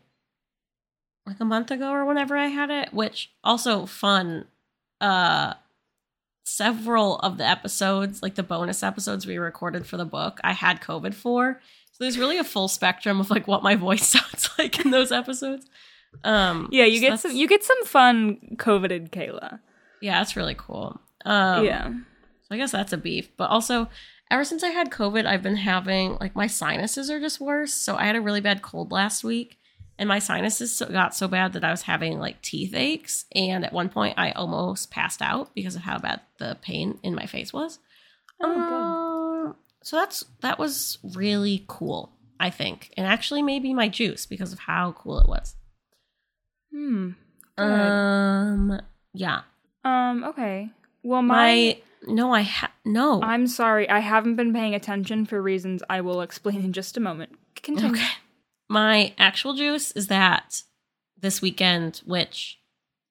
like 1.28 1.40
a 1.40 1.46
month 1.46 1.72
ago 1.72 1.92
or 1.92 2.06
whenever 2.06 2.38
I 2.38 2.48
had 2.48 2.70
it, 2.70 2.94
which 2.94 3.32
also 3.44 3.86
fun, 3.86 4.46
uh, 5.02 5.54
several 6.46 7.20
of 7.20 7.38
the 7.38 7.46
episodes, 7.46 8.24
like 8.24 8.36
the 8.36 8.44
bonus 8.44 8.82
episodes 8.82 9.28
we 9.28 9.38
recorded 9.38 9.86
for 9.86 9.98
the 9.98 10.06
book, 10.06 10.40
I 10.44 10.54
had 10.54 10.82
COVID 10.82 11.14
for. 11.14 11.62
So 11.92 12.04
there's 12.04 12.18
really 12.18 12.38
a 12.38 12.44
full 12.44 12.68
spectrum 12.68 13.20
of 13.20 13.30
like 13.30 13.48
what 13.48 13.64
my 13.64 13.76
voice 13.76 14.08
sounds 14.08 14.50
like 14.58 14.84
in 14.84 14.92
those 14.92 15.12
episodes. 15.12 15.68
Um, 16.24 16.70
Yeah, 16.72 16.86
you 16.86 17.00
so 17.00 17.08
get 17.08 17.20
some 17.20 17.36
you 17.36 17.48
get 17.48 17.64
some 17.64 17.86
fun 17.86 18.56
COVIDed 18.56 19.10
Kayla. 19.10 19.60
Yeah, 20.02 20.20
that's 20.20 20.36
really 20.36 20.56
cool. 20.56 21.00
Um, 21.26 21.66
yeah. 21.66 21.90
So 22.44 22.56
I 22.56 22.58
guess 22.58 22.72
that's 22.72 22.94
a 22.94 22.98
beef. 22.98 23.36
But 23.36 23.50
also, 23.50 23.90
ever 24.32 24.44
since 24.44 24.64
I 24.64 24.70
had 24.70 24.90
COVID, 24.90 25.26
I've 25.26 25.44
been 25.44 25.58
having 25.58 26.18
like 26.20 26.36
my 26.36 26.48
sinuses 26.48 27.10
are 27.10 27.20
just 27.20 27.42
worse. 27.42 27.74
So 27.74 27.96
I 27.96 28.06
had 28.06 28.16
a 28.16 28.22
really 28.22 28.42
bad 28.42 28.62
cold 28.62 28.92
last 28.92 29.24
week, 29.24 29.58
and 30.00 30.08
my 30.08 30.20
sinuses 30.20 30.82
got 30.92 31.16
so 31.16 31.28
bad 31.28 31.54
that 31.54 31.64
I 31.64 31.72
was 31.72 31.82
having 31.84 32.20
like 32.20 32.42
teeth 32.42 32.74
aches. 32.76 33.26
And 33.36 33.66
at 33.66 33.74
one 33.74 33.90
point, 33.90 34.16
I 34.18 34.32
almost 34.32 34.92
passed 34.92 35.22
out 35.22 35.54
because 35.56 35.76
of 35.76 35.82
how 35.82 35.98
bad 36.00 36.22
the 36.40 36.58
pain 36.62 37.00
in 37.04 37.16
my 37.16 37.26
face 37.26 37.52
was. 37.52 37.80
Oh, 38.42 39.46
Um, 39.48 39.56
so 39.84 39.96
that's 39.98 40.24
that 40.42 40.60
was 40.60 40.98
really 41.16 41.66
cool. 41.68 42.12
I 42.40 42.52
think, 42.52 42.94
and 42.96 43.08
actually 43.08 43.42
maybe 43.42 43.74
my 43.74 43.90
juice 43.90 44.28
because 44.28 44.54
of 44.54 44.60
how 44.60 44.92
cool 44.92 45.18
it 45.20 45.28
was. 45.28 45.56
Hmm. 46.72 47.12
Good. 47.58 47.64
Um, 47.66 48.80
yeah. 49.14 49.42
Um, 49.84 50.24
okay. 50.26 50.70
Well, 51.04 51.24
my, 51.24 51.36
My 51.36 51.82
no, 52.06 52.32
I 52.32 52.42
ha- 52.44 52.72
no. 52.86 53.22
I'm 53.24 53.48
sorry, 53.48 53.90
I 53.90 54.00
haven't 54.00 54.36
been 54.36 54.54
paying 54.54 54.76
attention 54.76 55.26
for 55.26 55.42
reasons 55.42 55.82
I 55.90 56.02
will 56.02 56.22
explain 56.22 56.62
in 56.62 56.74
just 56.74 56.98
a 56.98 57.00
moment. 57.00 57.32
Continue. 57.56 57.94
Okay. 57.94 58.08
My 58.70 59.14
actual 59.18 59.54
juice 59.54 59.92
is 59.92 60.08
that 60.08 60.64
this 61.20 61.42
weekend, 61.42 62.02
which 62.06 62.60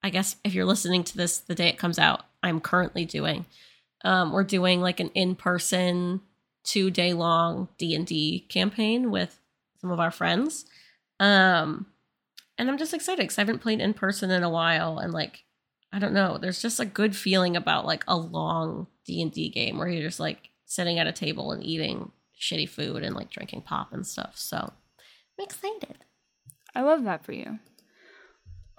I 0.02 0.10
guess 0.10 0.36
if 0.44 0.54
you're 0.54 0.64
listening 0.64 1.04
to 1.04 1.16
this 1.16 1.38
the 1.38 1.54
day 1.54 1.68
it 1.68 1.78
comes 1.78 1.98
out, 1.98 2.26
I'm 2.42 2.60
currently 2.60 3.04
doing. 3.04 3.46
Um, 4.04 4.32
we're 4.32 4.44
doing 4.44 4.80
like 4.80 5.00
an 5.00 5.10
in-person 5.14 6.20
two 6.62 6.90
day 6.90 7.12
long 7.12 7.68
D&D 7.78 8.46
campaign 8.48 9.10
with 9.10 9.40
some 9.80 9.90
of 9.90 10.00
our 10.00 10.10
friends. 10.10 10.66
Um, 11.18 11.86
and 12.58 12.68
I'm 12.68 12.78
just 12.78 12.94
excited 12.94 13.22
because 13.22 13.38
I 13.38 13.42
haven't 13.42 13.60
played 13.60 13.80
in 13.80 13.94
person 13.94 14.30
in 14.30 14.42
a 14.42 14.50
while. 14.50 14.98
And 14.98 15.12
like, 15.12 15.44
I 15.92 15.98
don't 15.98 16.12
know, 16.12 16.38
there's 16.38 16.62
just 16.62 16.80
a 16.80 16.84
good 16.84 17.16
feeling 17.16 17.56
about 17.56 17.86
like 17.86 18.04
a 18.06 18.16
long 18.16 18.86
D&D 19.06 19.50
game 19.50 19.78
where 19.78 19.88
you're 19.88 20.02
just 20.02 20.20
like 20.20 20.50
sitting 20.66 20.98
at 20.98 21.06
a 21.06 21.12
table 21.12 21.52
and 21.52 21.62
eating 21.64 22.10
shitty 22.38 22.68
food 22.68 23.02
and 23.02 23.14
like 23.14 23.30
drinking 23.30 23.62
pop 23.62 23.92
and 23.92 24.06
stuff. 24.06 24.36
So 24.36 24.72
I'm 25.38 25.44
excited. 25.44 25.98
I 26.74 26.82
love 26.82 27.04
that 27.04 27.24
for 27.24 27.32
you. 27.32 27.58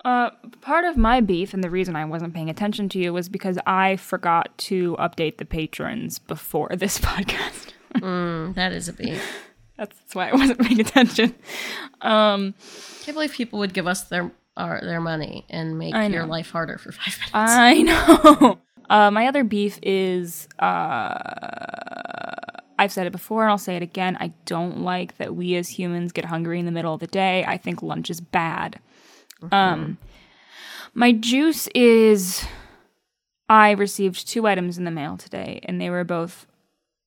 Uh, 0.05 0.29
part 0.61 0.85
of 0.85 0.95
my 0.95 1.19
beef 1.21 1.53
and 1.53 1.63
the 1.63 1.69
reason 1.69 1.95
I 1.95 2.05
wasn't 2.05 2.33
paying 2.33 2.49
attention 2.49 2.87
to 2.89 2.99
you 2.99 3.11
was 3.13 3.29
because 3.29 3.57
I 3.65 3.97
forgot 3.97 4.55
to 4.59 4.95
update 4.99 5.37
the 5.37 5.45
patrons 5.45 6.19
before 6.19 6.69
this 6.75 6.99
podcast. 6.99 7.73
Mm, 7.95 8.55
that 8.55 8.71
is 8.71 8.87
a 8.87 8.93
beef. 8.93 9.23
That's 9.77 10.15
why 10.15 10.29
I 10.29 10.35
wasn't 10.35 10.61
paying 10.61 10.79
attention. 10.79 11.35
Um, 12.01 12.53
can't 13.03 13.15
believe 13.15 13.33
people 13.33 13.59
would 13.59 13.73
give 13.73 13.87
us 13.87 14.03
their 14.03 14.31
our, 14.55 14.81
their 14.81 15.01
money 15.01 15.45
and 15.49 15.77
make 15.77 15.93
your 15.93 16.25
life 16.25 16.49
harder 16.49 16.77
for 16.77 16.91
five 16.91 17.15
minutes. 17.19 17.31
I 17.33 17.81
know. 17.83 18.59
Uh, 18.89 19.11
my 19.11 19.27
other 19.27 19.43
beef 19.43 19.77
is 19.83 20.47
uh, 20.59 22.33
I've 22.77 22.91
said 22.91 23.07
it 23.07 23.11
before 23.11 23.43
and 23.43 23.51
I'll 23.51 23.57
say 23.57 23.75
it 23.75 23.81
again. 23.81 24.17
I 24.19 24.33
don't 24.45 24.81
like 24.81 25.17
that 25.17 25.35
we 25.35 25.55
as 25.55 25.69
humans 25.69 26.11
get 26.11 26.25
hungry 26.25 26.59
in 26.59 26.65
the 26.65 26.71
middle 26.71 26.93
of 26.93 26.99
the 26.99 27.07
day. 27.07 27.43
I 27.45 27.57
think 27.57 27.81
lunch 27.81 28.09
is 28.09 28.21
bad. 28.21 28.79
Um, 29.51 29.97
my 30.93 31.11
juice 31.11 31.67
is 31.75 32.45
I 33.49 33.71
received 33.71 34.27
two 34.27 34.47
items 34.47 34.77
in 34.77 34.83
the 34.83 34.91
mail 34.91 35.17
today, 35.17 35.59
and 35.63 35.79
they 35.79 35.89
were 35.89 36.03
both 36.03 36.47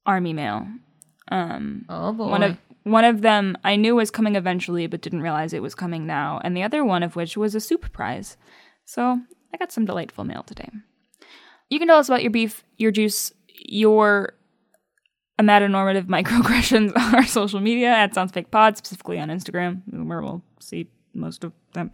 army 0.07 0.33
mail. 0.33 0.67
Um, 1.29 1.85
oh 1.89 2.13
boy. 2.13 2.29
one 2.29 2.43
of 2.43 2.59
one 2.83 3.05
of 3.05 3.21
them 3.21 3.59
I 3.63 3.77
knew 3.77 3.97
was 3.97 4.11
coming 4.11 4.37
eventually, 4.37 4.87
but 4.87 5.03
didn't 5.03 5.23
realize 5.23 5.53
it 5.53 5.63
was 5.63 5.75
coming 5.75 6.07
now, 6.07 6.41
and 6.43 6.57
the 6.57 6.63
other 6.63 6.85
one 6.85 7.03
of 7.03 7.17
which 7.17 7.37
was 7.37 7.55
a 7.55 7.61
soup 7.61 7.93
prize. 7.93 8.37
So 8.85 9.21
I 9.53 9.57
got 9.59 9.73
some 9.73 9.85
delightful 9.85 10.25
mail 10.25 10.43
today. 10.43 10.71
You 11.69 11.79
can 11.79 11.89
tell 11.89 11.99
us 11.99 12.09
about 12.09 12.23
your 12.23 12.33
beef, 12.33 12.65
your 12.79 12.91
juice, 12.91 13.33
your 13.49 14.35
amatonormative 15.41 16.05
microaggressions 16.07 16.97
on 16.97 17.15
our 17.15 17.27
social 17.27 17.61
media 17.61 17.89
at 17.89 18.15
Sounds 18.15 18.33
Fake 18.33 18.51
Pod, 18.51 18.77
specifically 18.77 19.19
on 19.19 19.29
Instagram, 19.29 19.83
where 20.07 20.21
we'll 20.21 20.43
see 20.59 20.89
most 21.15 21.45
of 21.45 21.53
them. 21.73 21.91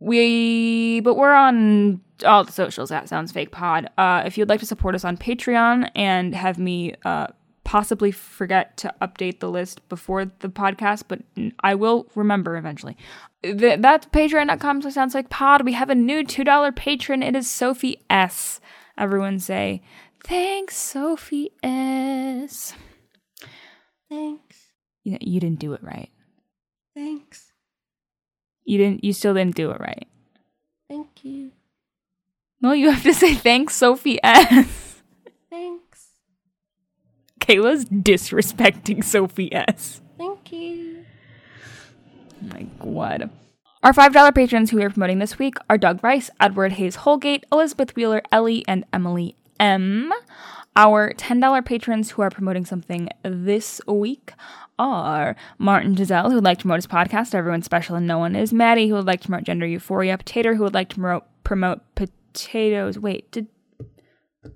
We, 0.00 1.00
but 1.00 1.14
we're 1.14 1.32
on 1.32 2.00
all 2.24 2.44
the 2.44 2.52
socials 2.52 2.90
at 2.90 3.08
Sounds 3.08 3.32
Fake 3.32 3.52
Pod. 3.52 3.88
Uh, 3.96 4.22
if 4.26 4.36
you'd 4.36 4.48
like 4.48 4.60
to 4.60 4.66
support 4.66 4.94
us 4.94 5.04
on 5.04 5.16
Patreon 5.16 5.90
and 5.94 6.34
have 6.34 6.58
me 6.58 6.94
uh, 7.04 7.28
possibly 7.64 8.12
forget 8.12 8.76
to 8.76 8.94
update 9.00 9.40
the 9.40 9.50
list 9.50 9.86
before 9.88 10.26
the 10.26 10.48
podcast, 10.48 11.04
but 11.08 11.20
I 11.60 11.74
will 11.74 12.06
remember 12.14 12.56
eventually. 12.56 12.96
Th- 13.42 13.80
that's 13.80 14.06
patreon.com 14.06 14.82
so 14.82 14.90
Sounds 14.90 15.14
Fake 15.14 15.30
Pod. 15.30 15.64
We 15.64 15.72
have 15.72 15.90
a 15.90 15.94
new 15.94 16.22
$2 16.22 16.76
patron. 16.76 17.22
It 17.22 17.34
is 17.34 17.50
Sophie 17.50 18.02
S. 18.10 18.60
Everyone 18.96 19.40
say, 19.40 19.82
thanks, 20.24 20.76
Sophie 20.76 21.52
S. 21.62 22.74
Thanks. 24.08 24.56
You, 25.04 25.12
know, 25.12 25.18
you 25.20 25.40
didn't 25.40 25.58
do 25.58 25.72
it 25.74 25.82
right. 25.82 26.10
Thanks. 26.94 27.52
You 28.64 28.78
didn't, 28.78 29.04
you 29.04 29.12
still 29.12 29.34
didn't 29.34 29.54
do 29.54 29.70
it 29.70 29.80
right. 29.80 30.08
Thank 30.88 31.24
you. 31.24 31.52
No, 32.60 32.72
you 32.72 32.90
have 32.90 33.02
to 33.02 33.12
say 33.12 33.34
thanks, 33.34 33.76
Sophie 33.76 34.18
S. 34.22 35.02
Thanks. 35.50 36.06
Kayla's 37.40 37.84
disrespecting 37.84 39.04
Sophie 39.04 39.52
S. 39.52 40.00
Thank 40.16 40.50
you. 40.50 41.04
Oh 42.42 42.46
my 42.54 42.66
god. 42.78 43.30
Our 43.82 43.92
$5 43.92 44.34
patrons 44.34 44.70
who 44.70 44.78
we 44.78 44.84
are 44.84 44.90
promoting 44.90 45.18
this 45.18 45.38
week 45.38 45.56
are 45.68 45.76
Doug 45.76 46.02
Rice, 46.02 46.30
Edward 46.40 46.72
Hayes 46.72 46.96
Holgate, 46.96 47.44
Elizabeth 47.52 47.94
Wheeler, 47.94 48.22
Ellie, 48.32 48.64
and 48.66 48.84
Emily 48.94 49.36
M. 49.60 50.12
Our 50.76 51.12
$10 51.12 51.64
patrons 51.64 52.10
who 52.10 52.22
are 52.22 52.30
promoting 52.30 52.64
something 52.64 53.08
this 53.22 53.80
week 53.86 54.32
are 54.78 55.36
Martin 55.58 55.96
Giselle, 55.96 56.30
who 56.30 56.36
would 56.36 56.44
like 56.44 56.58
to 56.58 56.62
promote 56.62 56.78
his 56.78 56.86
podcast, 56.86 57.34
Everyone's 57.34 57.64
Special 57.64 57.94
and 57.94 58.06
No 58.06 58.18
One 58.18 58.34
Is, 58.34 58.52
Maddie, 58.52 58.88
who 58.88 58.94
would 58.94 59.06
like 59.06 59.20
to 59.20 59.28
promote 59.28 59.44
Gender 59.44 59.66
Euphoria, 59.66 60.18
Potato, 60.18 60.54
who 60.54 60.64
would 60.64 60.74
like 60.74 60.88
to 60.90 61.22
promote, 61.44 61.82
potatoes. 61.94 62.98
Wait, 62.98 63.30
did 63.30 63.46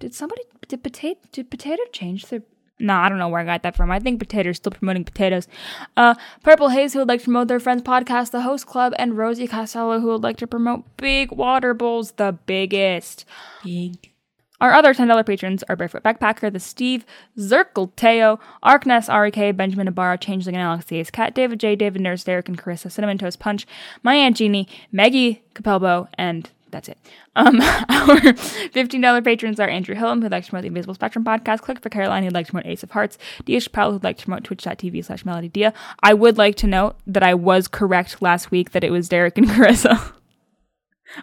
did 0.00 0.14
somebody 0.14 0.42
did 0.66 0.82
potato 0.82 1.20
did 1.32 1.50
potato 1.50 1.82
change 1.92 2.26
their 2.26 2.42
no, 2.80 2.94
I 2.94 3.08
don't 3.08 3.18
know 3.18 3.28
where 3.28 3.40
I 3.40 3.44
got 3.44 3.62
that 3.64 3.76
from. 3.76 3.90
I 3.90 3.98
think 3.98 4.20
potatoes 4.20 4.58
still 4.58 4.70
promoting 4.70 5.04
potatoes. 5.04 5.48
Uh, 5.96 6.14
Purple 6.44 6.68
Haze, 6.68 6.92
who 6.92 7.00
would 7.00 7.08
like 7.08 7.20
to 7.20 7.24
promote 7.24 7.48
their 7.48 7.58
friend's 7.58 7.82
podcast, 7.82 8.30
The 8.30 8.42
Host 8.42 8.66
Club, 8.66 8.92
and 8.98 9.16
Rosie 9.16 9.48
Costello, 9.48 9.98
who 9.98 10.06
would 10.08 10.22
like 10.22 10.36
to 10.36 10.46
promote 10.46 10.84
Big 10.96 11.32
Water 11.32 11.74
Bowls, 11.74 12.12
the 12.12 12.38
biggest. 12.46 13.24
Big. 13.64 14.12
Our 14.60 14.72
other 14.72 14.92
$10 14.92 15.24
patrons 15.24 15.62
are 15.68 15.76
Barefoot 15.76 16.02
Backpacker, 16.02 16.52
The 16.52 16.60
Steve, 16.60 17.04
Zirkle 17.38 17.94
Teo, 17.94 18.40
Arkness, 18.64 19.08
RK, 19.08 19.56
Benjamin 19.56 19.88
Ibarra, 19.88 20.18
Changeling, 20.18 20.56
and 20.56 20.62
Alex 20.62 20.90
Ace 20.90 21.10
Cat, 21.10 21.34
David 21.34 21.60
J, 21.60 21.76
David 21.76 22.02
Nurse, 22.02 22.24
Derek, 22.24 22.48
and 22.48 22.58
Carissa, 22.58 22.90
Cinnamon 22.90 23.18
Toast 23.18 23.38
Punch, 23.38 23.66
My 24.02 24.14
Aunt 24.14 24.36
Jeannie, 24.36 24.68
Maggie 24.90 25.42
Capelbo, 25.54 26.08
and 26.14 26.50
that's 26.70 26.88
it. 26.88 26.98
Um, 27.36 27.60
our 27.88 28.16
$15 28.18 29.24
patrons 29.24 29.60
are 29.60 29.68
Andrew 29.68 29.94
Hillam, 29.94 30.22
who'd 30.22 30.32
like 30.32 30.44
to 30.44 30.50
promote 30.50 30.62
the 30.62 30.68
Invisible 30.68 30.94
Spectrum 30.94 31.24
podcast, 31.24 31.60
Click 31.60 31.80
for 31.80 31.88
Caroline, 31.88 32.24
who'd 32.24 32.34
like 32.34 32.46
to 32.46 32.52
promote 32.52 32.66
Ace 32.66 32.82
of 32.82 32.90
Hearts, 32.90 33.16
Dia 33.44 33.60
Chappelle, 33.60 33.92
who'd 33.92 34.04
like 34.04 34.18
to 34.18 34.24
promote 34.24 34.44
twitch.tv 34.44 35.04
slash 35.04 35.24
melody 35.24 35.48
Dia. 35.48 35.72
I 36.02 36.14
would 36.14 36.36
like 36.36 36.56
to 36.56 36.66
note 36.66 36.96
that 37.06 37.22
I 37.22 37.34
was 37.34 37.68
correct 37.68 38.20
last 38.20 38.50
week 38.50 38.72
that 38.72 38.84
it 38.84 38.90
was 38.90 39.08
Derek 39.08 39.38
and 39.38 39.46
Carissa. 39.48 40.12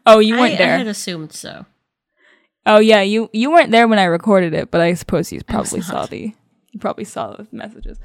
oh, 0.06 0.20
you 0.20 0.38
I, 0.38 0.40
weren't 0.40 0.62
I 0.62 0.78
had 0.78 0.88
assumed 0.88 1.34
so. 1.34 1.66
Oh 2.66 2.80
yeah, 2.80 3.02
you 3.02 3.30
you 3.34 3.52
weren't 3.52 3.72
there 3.72 3.88
when 3.88 4.00
I 4.00 4.06
recorded 4.06 4.54
it, 4.54 4.72
but 4.72 4.82
I 4.82 4.94
suppose 4.94 5.32
you 5.32 5.42
probably 5.48 5.82
saw 5.82 6.06
the 6.06 6.34
you 6.72 6.80
probably 6.80 7.06
saw 7.06 7.34
the 7.34 7.48
messages. 7.52 8.00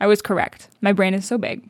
I 0.00 0.06
was 0.06 0.22
correct. 0.22 0.68
My 0.80 0.92
brain 0.92 1.14
is 1.14 1.24
so 1.26 1.38
big. 1.38 1.68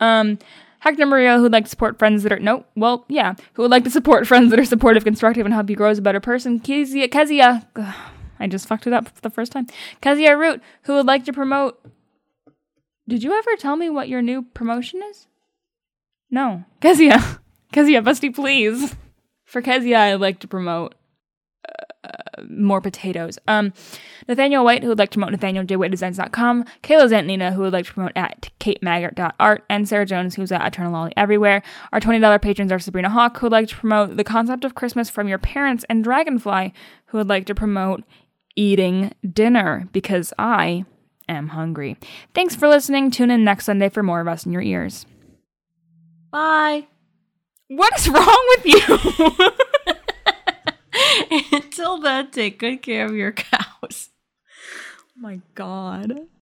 Um 0.00 0.38
Hector 0.84 1.06
Maria, 1.06 1.38
who'd 1.38 1.50
like 1.50 1.64
to 1.64 1.70
support 1.70 1.98
friends 1.98 2.24
that 2.24 2.32
are 2.32 2.38
no, 2.38 2.66
well, 2.76 3.06
yeah, 3.08 3.32
who 3.54 3.62
would 3.62 3.70
like 3.70 3.84
to 3.84 3.90
support 3.90 4.26
friends 4.28 4.50
that 4.50 4.60
are 4.60 4.66
supportive, 4.66 5.02
constructive, 5.02 5.46
and 5.46 5.54
help 5.54 5.70
you 5.70 5.76
grow 5.76 5.88
as 5.88 5.96
a 5.96 6.02
better 6.02 6.20
person. 6.20 6.60
Kezia, 6.60 7.08
Kezia, 7.08 7.66
ugh, 7.74 7.94
I 8.38 8.46
just 8.46 8.68
fucked 8.68 8.86
it 8.86 8.92
up 8.92 9.08
for 9.08 9.20
the 9.22 9.30
first 9.30 9.50
time. 9.50 9.66
Kezia 10.02 10.36
Root, 10.36 10.60
who 10.82 10.92
would 10.92 11.06
like 11.06 11.24
to 11.24 11.32
promote. 11.32 11.80
Did 13.08 13.22
you 13.22 13.32
ever 13.32 13.56
tell 13.56 13.76
me 13.76 13.88
what 13.88 14.10
your 14.10 14.20
new 14.20 14.42
promotion 14.42 15.02
is? 15.08 15.26
No, 16.30 16.64
Kezia, 16.82 17.40
Kezia, 17.72 18.02
Busty, 18.02 18.34
please. 18.34 18.94
For 19.46 19.62
Kezia, 19.62 19.98
I'd 19.98 20.20
like 20.20 20.40
to 20.40 20.48
promote 20.48 20.94
more 22.48 22.80
potatoes. 22.80 23.38
Um, 23.48 23.72
Nathaniel 24.28 24.64
White, 24.64 24.82
who 24.82 24.88
would 24.88 24.98
like 24.98 25.10
to 25.10 25.18
promote 25.18 25.38
NathanielJWhiteDesigns.com, 25.38 26.64
Kayla 26.82 27.08
Zantlina, 27.08 27.52
who 27.52 27.62
would 27.62 27.72
like 27.72 27.86
to 27.86 27.92
promote 27.92 28.12
at 28.16 28.50
KateMaggart.art, 28.60 29.64
and 29.68 29.88
Sarah 29.88 30.06
Jones, 30.06 30.34
who's 30.34 30.52
at 30.52 30.66
Eternal 30.66 30.92
Lolly 30.92 31.12
Everywhere. 31.16 31.62
Our 31.92 32.00
$20 32.00 32.42
patrons 32.42 32.72
are 32.72 32.78
Sabrina 32.78 33.10
Hawk, 33.10 33.38
who 33.38 33.46
would 33.46 33.52
like 33.52 33.68
to 33.68 33.76
promote 33.76 34.16
The 34.16 34.24
Concept 34.24 34.64
of 34.64 34.74
Christmas 34.74 35.10
from 35.10 35.28
Your 35.28 35.38
Parents, 35.38 35.84
and 35.88 36.04
Dragonfly, 36.04 36.72
who 37.06 37.18
would 37.18 37.28
like 37.28 37.46
to 37.46 37.54
promote 37.54 38.04
Eating 38.56 39.12
Dinner, 39.28 39.88
because 39.92 40.32
I 40.38 40.84
am 41.28 41.48
hungry. 41.48 41.96
Thanks 42.34 42.54
for 42.54 42.68
listening. 42.68 43.10
Tune 43.10 43.30
in 43.30 43.44
next 43.44 43.64
Sunday 43.66 43.88
for 43.88 44.02
more 44.02 44.20
of 44.20 44.28
us 44.28 44.46
in 44.46 44.52
your 44.52 44.62
ears. 44.62 45.06
Bye. 46.30 46.86
What 47.68 47.98
is 47.98 48.08
wrong 48.08 48.46
with 48.56 48.66
you? 48.66 49.50
Until 51.52 51.98
then, 51.98 52.30
take 52.30 52.58
good 52.58 52.82
care 52.82 53.06
of 53.06 53.14
your 53.14 53.32
cows. 53.32 54.10
oh 55.00 55.20
my 55.20 55.40
god. 55.54 56.28